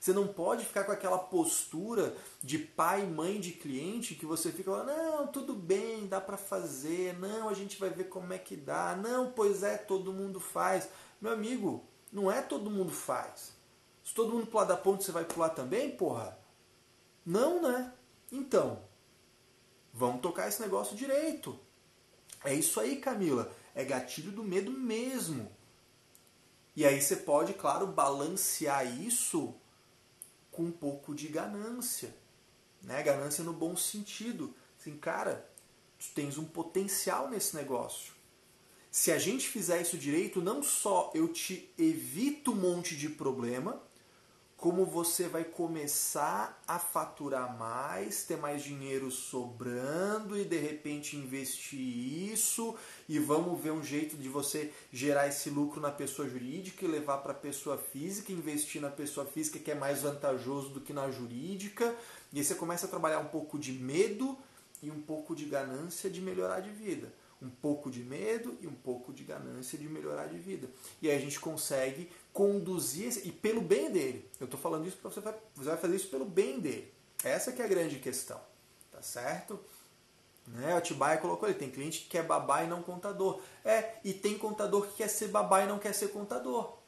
Você 0.00 0.14
não 0.14 0.28
pode 0.28 0.64
ficar 0.64 0.84
com 0.84 0.92
aquela 0.92 1.18
postura 1.18 2.16
de 2.42 2.56
pai, 2.58 3.04
mãe 3.04 3.38
de 3.38 3.52
cliente 3.52 4.14
que 4.14 4.24
você 4.24 4.50
fica 4.50 4.70
falando, 4.70 4.96
não, 4.96 5.26
tudo 5.26 5.54
bem, 5.54 6.06
dá 6.06 6.22
para 6.22 6.38
fazer, 6.38 7.18
não, 7.18 7.50
a 7.50 7.54
gente 7.54 7.78
vai 7.78 7.90
ver 7.90 8.04
como 8.04 8.32
é 8.32 8.38
que 8.38 8.56
dá, 8.56 8.96
não, 8.96 9.30
pois 9.30 9.62
é, 9.62 9.76
todo 9.76 10.12
mundo 10.12 10.40
faz. 10.40 10.88
Meu 11.20 11.32
amigo, 11.32 11.84
não 12.10 12.32
é 12.32 12.40
todo 12.40 12.70
mundo 12.70 12.90
faz. 12.90 13.53
Se 14.04 14.12
todo 14.14 14.32
mundo 14.32 14.46
pular 14.46 14.64
da 14.64 14.76
ponte, 14.76 15.02
você 15.02 15.10
vai 15.10 15.24
pular 15.24 15.48
também, 15.48 15.96
porra? 15.96 16.38
Não, 17.24 17.62
né? 17.62 17.92
Então, 18.30 18.82
vamos 19.92 20.20
tocar 20.20 20.46
esse 20.46 20.60
negócio 20.60 20.94
direito. 20.94 21.58
É 22.44 22.52
isso 22.52 22.78
aí, 22.78 22.96
Camila. 22.96 23.50
É 23.74 23.82
gatilho 23.82 24.30
do 24.30 24.44
medo 24.44 24.70
mesmo. 24.70 25.50
E 26.76 26.84
aí 26.84 27.00
você 27.00 27.16
pode, 27.16 27.54
claro, 27.54 27.86
balancear 27.86 28.86
isso 29.00 29.54
com 30.50 30.64
um 30.64 30.72
pouco 30.72 31.14
de 31.14 31.28
ganância. 31.28 32.14
Né? 32.82 33.02
Ganância 33.02 33.42
no 33.42 33.52
bom 33.52 33.74
sentido. 33.74 34.54
Assim, 34.78 34.96
cara, 34.98 35.48
tu 35.98 36.06
tens 36.14 36.36
um 36.36 36.44
potencial 36.44 37.30
nesse 37.30 37.56
negócio. 37.56 38.12
Se 38.90 39.10
a 39.10 39.18
gente 39.18 39.48
fizer 39.48 39.80
isso 39.80 39.96
direito, 39.96 40.42
não 40.42 40.62
só 40.62 41.10
eu 41.14 41.32
te 41.32 41.72
evito 41.78 42.52
um 42.52 42.56
monte 42.56 42.96
de 42.96 43.08
problema, 43.08 43.82
como 44.56 44.84
você 44.84 45.28
vai 45.28 45.44
começar 45.44 46.62
a 46.66 46.78
faturar 46.78 47.56
mais, 47.58 48.24
ter 48.24 48.36
mais 48.36 48.62
dinheiro 48.62 49.10
sobrando 49.10 50.38
e 50.38 50.44
de 50.44 50.58
repente 50.58 51.16
investir 51.16 51.78
isso 52.32 52.74
e 53.08 53.18
vamos 53.18 53.60
ver 53.60 53.72
um 53.72 53.82
jeito 53.82 54.16
de 54.16 54.28
você 54.28 54.72
gerar 54.92 55.28
esse 55.28 55.50
lucro 55.50 55.80
na 55.80 55.90
pessoa 55.90 56.28
jurídica 56.28 56.84
e 56.84 56.88
levar 56.88 57.18
para 57.18 57.32
a 57.32 57.36
pessoa 57.36 57.76
física, 57.76 58.32
investir 58.32 58.80
na 58.80 58.90
pessoa 58.90 59.26
física 59.26 59.58
que 59.58 59.70
é 59.70 59.74
mais 59.74 60.02
vantajoso 60.02 60.70
do 60.70 60.80
que 60.80 60.92
na 60.92 61.10
jurídica. 61.10 61.94
E 62.32 62.38
aí 62.38 62.44
você 62.44 62.54
começa 62.54 62.86
a 62.86 62.90
trabalhar 62.90 63.18
um 63.18 63.28
pouco 63.28 63.58
de 63.58 63.72
medo 63.72 64.38
e 64.82 64.90
um 64.90 65.00
pouco 65.02 65.34
de 65.34 65.44
ganância 65.44 66.08
de 66.08 66.20
melhorar 66.20 66.60
de 66.60 66.70
vida 66.70 67.12
um 67.44 67.50
pouco 67.50 67.90
de 67.90 68.02
medo 68.02 68.56
e 68.60 68.66
um 68.66 68.74
pouco 68.74 69.12
de 69.12 69.22
ganância 69.22 69.78
de 69.78 69.86
melhorar 69.88 70.26
de 70.26 70.38
vida. 70.38 70.68
E 71.02 71.10
aí 71.10 71.16
a 71.16 71.20
gente 71.20 71.38
consegue 71.38 72.10
conduzir, 72.32 73.08
esse, 73.08 73.28
e 73.28 73.32
pelo 73.32 73.60
bem 73.60 73.90
dele. 73.90 74.28
Eu 74.40 74.46
estou 74.46 74.58
falando 74.58 74.86
isso 74.86 74.96
para 74.96 75.10
você, 75.10 75.20
você 75.54 75.68
vai 75.68 75.76
fazer 75.76 75.96
isso 75.96 76.08
pelo 76.08 76.24
bem 76.24 76.58
dele. 76.58 76.92
Essa 77.22 77.52
que 77.52 77.60
é 77.60 77.64
a 77.64 77.68
grande 77.68 77.98
questão, 77.98 78.40
tá 78.90 79.02
certo? 79.02 79.60
Né? 80.46 80.74
O 80.74 80.78
Atibaia 80.78 81.18
colocou 81.18 81.48
ele, 81.48 81.58
tem 81.58 81.70
cliente 81.70 82.00
que 82.00 82.08
quer 82.08 82.22
babá 82.22 82.62
e 82.62 82.66
não 82.66 82.82
contador. 82.82 83.40
É, 83.64 83.96
e 84.02 84.12
tem 84.12 84.36
contador 84.38 84.86
que 84.86 84.96
quer 84.96 85.08
ser 85.08 85.28
babá 85.28 85.62
e 85.62 85.66
não 85.66 85.78
quer 85.78 85.94
ser 85.94 86.08
contador. 86.08 86.78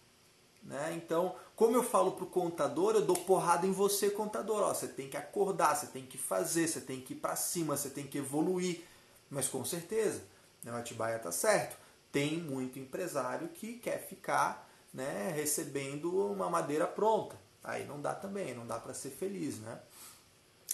Né? 0.62 0.94
Então, 0.96 1.36
como 1.54 1.76
eu 1.76 1.82
falo 1.82 2.12
para 2.12 2.24
o 2.24 2.28
contador, 2.28 2.96
eu 2.96 3.02
dou 3.02 3.16
porrada 3.16 3.66
em 3.66 3.72
você, 3.72 4.10
contador. 4.10 4.62
Ó, 4.62 4.74
você 4.74 4.88
tem 4.88 5.08
que 5.08 5.16
acordar, 5.16 5.76
você 5.76 5.86
tem 5.86 6.04
que 6.04 6.18
fazer, 6.18 6.66
você 6.66 6.80
tem 6.80 7.00
que 7.00 7.12
ir 7.12 7.16
para 7.16 7.36
cima, 7.36 7.76
você 7.76 7.88
tem 7.88 8.06
que 8.06 8.18
evoluir. 8.18 8.82
Mas 9.30 9.48
com 9.48 9.64
certeza, 9.64 10.22
né? 10.66 10.72
O 10.72 10.76
Atibaia 10.76 11.16
está 11.16 11.30
certo. 11.30 11.76
Tem 12.10 12.36
muito 12.38 12.78
empresário 12.78 13.48
que 13.48 13.74
quer 13.74 14.04
ficar 14.06 14.68
né, 14.92 15.32
recebendo 15.34 16.30
uma 16.32 16.50
madeira 16.50 16.86
pronta. 16.86 17.36
Aí 17.62 17.86
não 17.86 18.00
dá 18.00 18.14
também, 18.14 18.54
não 18.54 18.66
dá 18.66 18.78
para 18.78 18.92
ser 18.92 19.10
feliz. 19.10 19.58
Né? 19.58 19.78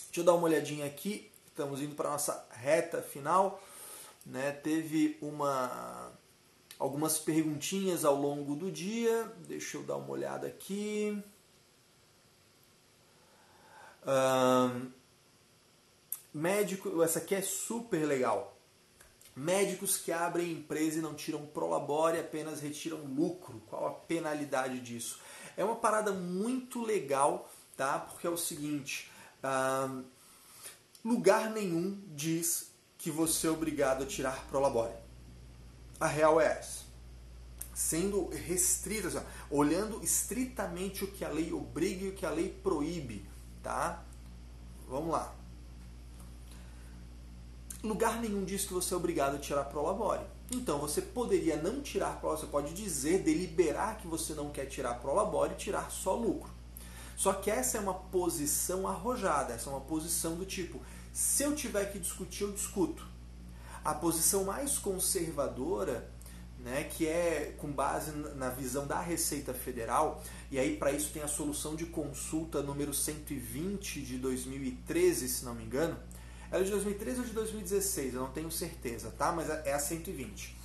Deixa 0.07 0.20
eu 0.20 0.24
dar 0.24 0.34
uma 0.34 0.45
olhadinha 0.45 0.86
aqui. 0.86 1.30
Estamos 1.47 1.82
indo 1.82 1.95
para 1.95 2.09
a 2.09 2.12
nossa 2.12 2.47
reta 2.51 3.03
final. 3.03 3.62
Né? 4.24 4.53
Teve 4.53 5.18
uma 5.20 6.11
algumas 6.78 7.18
perguntinhas 7.18 8.05
ao 8.05 8.14
longo 8.14 8.57
do 8.57 8.70
dia. 8.70 9.30
Deixa 9.47 9.76
eu 9.76 9.82
dar 9.82 9.97
uma 9.97 10.11
olhada 10.11 10.47
aqui. 10.47 11.22
Um, 14.07 14.90
médico, 16.32 17.03
essa 17.03 17.18
aqui 17.18 17.34
é 17.34 17.43
super 17.43 18.07
legal. 18.07 18.51
Médicos 19.35 19.97
que 19.97 20.12
abrem 20.12 20.53
empresa 20.53 20.99
e 20.99 21.03
não 21.03 21.14
tiram 21.14 21.47
prolabore, 21.47 22.18
apenas 22.18 22.61
retiram 22.61 22.99
lucro. 22.99 23.62
Qual 23.66 23.87
a 23.87 23.91
penalidade 23.91 24.78
disso? 24.80 25.18
É 25.57 25.64
uma 25.64 25.76
parada 25.76 26.12
muito 26.12 26.83
legal, 26.83 27.51
tá? 27.74 27.99
Porque 27.99 28.26
é 28.26 28.30
o 28.30 28.37
seguinte: 28.37 29.11
lugar 31.03 31.51
nenhum 31.51 31.99
diz 32.09 32.70
que 32.99 33.11
você 33.11 33.47
é 33.47 33.51
obrigado 33.51 34.03
a 34.03 34.07
tirar 34.07 34.47
prolabore. 34.49 34.95
A 35.99 36.07
real 36.07 36.39
é 36.39 36.59
essa. 36.59 36.83
Sendo 37.74 38.28
restrita, 38.28 39.09
assim, 39.09 39.26
olhando 39.51 40.03
estritamente 40.05 41.05
o 41.05 41.11
que 41.11 41.24
a 41.24 41.28
lei 41.30 41.55
obriga 41.55 42.05
e 42.05 42.09
o 42.11 42.14
que 42.14 42.26
a 42.26 42.30
lei 42.30 42.51
proíbe, 42.62 43.26
tá? 43.62 44.05
Vamos 44.87 45.11
lá 45.11 45.41
lugar 47.83 48.20
nenhum 48.20 48.45
diz 48.45 48.64
que 48.64 48.72
você 48.72 48.95
é 48.95 48.97
obrigado 48.97 49.37
a 49.37 49.39
tirar 49.39 49.64
prolabore. 49.64 50.22
Então 50.51 50.78
você 50.78 51.01
poderia 51.01 51.57
não 51.57 51.80
tirar 51.80 52.18
prolabore, 52.20 52.47
você 52.47 52.51
pode 52.51 52.74
dizer, 52.74 53.22
deliberar 53.22 53.99
que 53.99 54.07
você 54.07 54.35
não 54.35 54.51
quer 54.51 54.66
tirar 54.66 54.95
prolabore 54.95 55.55
e 55.55 55.57
tirar 55.57 55.91
só 55.91 56.14
lucro. 56.14 56.51
Só 57.16 57.33
que 57.33 57.51
essa 57.51 57.78
é 57.78 57.80
uma 57.80 57.95
posição 57.95 58.87
arrojada, 58.87 59.53
essa 59.53 59.70
é 59.70 59.72
uma 59.72 59.80
posição 59.80 60.35
do 60.35 60.45
tipo, 60.45 60.80
se 61.12 61.43
eu 61.43 61.55
tiver 61.55 61.87
que 61.93 61.99
discutir, 61.99 62.45
eu 62.45 62.53
discuto. 62.53 63.07
A 63.85 63.95
posição 63.95 64.45
mais 64.45 64.78
conservadora, 64.78 66.11
né, 66.59 66.85
que 66.85 67.07
é 67.07 67.55
com 67.59 67.70
base 67.70 68.12
na 68.12 68.49
visão 68.49 68.87
da 68.87 69.01
Receita 69.01 69.53
Federal, 69.53 70.22
e 70.51 70.59
aí 70.59 70.76
para 70.76 70.93
isso 70.93 71.11
tem 71.12 71.22
a 71.22 71.28
solução 71.28 71.74
de 71.74 71.87
consulta 71.87 72.62
número 72.62 72.95
120 72.95 74.01
de 74.03 74.18
2013, 74.18 75.28
se 75.28 75.45
não 75.45 75.55
me 75.55 75.64
engano, 75.64 75.99
é 76.61 76.64
de 76.64 76.70
2013 76.70 77.20
ou 77.20 77.24
de 77.24 77.32
2016, 77.32 78.14
eu 78.14 78.20
não 78.20 78.30
tenho 78.30 78.50
certeza, 78.50 79.11
tá? 79.16 79.32
Mas 79.32 79.48
é 79.48 79.72
a 79.72 79.78
120. 79.78 80.57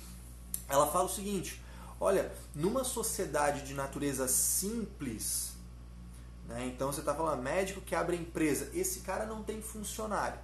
Ela 0.68 0.86
fala 0.86 1.04
o 1.04 1.08
seguinte: 1.08 1.62
olha, 1.98 2.30
numa 2.54 2.84
sociedade 2.84 3.62
de 3.62 3.74
natureza 3.74 4.28
simples, 4.28 5.52
né? 6.46 6.66
Então 6.66 6.92
você 6.92 7.00
está 7.00 7.14
falando 7.14 7.42
médico 7.42 7.80
que 7.80 7.94
abre 7.94 8.16
empresa, 8.16 8.70
esse 8.74 9.00
cara 9.00 9.24
não 9.24 9.42
tem 9.42 9.62
funcionário. 9.62 10.38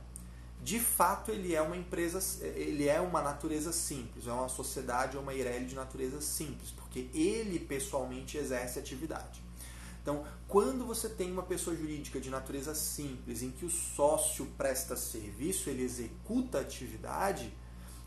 De 0.62 0.80
fato, 0.80 1.30
ele 1.30 1.54
é 1.54 1.60
uma 1.60 1.76
empresa, 1.76 2.42
ele 2.42 2.88
é 2.88 2.98
uma 2.98 3.20
natureza 3.20 3.70
simples, 3.70 4.26
é 4.26 4.32
uma 4.32 4.48
sociedade, 4.48 5.14
é 5.14 5.20
uma 5.20 5.34
IRL 5.34 5.66
de 5.66 5.74
natureza 5.74 6.22
simples, 6.22 6.70
porque 6.70 7.10
ele 7.12 7.58
pessoalmente 7.58 8.38
exerce 8.38 8.78
atividade. 8.78 9.43
Então, 10.04 10.22
quando 10.46 10.84
você 10.84 11.08
tem 11.08 11.32
uma 11.32 11.44
pessoa 11.44 11.74
jurídica 11.74 12.20
de 12.20 12.28
natureza 12.28 12.74
simples, 12.74 13.42
em 13.42 13.50
que 13.50 13.64
o 13.64 13.70
sócio 13.70 14.44
presta 14.54 14.96
serviço, 14.96 15.70
ele 15.70 15.82
executa 15.82 16.60
atividade, 16.60 17.50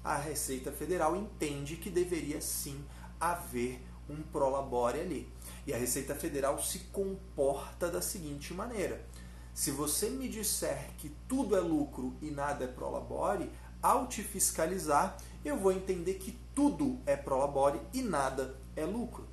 a 0.03 0.15
Receita 0.15 0.71
Federal 0.71 1.15
entende 1.15 1.75
que 1.75 1.89
deveria 1.89 2.39
sim 2.39 2.85
haver 3.19 3.81
um 4.07 4.21
prolabore 4.21 4.99
ali. 4.99 5.33
E 5.65 5.73
a 5.73 5.77
Receita 5.77 6.13
Federal 6.13 6.61
se 6.61 6.79
comporta 6.91 7.89
da 7.89 7.99
seguinte 7.99 8.53
maneira: 8.53 9.03
se 9.51 9.71
você 9.71 10.07
me 10.07 10.29
disser 10.29 10.91
que 10.99 11.09
tudo 11.27 11.57
é 11.57 11.59
lucro 11.59 12.15
e 12.21 12.29
nada 12.29 12.65
é 12.65 12.67
prolabore, 12.67 13.51
ao 13.81 14.05
te 14.05 14.21
fiscalizar, 14.21 15.17
eu 15.43 15.57
vou 15.57 15.71
entender 15.71 16.13
que 16.19 16.37
tudo 16.53 16.99
é 17.07 17.15
prolabore 17.15 17.81
e 17.91 18.03
nada 18.03 18.55
é 18.75 18.85
lucro. 18.85 19.26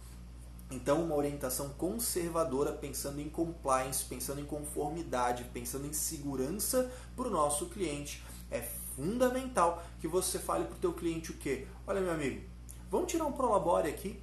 Então, 0.71 1.05
uma 1.05 1.15
orientação 1.15 1.69
conservadora, 1.71 2.73
pensando 2.73 3.21
em 3.21 3.29
compliance, 3.29 4.05
pensando 4.05 4.41
em 4.41 4.45
conformidade, 4.45 5.45
pensando 5.53 5.87
em 5.87 5.93
segurança 5.93 6.91
para 7.15 7.29
o 7.29 7.31
nosso 7.31 7.67
cliente. 7.67 8.23
É 8.51 8.61
fundamental 8.97 9.83
que 10.01 10.09
você 10.09 10.39
fale 10.39 10.65
para 10.65 10.75
o 10.75 10.79
teu 10.79 10.93
cliente 10.93 11.31
o 11.31 11.35
quê? 11.35 11.67
Olha, 11.87 12.01
meu 12.01 12.13
amigo, 12.13 12.43
vamos 12.91 13.11
tirar 13.11 13.25
um 13.25 13.33
prolabore 13.33 13.89
aqui, 13.89 14.21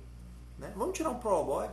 né? 0.58 0.74
Vamos 0.76 0.98
tirar 0.98 1.10
um 1.10 1.20
prolabore. 1.20 1.72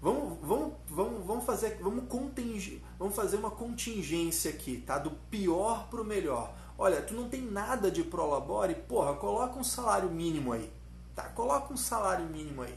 Vamos, 0.00 0.36
vamos, 0.42 0.72
vamos, 0.88 1.24
vamos 1.24 1.44
fazer, 1.44 1.78
vamos, 1.80 2.08
conting, 2.08 2.82
vamos 2.98 3.14
fazer 3.14 3.36
uma 3.36 3.52
contingência 3.52 4.50
aqui, 4.50 4.78
tá? 4.78 4.98
Do 4.98 5.12
pior 5.30 5.88
para 5.88 6.02
o 6.02 6.04
melhor. 6.04 6.52
Olha, 6.76 7.00
tu 7.00 7.14
não 7.14 7.28
tem 7.28 7.40
nada 7.40 7.90
de 7.90 8.02
prolabore, 8.02 8.74
porra, 8.74 9.14
coloca 9.14 9.56
um 9.58 9.62
salário 9.62 10.10
mínimo 10.10 10.52
aí, 10.52 10.72
tá? 11.14 11.24
Coloca 11.28 11.72
um 11.72 11.76
salário 11.76 12.26
mínimo 12.26 12.62
aí. 12.62 12.76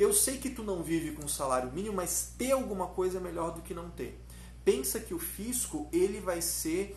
Eu 0.00 0.14
sei 0.14 0.38
que 0.38 0.48
tu 0.48 0.62
não 0.62 0.82
vive 0.82 1.12
com 1.12 1.28
salário 1.28 1.70
mínimo, 1.70 1.96
mas 1.96 2.32
ter 2.38 2.52
alguma 2.52 2.86
coisa 2.86 3.18
é 3.18 3.20
melhor 3.20 3.52
do 3.52 3.60
que 3.60 3.74
não 3.74 3.90
ter. 3.90 4.18
Pensa 4.64 4.98
que 4.98 5.12
o 5.12 5.18
fisco 5.18 5.90
ele 5.92 6.20
vai 6.20 6.40
ser 6.40 6.96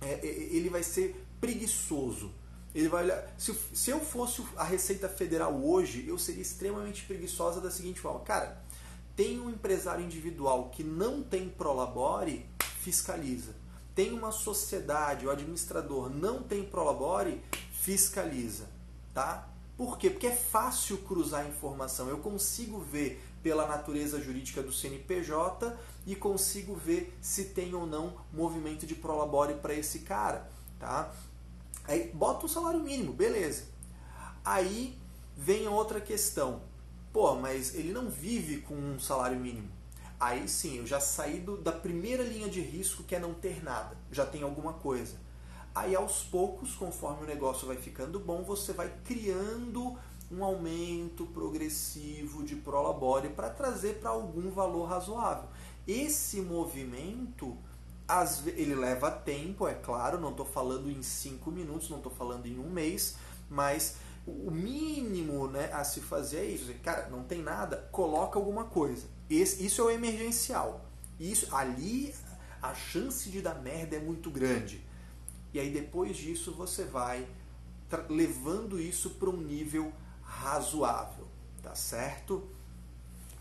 é, 0.00 0.24
é, 0.24 0.26
ele 0.26 0.68
vai 0.68 0.84
ser 0.84 1.20
preguiçoso. 1.40 2.32
Ele 2.72 2.88
vai 2.88 3.02
olhar. 3.02 3.34
Se, 3.36 3.52
se 3.74 3.90
eu 3.90 3.98
fosse 3.98 4.40
a 4.56 4.62
Receita 4.62 5.08
Federal 5.08 5.52
hoje, 5.64 6.06
eu 6.06 6.16
seria 6.16 6.42
extremamente 6.42 7.02
preguiçosa 7.02 7.60
da 7.60 7.72
seguinte 7.72 7.98
forma: 7.98 8.20
cara, 8.20 8.62
tem 9.16 9.40
um 9.40 9.50
empresário 9.50 10.04
individual 10.04 10.70
que 10.70 10.84
não 10.84 11.24
tem 11.24 11.48
prolabore, 11.48 12.46
fiscaliza. 12.84 13.52
Tem 13.96 14.12
uma 14.12 14.30
sociedade, 14.30 15.26
o 15.26 15.30
administrador 15.30 16.08
não 16.08 16.40
tem 16.40 16.62
prolabore, 16.62 17.42
fiscaliza, 17.72 18.70
tá? 19.12 19.51
Por 19.82 19.98
quê? 19.98 20.10
Porque 20.10 20.28
é 20.28 20.36
fácil 20.36 20.98
cruzar 20.98 21.44
informação. 21.44 22.08
Eu 22.08 22.18
consigo 22.18 22.78
ver 22.78 23.20
pela 23.42 23.66
natureza 23.66 24.20
jurídica 24.20 24.62
do 24.62 24.72
CNPJ 24.72 25.76
e 26.06 26.14
consigo 26.14 26.76
ver 26.76 27.12
se 27.20 27.46
tem 27.46 27.74
ou 27.74 27.84
não 27.84 28.14
movimento 28.32 28.86
de 28.86 28.94
prolabore 28.94 29.54
para 29.54 29.74
esse 29.74 29.98
cara, 29.98 30.48
tá? 30.78 31.12
Aí 31.82 32.12
bota 32.14 32.46
o 32.46 32.48
salário 32.48 32.78
mínimo, 32.78 33.12
beleza. 33.12 33.64
Aí 34.44 34.96
vem 35.36 35.66
outra 35.66 36.00
questão. 36.00 36.62
Pô, 37.12 37.34
mas 37.34 37.74
ele 37.74 37.92
não 37.92 38.08
vive 38.08 38.58
com 38.58 38.76
um 38.76 39.00
salário 39.00 39.40
mínimo. 39.40 39.68
Aí 40.20 40.48
sim, 40.48 40.78
eu 40.78 40.86
já 40.86 41.00
saí 41.00 41.40
do, 41.40 41.56
da 41.56 41.72
primeira 41.72 42.22
linha 42.22 42.48
de 42.48 42.60
risco 42.60 43.02
que 43.02 43.16
é 43.16 43.18
não 43.18 43.34
ter 43.34 43.64
nada. 43.64 43.96
Já 44.12 44.24
tem 44.24 44.44
alguma 44.44 44.74
coisa. 44.74 45.16
Aí 45.74 45.94
aos 45.94 46.22
poucos, 46.24 46.74
conforme 46.74 47.24
o 47.24 47.26
negócio 47.26 47.66
vai 47.66 47.76
ficando 47.76 48.20
bom, 48.20 48.42
você 48.42 48.72
vai 48.72 48.92
criando 49.04 49.96
um 50.30 50.44
aumento 50.44 51.26
progressivo 51.26 52.42
de 52.42 52.56
prolabore 52.56 53.28
para 53.30 53.50
trazer 53.50 54.00
para 54.00 54.10
algum 54.10 54.50
valor 54.50 54.86
razoável. 54.86 55.48
Esse 55.86 56.40
movimento 56.40 57.56
ele 58.56 58.74
leva 58.74 59.10
tempo, 59.10 59.66
é 59.66 59.74
claro, 59.74 60.20
não 60.20 60.30
estou 60.30 60.44
falando 60.44 60.90
em 60.90 61.02
cinco 61.02 61.50
minutos, 61.50 61.88
não 61.88 61.98
estou 61.98 62.12
falando 62.12 62.46
em 62.46 62.58
um 62.58 62.68
mês, 62.68 63.16
mas 63.48 63.96
o 64.26 64.50
mínimo 64.50 65.48
né, 65.48 65.72
a 65.72 65.82
se 65.84 66.00
fazer 66.00 66.38
é 66.38 66.44
isso. 66.44 66.72
Cara, 66.82 67.08
não 67.08 67.24
tem 67.24 67.42
nada, 67.42 67.88
coloca 67.90 68.38
alguma 68.38 68.64
coisa. 68.64 69.06
Esse, 69.30 69.64
isso 69.64 69.80
é 69.80 69.84
o 69.84 69.90
emergencial. 69.90 70.84
Isso 71.18 71.54
ali 71.54 72.14
a 72.60 72.74
chance 72.74 73.28
de 73.30 73.40
dar 73.40 73.54
merda 73.54 73.96
é 73.96 74.00
muito 74.00 74.30
grande. 74.30 74.84
E 75.52 75.60
aí 75.60 75.70
depois 75.70 76.16
disso 76.16 76.52
você 76.52 76.84
vai 76.84 77.26
levando 78.08 78.80
isso 78.80 79.10
para 79.10 79.28
um 79.28 79.36
nível 79.36 79.92
razoável, 80.22 81.26
tá 81.62 81.74
certo? 81.74 82.48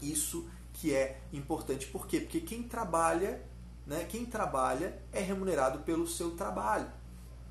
Isso 0.02 0.50
que 0.74 0.94
é 0.94 1.22
importante. 1.32 1.88
Por 1.88 2.08
quê? 2.08 2.20
Porque 2.20 2.42
quem 2.42 2.64
trabalha, 2.64 3.42
né, 3.86 4.06
quem 4.10 4.26
trabalha 4.26 5.00
é 5.12 5.22
remunerado 5.22 5.80
pelo 5.80 6.08
seu 6.08 6.32
trabalho. 6.32 6.92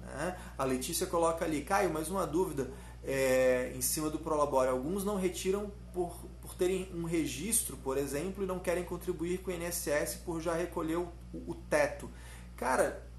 Né? 0.00 0.38
A 0.58 0.64
Letícia 0.64 1.06
coloca 1.06 1.44
ali, 1.44 1.62
Caio, 1.62 1.92
mais 1.92 2.08
uma 2.10 2.26
dúvida 2.26 2.70
é, 3.04 3.72
em 3.74 3.80
cima 3.80 4.10
do 4.10 4.18
Prolabore. 4.18 4.68
Alguns 4.68 5.04
não 5.04 5.16
retiram 5.16 5.70
por, 5.92 6.16
por 6.40 6.54
terem 6.54 6.90
um 6.94 7.04
registro, 7.04 7.76
por 7.78 7.96
exemplo, 7.96 8.44
e 8.44 8.46
não 8.46 8.58
querem 8.58 8.84
contribuir 8.84 9.38
com 9.38 9.50
o 9.50 9.54
INSS 9.54 10.16
por 10.24 10.40
já 10.40 10.54
recolher 10.54 10.96
o, 10.96 11.08
o 11.32 11.54
teto. 11.54 12.10
Cara, 12.56 13.09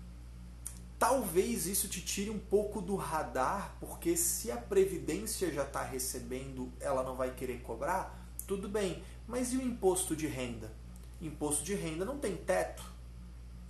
Talvez 1.02 1.66
isso 1.66 1.88
te 1.88 2.00
tire 2.00 2.30
um 2.30 2.38
pouco 2.38 2.80
do 2.80 2.96
radar, 2.96 3.76
porque 3.80 4.16
se 4.16 4.52
a 4.52 4.56
Previdência 4.56 5.52
já 5.52 5.64
está 5.64 5.82
recebendo, 5.82 6.72
ela 6.80 7.02
não 7.02 7.16
vai 7.16 7.32
querer 7.34 7.60
cobrar, 7.62 8.24
tudo 8.46 8.70
bem. 8.70 9.02
Mas 9.28 9.52
e 9.52 9.58
o 9.58 9.64
imposto 9.64 10.16
de 10.16 10.28
renda? 10.28 10.72
Imposto 11.20 11.64
de 11.64 11.74
renda 11.74 12.06
não 12.06 12.20
tem 12.20 12.38
teto. 12.38 12.84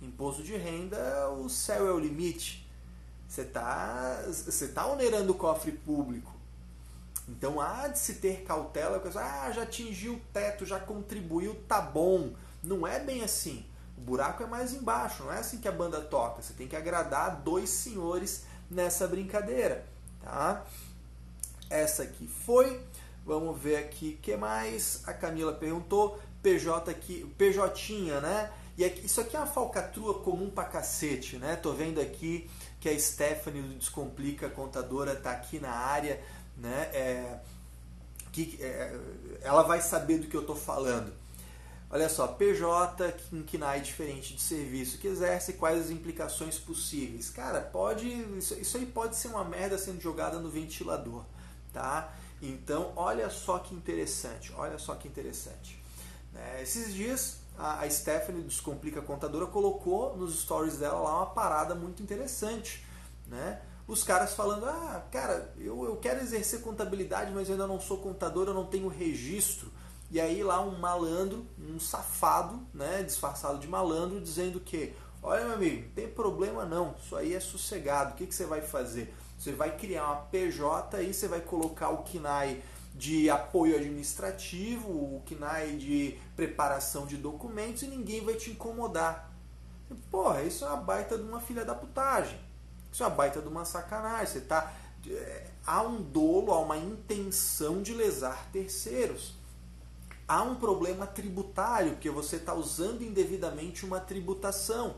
Imposto 0.02 0.42
de 0.42 0.54
renda, 0.58 1.30
o 1.30 1.48
céu 1.48 1.88
é 1.88 1.92
o 1.92 1.98
limite. 1.98 2.68
Você 3.26 3.40
está 3.40 4.24
você 4.26 4.68
tá 4.68 4.86
onerando 4.86 5.32
o 5.32 5.36
cofre 5.36 5.72
público. 5.72 6.34
Então 7.26 7.62
há 7.62 7.88
de 7.88 7.98
se 7.98 8.16
ter 8.16 8.42
cautela, 8.42 9.02
ah, 9.16 9.50
já 9.50 9.62
atingiu 9.62 10.16
o 10.16 10.20
teto, 10.34 10.66
já 10.66 10.78
contribuiu, 10.78 11.54
tá 11.66 11.80
bom. 11.80 12.34
Não 12.62 12.86
é 12.86 13.00
bem 13.00 13.24
assim. 13.24 13.64
O 14.02 14.04
buraco 14.04 14.42
é 14.42 14.46
mais 14.46 14.74
embaixo, 14.74 15.22
não 15.22 15.32
é 15.32 15.38
assim 15.38 15.58
que 15.58 15.68
a 15.68 15.72
banda 15.72 16.00
toca. 16.00 16.42
Você 16.42 16.52
tem 16.54 16.66
que 16.66 16.74
agradar 16.74 17.36
dois 17.36 17.70
senhores 17.70 18.42
nessa 18.68 19.06
brincadeira, 19.06 19.86
tá? 20.20 20.64
Essa 21.70 22.02
aqui 22.02 22.26
foi. 22.26 22.84
Vamos 23.24 23.56
ver 23.62 23.76
aqui 23.76 24.18
que 24.20 24.36
mais. 24.36 25.02
A 25.06 25.14
Camila 25.14 25.52
perguntou. 25.52 26.20
PJ 26.42 26.90
aqui, 26.90 27.32
PJ, 27.38 28.20
né? 28.20 28.50
E 28.76 28.84
aqui, 28.84 29.06
isso 29.06 29.20
aqui 29.20 29.36
é 29.36 29.38
uma 29.38 29.46
falcatrua 29.46 30.14
comum 30.14 30.50
pra 30.50 30.64
cacete, 30.64 31.36
né? 31.36 31.54
Tô 31.54 31.72
vendo 31.72 32.00
aqui 32.00 32.50
que 32.80 32.88
a 32.88 32.98
Stephanie 32.98 33.62
do 33.62 33.74
Descomplica 33.76 34.50
Contadora 34.50 35.14
tá 35.14 35.30
aqui 35.30 35.60
na 35.60 35.70
área, 35.70 36.20
né? 36.56 36.90
É, 36.92 37.38
que, 38.32 38.58
é, 38.60 38.98
ela 39.42 39.62
vai 39.62 39.80
saber 39.80 40.18
do 40.18 40.26
que 40.26 40.36
eu 40.36 40.44
tô 40.44 40.56
falando. 40.56 41.21
Olha 41.94 42.08
só, 42.08 42.26
PJ 42.26 43.14
em 43.34 43.42
KNAI 43.42 43.82
diferente 43.82 44.34
de 44.34 44.40
serviço 44.40 44.96
que 44.96 45.06
exerce, 45.06 45.52
quais 45.52 45.78
as 45.78 45.90
implicações 45.90 46.58
possíveis? 46.58 47.28
Cara, 47.28 47.60
pode 47.60 48.08
isso, 48.38 48.54
isso 48.54 48.78
aí 48.78 48.86
pode 48.86 49.14
ser 49.14 49.28
uma 49.28 49.44
merda 49.44 49.76
sendo 49.76 50.00
jogada 50.00 50.38
no 50.38 50.48
ventilador, 50.48 51.22
tá? 51.70 52.10
Então, 52.40 52.94
olha 52.96 53.28
só 53.28 53.58
que 53.58 53.74
interessante, 53.74 54.54
olha 54.56 54.78
só 54.78 54.94
que 54.94 55.06
interessante. 55.06 55.78
É, 56.34 56.62
esses 56.62 56.94
dias 56.94 57.42
a, 57.58 57.80
a 57.80 57.90
Stephanie 57.90 58.42
Descomplica 58.42 59.02
Contadora 59.02 59.46
colocou 59.46 60.16
nos 60.16 60.40
stories 60.40 60.78
dela 60.78 60.98
lá 60.98 61.18
uma 61.18 61.26
parada 61.26 61.74
muito 61.74 62.02
interessante, 62.02 62.86
né? 63.26 63.60
Os 63.86 64.02
caras 64.02 64.32
falando, 64.32 64.64
ah, 64.64 65.04
cara, 65.10 65.52
eu, 65.58 65.84
eu 65.84 65.96
quero 65.96 66.22
exercer 66.22 66.62
contabilidade, 66.62 67.32
mas 67.32 67.48
eu 67.48 67.52
ainda 67.52 67.66
não 67.66 67.78
sou 67.78 67.98
contador, 67.98 68.46
eu 68.48 68.54
não 68.54 68.64
tenho 68.64 68.88
registro. 68.88 69.70
E 70.12 70.20
aí 70.20 70.44
lá 70.44 70.60
um 70.60 70.78
malandro, 70.78 71.46
um 71.58 71.80
safado, 71.80 72.60
né, 72.74 73.02
disfarçado 73.02 73.58
de 73.58 73.66
malandro, 73.66 74.20
dizendo 74.20 74.60
que, 74.60 74.92
olha 75.22 75.46
meu 75.46 75.54
amigo, 75.54 75.88
tem 75.94 76.06
problema 76.06 76.66
não, 76.66 76.94
isso 77.02 77.16
aí 77.16 77.32
é 77.32 77.40
sossegado, 77.40 78.12
o 78.12 78.16
que, 78.16 78.26
que 78.26 78.34
você 78.34 78.44
vai 78.44 78.60
fazer? 78.60 79.14
Você 79.38 79.52
vai 79.52 79.74
criar 79.74 80.04
uma 80.04 80.16
PJ 80.16 80.98
aí, 80.98 81.14
você 81.14 81.26
vai 81.26 81.40
colocar 81.40 81.88
o 81.88 82.02
KNAI 82.02 82.62
de 82.94 83.30
apoio 83.30 83.74
administrativo, 83.74 84.90
o 84.90 85.22
KNAI 85.24 85.76
de 85.78 86.18
preparação 86.36 87.06
de 87.06 87.16
documentos 87.16 87.82
e 87.82 87.86
ninguém 87.86 88.22
vai 88.22 88.34
te 88.34 88.50
incomodar. 88.50 89.32
Porra, 90.10 90.42
isso 90.42 90.62
é 90.66 90.68
uma 90.68 90.76
baita 90.76 91.16
de 91.16 91.24
uma 91.24 91.40
filha 91.40 91.64
da 91.64 91.74
putagem. 91.74 92.38
Isso 92.92 93.02
é 93.02 93.06
uma 93.06 93.14
baita 93.14 93.40
de 93.40 93.48
uma 93.48 93.64
sacanagem. 93.64 94.26
Você 94.26 94.40
tá, 94.42 94.70
é, 95.08 95.46
há 95.66 95.80
um 95.80 96.02
dolo, 96.02 96.52
há 96.52 96.58
uma 96.58 96.76
intenção 96.76 97.80
de 97.80 97.94
lesar 97.94 98.50
terceiros 98.52 99.40
há 100.26 100.42
um 100.42 100.54
problema 100.54 101.06
tributário, 101.06 101.92
porque 101.92 102.10
você 102.10 102.36
está 102.36 102.54
usando 102.54 103.02
indevidamente 103.02 103.84
uma 103.84 104.00
tributação. 104.00 104.96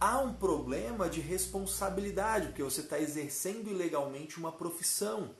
Há 0.00 0.18
um 0.18 0.32
problema 0.32 1.08
de 1.08 1.20
responsabilidade, 1.20 2.48
porque 2.48 2.62
você 2.62 2.82
está 2.82 2.98
exercendo 2.98 3.68
ilegalmente 3.68 4.38
uma 4.38 4.52
profissão. 4.52 5.34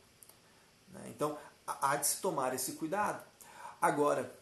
Né? 0.92 1.02
Então, 1.08 1.38
há 1.66 1.96
de 1.96 2.06
se 2.06 2.20
tomar 2.20 2.54
esse 2.54 2.72
cuidado. 2.72 3.24
Agora, 3.80 4.34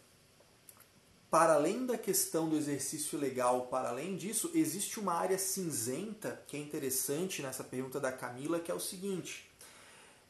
para 1.31 1.55
além 1.55 1.85
da 1.85 1.99
questão 1.99 2.49
do 2.49 2.57
exercício 2.57 3.19
legal, 3.19 3.67
para 3.67 3.91
além 3.91 4.17
disso, 4.17 4.51
existe 4.55 4.99
uma 4.99 5.13
área 5.13 5.37
cinzenta 5.37 6.43
que 6.47 6.57
é 6.57 6.61
interessante 6.61 7.43
nessa 7.43 7.63
pergunta 7.63 8.01
da 8.01 8.11
Camila, 8.11 8.61
que 8.61 8.71
é 8.71 8.75
o 8.75 8.81
seguinte: 8.81 9.51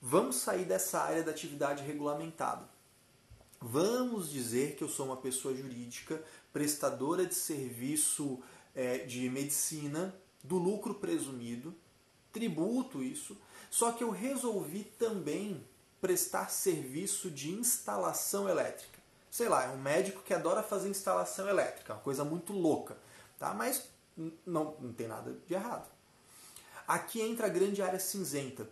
vamos 0.01 0.37
sair 0.37 0.65
dessa 0.65 1.01
área 1.01 1.23
da 1.23 1.31
atividade 1.31 1.85
regulamentada. 1.85 2.76
Vamos 3.61 4.31
dizer 4.31 4.77
que 4.77 4.85
eu 4.85 4.89
sou 4.89 5.07
uma 5.07 5.17
pessoa 5.17 5.55
jurídica, 5.55 6.23
prestadora 6.53 7.25
de 7.25 7.35
serviço 7.35 8.41
é, 8.75 8.99
de 8.99 9.29
medicina, 9.31 10.15
do 10.43 10.57
lucro 10.57 10.95
presumido, 10.95 11.75
tributo 12.33 13.03
isso, 13.03 13.37
só 13.71 13.93
que 13.93 14.05
eu 14.05 14.11
resolvi 14.11 14.85
também 14.85 15.67
prestar 16.01 16.51
serviço 16.51 17.31
de 17.31 17.51
instalação 17.51 18.49
elétrica. 18.49 18.99
Sei 19.31 19.49
lá, 19.49 19.65
é 19.65 19.69
um 19.69 19.79
médico 19.79 20.23
que 20.23 20.33
adora 20.33 20.63
fazer 20.63 20.89
instalação 20.89 21.49
elétrica, 21.49 21.95
uma 21.95 22.01
coisa 22.01 22.25
muito 22.25 22.53
louca, 22.53 22.97
tá? 23.39 23.53
Mas 23.53 23.89
não, 24.47 24.77
não 24.81 24.93
tem 24.93 25.09
nada 25.09 25.37
de 25.47 25.55
errado. 25.55 25.91
Aqui 26.87 27.21
entra 27.21 27.47
a 27.47 27.51
grande 27.51 27.83
área 27.83 27.99
cinzenta. 27.99 28.69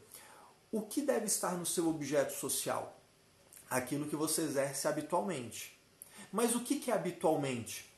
O 0.70 0.82
que 0.82 1.03
deve 1.03 1.26
estar 1.26 1.57
no 1.57 1.66
seu 1.66 1.89
objeto 1.89 2.32
social? 2.32 2.94
Aquilo 3.77 4.09
que 4.09 4.14
você 4.14 4.43
exerce 4.43 4.87
habitualmente. 4.87 5.77
Mas 6.33 6.55
o 6.55 6.61
que 6.61 6.91
é 6.91 6.95
habitualmente? 6.95 7.93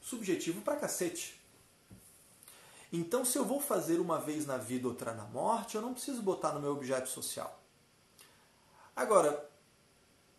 Subjetivo 0.00 0.62
pra 0.62 0.76
cacete. 0.76 1.40
Então, 2.92 3.24
se 3.24 3.36
eu 3.36 3.44
vou 3.44 3.60
fazer 3.60 3.98
uma 3.98 4.20
vez 4.20 4.46
na 4.46 4.56
vida, 4.56 4.86
outra 4.86 5.12
na 5.12 5.24
morte, 5.24 5.74
eu 5.74 5.82
não 5.82 5.92
preciso 5.92 6.22
botar 6.22 6.52
no 6.52 6.60
meu 6.60 6.70
objeto 6.70 7.08
social. 7.08 7.60
Agora, 8.94 9.50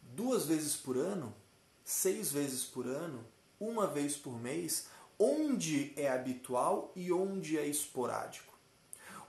duas 0.01 0.45
vezes 0.45 0.75
por 0.75 0.97
ano, 0.97 1.35
seis 1.83 2.31
vezes 2.31 2.63
por 2.63 2.87
ano, 2.87 3.25
uma 3.59 3.85
vez 3.85 4.15
por 4.15 4.39
mês, 4.39 4.87
onde 5.19 5.93
é 5.97 6.09
habitual 6.09 6.91
e 6.95 7.11
onde 7.11 7.57
é 7.57 7.67
esporádico. 7.67 8.46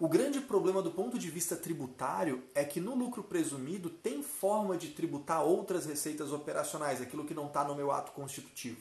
O 0.00 0.06
grande 0.06 0.40
problema 0.40 0.80
do 0.80 0.92
ponto 0.92 1.18
de 1.18 1.28
vista 1.28 1.56
tributário 1.56 2.44
é 2.54 2.64
que 2.64 2.80
no 2.80 2.94
lucro 2.94 3.24
presumido 3.24 3.90
tem 3.90 4.22
forma 4.22 4.76
de 4.76 4.90
tributar 4.90 5.42
outras 5.42 5.86
receitas 5.86 6.32
operacionais, 6.32 7.00
aquilo 7.02 7.24
que 7.24 7.34
não 7.34 7.48
está 7.48 7.64
no 7.64 7.74
meu 7.74 7.90
ato 7.90 8.12
constitutivo. 8.12 8.78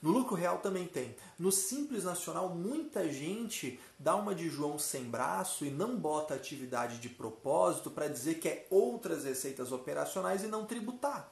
No 0.00 0.10
lucro 0.10 0.34
real 0.34 0.58
também 0.58 0.86
tem. 0.86 1.14
No 1.38 1.52
Simples 1.52 2.04
Nacional, 2.04 2.48
muita 2.48 3.10
gente 3.12 3.78
dá 3.98 4.16
uma 4.16 4.34
de 4.34 4.48
João 4.48 4.78
sem 4.78 5.04
braço 5.04 5.66
e 5.66 5.70
não 5.70 5.96
bota 5.96 6.34
atividade 6.34 6.98
de 6.98 7.10
propósito 7.10 7.90
para 7.90 8.08
dizer 8.08 8.34
que 8.36 8.48
é 8.48 8.66
outras 8.70 9.24
receitas 9.24 9.70
operacionais 9.70 10.42
e 10.42 10.46
não 10.46 10.64
tributar. 10.64 11.30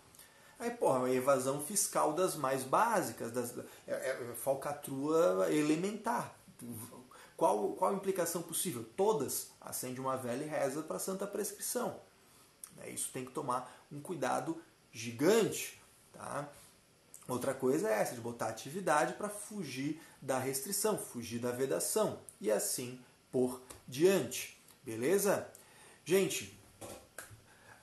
Aí, 0.58 0.70
porra, 0.70 1.08
é 1.08 1.14
evasão 1.14 1.60
fiscal 1.60 2.12
das 2.12 2.36
mais 2.36 2.64
básicas, 2.64 3.30
das, 3.30 3.56
é, 3.86 3.92
é 3.92 4.34
falcatrua 4.36 5.48
elementar. 5.50 6.34
Qual, 7.36 7.72
qual 7.72 7.92
a 7.92 7.94
implicação 7.94 8.42
possível? 8.42 8.84
Todas. 8.96 9.50
Acende 9.60 10.00
uma 10.00 10.16
vela 10.16 10.42
e 10.42 10.46
reza 10.46 10.82
para 10.82 10.96
a 10.96 11.00
santa 11.00 11.26
prescrição. 11.26 12.00
É, 12.78 12.90
isso 12.90 13.10
tem 13.12 13.24
que 13.24 13.32
tomar 13.32 13.86
um 13.90 14.00
cuidado 14.00 14.60
gigante. 14.92 15.80
Tá? 16.12 16.48
Outra 17.28 17.54
coisa 17.54 17.88
é 17.88 18.00
essa, 18.00 18.14
de 18.14 18.20
botar 18.20 18.48
atividade 18.48 19.14
para 19.14 19.28
fugir 19.28 20.00
da 20.20 20.38
restrição, 20.38 20.98
fugir 20.98 21.38
da 21.38 21.50
vedação. 21.50 22.18
E 22.40 22.50
assim 22.50 23.00
por 23.30 23.60
diante. 23.88 24.58
Beleza? 24.84 25.48
Gente, 26.04 26.58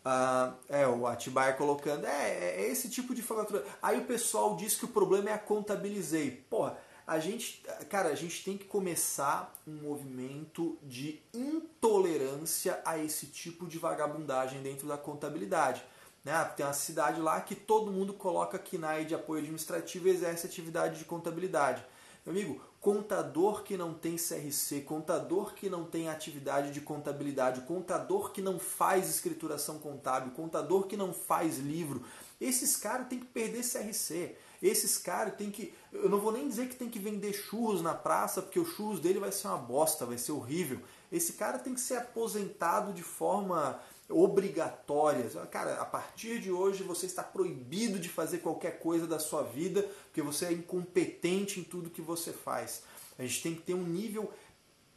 uh, 0.06 0.54
é 0.68 0.88
o 0.88 1.08
Atibaia 1.08 1.54
colocando, 1.54 2.06
é, 2.06 2.62
é, 2.62 2.70
esse 2.70 2.90
tipo 2.90 3.16
de 3.16 3.22
falatura. 3.22 3.66
Aí 3.82 4.00
o 4.00 4.06
pessoal 4.06 4.56
diz 4.56 4.76
que 4.76 4.86
o 4.86 4.90
problema 4.90 5.30
é 5.30 5.34
a 5.34 5.40
contabilizei. 5.40 6.32
Porra, 6.50 6.78
a 7.10 7.18
gente, 7.18 7.64
cara, 7.90 8.10
a 8.10 8.16
gente 8.16 8.44
tem 8.44 8.56
que 8.56 8.66
começar 8.66 9.52
um 9.68 9.74
movimento 9.82 10.78
de 10.84 11.20
intolerância 11.34 12.80
a 12.86 13.00
esse 13.00 13.26
tipo 13.26 13.66
de 13.66 13.80
vagabundagem 13.80 14.62
dentro 14.62 14.88
da 14.88 14.96
contabilidade. 14.96 15.84
Né? 16.24 16.32
Tem 16.56 16.64
uma 16.64 16.72
cidade 16.72 17.20
lá 17.20 17.42
que 17.42 17.56
todo 17.56 17.92
mundo 17.92 18.14
coloca 18.14 18.60
KNAI 18.60 19.06
de 19.06 19.16
apoio 19.16 19.40
administrativo 19.40 20.08
e 20.08 20.12
exerce 20.12 20.46
atividade 20.46 21.00
de 21.00 21.06
contabilidade. 21.06 21.84
Meu 22.24 22.32
amigo, 22.32 22.62
contador 22.80 23.64
que 23.64 23.76
não 23.76 23.92
tem 23.92 24.16
CRC, 24.16 24.82
contador 24.82 25.56
que 25.56 25.68
não 25.68 25.86
tem 25.86 26.10
atividade 26.10 26.72
de 26.72 26.80
contabilidade, 26.80 27.62
contador 27.62 28.32
que 28.32 28.40
não 28.40 28.60
faz 28.60 29.10
escrituração 29.10 29.80
contábil, 29.80 30.32
contador 30.34 30.86
que 30.86 30.96
não 30.96 31.12
faz 31.12 31.58
livro, 31.58 32.06
esses 32.40 32.76
caras 32.76 33.08
têm 33.08 33.18
que 33.18 33.26
perder 33.26 33.64
CRC. 33.64 34.36
Esses 34.62 34.98
caras 34.98 35.36
têm 35.36 35.50
que. 35.50 35.74
Eu 35.92 36.10
não 36.10 36.20
vou 36.20 36.32
nem 36.32 36.48
dizer 36.48 36.68
que 36.68 36.76
tem 36.76 36.90
que 36.90 37.00
vender 37.00 37.34
churros 37.34 37.82
na 37.82 37.94
praça, 37.94 38.42
porque 38.42 38.60
o 38.60 38.66
churros 38.66 39.00
dele 39.00 39.20
vai 39.20 39.32
ser 39.32 39.48
uma 39.48 39.58
bosta, 39.58 40.06
vai 40.06 40.18
ser 40.18 40.34
horrível. 40.34 40.80
Esse 41.12 41.34
cara 41.34 41.58
tem 41.58 41.74
que 41.74 41.82
ser 41.82 41.96
aposentado 41.96 42.94
de 42.94 43.02
forma 43.04 43.80
obrigatória. 44.10 45.30
Cara, 45.48 45.76
a 45.76 45.86
partir 45.86 46.40
de 46.40 46.52
hoje 46.52 46.84
você 46.84 47.06
está 47.06 47.24
proibido 47.24 48.00
de 48.00 48.10
fazer 48.10 48.40
qualquer 48.40 48.80
coisa 48.80 49.08
da 49.08 49.20
sua 49.20 49.44
vida, 49.44 49.84
porque 50.06 50.22
você 50.22 50.46
é 50.46 50.52
incompetente 50.52 51.60
em 51.60 51.64
tudo 51.64 51.90
que 51.90 52.02
você 52.02 52.34
faz. 52.34 52.84
A 53.18 53.24
gente 53.24 53.44
tem 53.44 53.56
que 53.56 53.62
ter 53.62 53.74
um 53.74 53.84
nível 53.84 54.32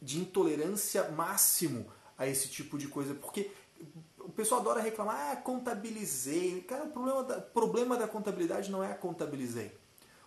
de 0.01 0.19
intolerância 0.19 1.09
máximo 1.11 1.85
a 2.17 2.27
esse 2.27 2.49
tipo 2.49 2.77
de 2.77 2.87
coisa, 2.87 3.13
porque 3.13 3.51
o 4.23 4.29
pessoal 4.29 4.61
adora 4.61 4.81
reclamar, 4.81 5.31
ah, 5.31 5.35
contabilizei. 5.35 6.61
Cara, 6.61 6.85
o 6.85 6.89
problema 6.89 7.23
da, 7.23 7.41
problema 7.41 7.97
da 7.97 8.07
contabilidade 8.07 8.71
não 8.71 8.83
é 8.83 8.91
a 8.91 8.95
contabilizei. 8.95 9.71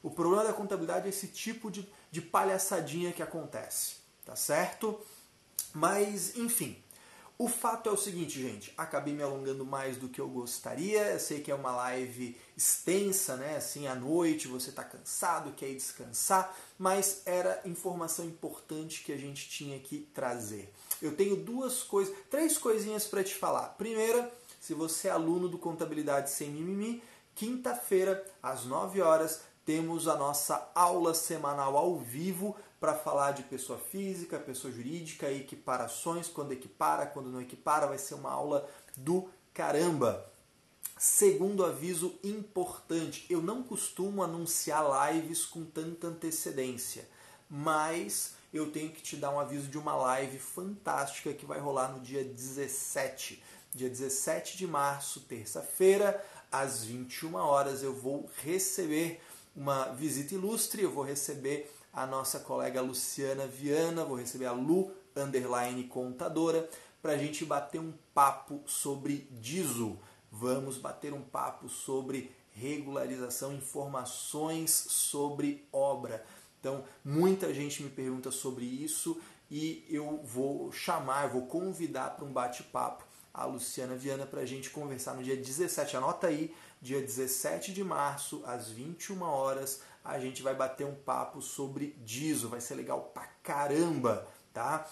O 0.03 0.11
problema 0.11 0.45
da 0.45 0.53
contabilidade 0.53 1.07
é 1.07 1.09
esse 1.09 1.29
tipo 1.29 1.71
de, 1.71 1.89
de 2.11 2.21
palhaçadinha 2.21 3.13
que 3.13 3.23
acontece, 3.23 3.97
tá 4.25 4.37
certo? 4.37 5.01
Mas, 5.75 6.37
enfim, 6.37 6.83
o 7.39 7.49
fato 7.49 7.91
é 7.91 7.93
o 7.93 7.97
seguinte, 7.99 8.41
gente, 8.41 8.73
acabei 8.79 9.13
me 9.13 9.23
alongando 9.23 9.65
mais 9.65 9.99
do 9.99 10.09
que 10.09 10.21
eu 10.21 10.29
gostaria. 10.29 11.03
Eu 11.13 11.21
sei 11.21 11.41
que 11.41 11.51
é 11.51 11.55
uma 11.55 11.71
live 11.71 12.35
extensa, 12.57 13.37
né? 13.37 13.57
Assim, 13.57 13.87
à 13.87 13.95
noite, 13.95 14.49
você 14.49 14.71
está 14.71 14.83
cansado, 14.83 15.53
quer 15.53 15.69
ir 15.69 15.77
descansar, 15.77 16.57
mas 16.79 17.21
era 17.27 17.61
informação 17.67 18.25
importante 18.25 19.05
que 19.05 19.13
a 19.13 19.19
gente 19.19 19.51
tinha 19.51 19.79
que 19.79 20.09
trazer. 20.15 20.73
Eu 21.03 21.15
tenho 21.15 21.37
duas 21.37 21.83
coisas, 21.83 22.15
três 22.31 22.57
coisinhas 22.57 23.07
para 23.07 23.23
te 23.23 23.35
falar. 23.35 23.69
Primeira, 23.77 24.33
se 24.59 24.73
você 24.73 25.09
é 25.09 25.11
aluno 25.11 25.47
do 25.47 25.59
Contabilidade 25.59 26.31
Sem 26.31 26.51
Mimimi, 26.51 27.03
quinta-feira, 27.35 28.25
às 28.43 28.65
9 28.65 29.03
horas, 29.03 29.43
temos 29.67 30.09
a 30.09 30.17
nossa 30.17 30.71
aula 30.75 31.13
semanal 31.13 31.77
ao 31.77 31.99
vivo 31.99 32.57
para 32.79 32.95
falar 32.95 33.33
de 33.33 33.43
pessoa 33.45 33.79
física, 33.79 34.39
pessoa 34.39 34.73
jurídica, 34.73 35.31
equiparações, 35.31 36.29
quando 36.29 36.53
equipara, 36.53 37.07
quando 37.07 37.31
não 37.31 37.41
equipara, 37.41 37.87
vai 37.87 37.99
ser 37.99 38.15
uma 38.15 38.31
aula 38.31 38.69
do 38.97 39.29
caramba. 39.55 40.31
Segundo 40.99 41.65
aviso 41.65 42.19
importante, 42.25 43.27
eu 43.29 43.43
não 43.43 43.63
costumo 43.63 44.23
anunciar 44.23 45.13
lives 45.13 45.45
com 45.45 45.65
tanta 45.65 46.07
antecedência, 46.07 47.07
mas 47.51 48.35
eu 48.53 48.71
tenho 48.71 48.91
que 48.91 49.03
te 49.03 49.17
dar 49.17 49.31
um 49.31 49.39
aviso 49.39 49.69
de 49.69 49.77
uma 49.77 49.95
live 49.95 50.39
fantástica 50.39 51.33
que 51.35 51.45
vai 51.45 51.59
rolar 51.59 51.93
no 51.93 52.01
dia 52.01 52.25
17. 52.25 53.43
Dia 53.75 53.91
17 53.91 54.57
de 54.57 54.67
março, 54.67 55.21
terça-feira, 55.21 56.25
às 56.51 56.85
21 56.85 57.35
horas, 57.35 57.83
eu 57.83 57.95
vou 57.95 58.31
receber 58.43 59.21
uma 59.55 59.93
visita 59.93 60.35
ilustre, 60.35 60.83
eu 60.83 60.91
vou 60.91 61.05
receber 61.05 61.71
a 61.97 62.07
nossa 62.07 62.39
colega 62.39 62.83
Luciana 62.83 63.47
Viana, 63.47 64.05
vou 64.05 64.19
receber 64.19 64.45
a 64.45 64.53
Lu 64.53 64.93
Underline 65.17 65.83
Contadora, 65.85 66.69
para 67.01 67.13
a 67.13 67.17
gente 67.17 67.43
bater 67.43 67.81
um 67.81 67.95
papo 68.13 68.63
sobre 68.67 69.27
DISO. 69.31 69.99
Vamos 70.31 70.77
bater 70.77 71.15
um 71.15 71.23
papo 71.23 71.71
sobre 71.71 72.31
regularização, 72.53 73.55
informações 73.55 74.71
sobre 74.71 75.67
obra. 75.73 76.23
Então, 76.61 76.85
muita 77.03 77.55
gente 77.55 77.83
me 77.83 77.89
pergunta 77.89 78.31
sobre 78.31 78.67
isso 78.67 79.19
e 79.51 79.83
eu 79.89 80.21
vou 80.23 80.71
chamar, 80.73 81.31
vou 81.31 81.47
convidar 81.47 82.11
para 82.11 82.27
um 82.27 82.33
bate-papo 82.33 83.07
a 83.33 83.45
Luciana 83.47 83.95
Viana 83.95 84.27
para 84.27 84.41
a 84.41 84.47
gente 84.47 84.69
conversar 84.69 85.15
no 85.15 85.23
dia 85.23 85.37
17. 85.37 85.97
Anota 85.97 86.27
aí, 86.27 86.55
dia 86.81 87.01
17 87.01 87.73
de 87.73 87.85
março, 87.85 88.43
às 88.47 88.71
21 88.71 89.23
horas, 89.23 89.81
a 90.07 90.19
gente 90.19 90.43
vai 90.43 90.55
bater 90.55 90.87
um 90.87 90.95
papo 90.95 91.43
sobre 91.43 91.97
DISO. 92.05 92.49
Vai 92.49 92.61
ser 92.61 92.75
legal 92.75 93.11
pra 93.13 93.27
caramba, 93.43 94.27
tá? 94.53 94.89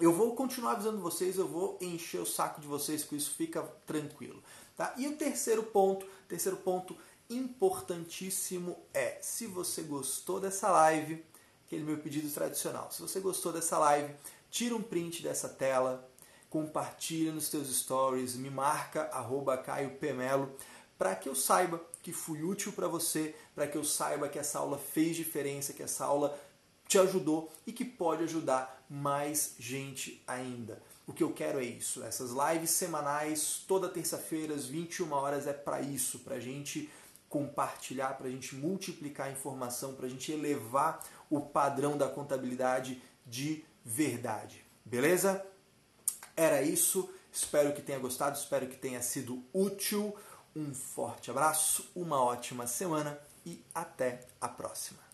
Eu 0.00 0.12
vou 0.12 0.34
continuar 0.34 0.72
avisando 0.72 1.00
vocês, 1.00 1.36
eu 1.36 1.46
vou 1.46 1.76
encher 1.80 2.20
o 2.20 2.26
saco 2.26 2.60
de 2.60 2.66
vocês 2.66 3.04
com 3.04 3.14
isso, 3.14 3.32
fica 3.32 3.62
tranquilo. 3.86 4.42
Tá? 4.76 4.94
E 4.96 5.06
o 5.06 5.16
terceiro 5.16 5.62
ponto, 5.62 6.06
terceiro 6.26 6.56
ponto 6.56 6.96
importantíssimo 7.28 8.78
é, 8.94 9.18
se 9.20 9.46
você 9.46 9.82
gostou 9.82 10.40
dessa 10.40 10.70
live, 10.70 11.22
aquele 11.66 11.84
meu 11.84 11.98
pedido 11.98 12.30
tradicional, 12.30 12.90
se 12.90 13.02
você 13.02 13.20
gostou 13.20 13.52
dessa 13.52 13.78
live, 13.78 14.14
tira 14.50 14.74
um 14.74 14.82
print 14.82 15.22
dessa 15.22 15.48
tela, 15.50 16.08
compartilha 16.48 17.30
nos 17.30 17.50
teus 17.50 17.68
stories, 17.68 18.34
me 18.34 18.48
marca 18.48 19.02
arroba 19.12 19.58
Caio 19.58 19.96
Pemelo, 19.98 20.50
para 20.98 21.14
que 21.14 21.28
eu 21.28 21.34
saiba 21.34 21.80
que 22.02 22.12
fui 22.12 22.42
útil 22.42 22.72
para 22.72 22.88
você, 22.88 23.34
para 23.54 23.66
que 23.66 23.76
eu 23.76 23.84
saiba 23.84 24.28
que 24.28 24.38
essa 24.38 24.58
aula 24.58 24.78
fez 24.78 25.16
diferença, 25.16 25.72
que 25.72 25.82
essa 25.82 26.04
aula 26.04 26.38
te 26.88 26.98
ajudou 26.98 27.52
e 27.66 27.72
que 27.72 27.84
pode 27.84 28.24
ajudar 28.24 28.84
mais 28.88 29.54
gente 29.58 30.22
ainda. 30.26 30.82
O 31.06 31.12
que 31.12 31.22
eu 31.22 31.32
quero 31.32 31.60
é 31.60 31.64
isso, 31.64 32.02
essas 32.02 32.30
lives 32.30 32.70
semanais, 32.70 33.64
toda 33.66 33.88
terça-feira 33.88 34.54
às 34.54 34.66
21 34.66 35.12
horas 35.12 35.46
é 35.46 35.52
para 35.52 35.80
isso, 35.80 36.20
para 36.20 36.36
a 36.36 36.40
gente 36.40 36.90
compartilhar, 37.28 38.18
para 38.18 38.26
a 38.26 38.30
gente 38.30 38.56
multiplicar 38.56 39.28
a 39.28 39.30
informação, 39.30 39.94
para 39.94 40.06
a 40.06 40.08
gente 40.08 40.32
elevar 40.32 41.04
o 41.30 41.40
padrão 41.40 41.96
da 41.96 42.08
contabilidade 42.08 43.00
de 43.24 43.64
verdade. 43.84 44.64
Beleza? 44.84 45.46
Era 46.36 46.60
isso. 46.62 47.08
Espero 47.32 47.72
que 47.72 47.80
tenha 47.80 47.98
gostado, 48.00 48.36
espero 48.36 48.66
que 48.66 48.76
tenha 48.76 49.00
sido 49.00 49.44
útil. 49.52 50.16
Um 50.54 50.74
forte 50.74 51.30
abraço, 51.30 51.90
uma 51.94 52.22
ótima 52.22 52.66
semana 52.66 53.18
e 53.46 53.64
até 53.74 54.26
a 54.40 54.48
próxima. 54.48 55.09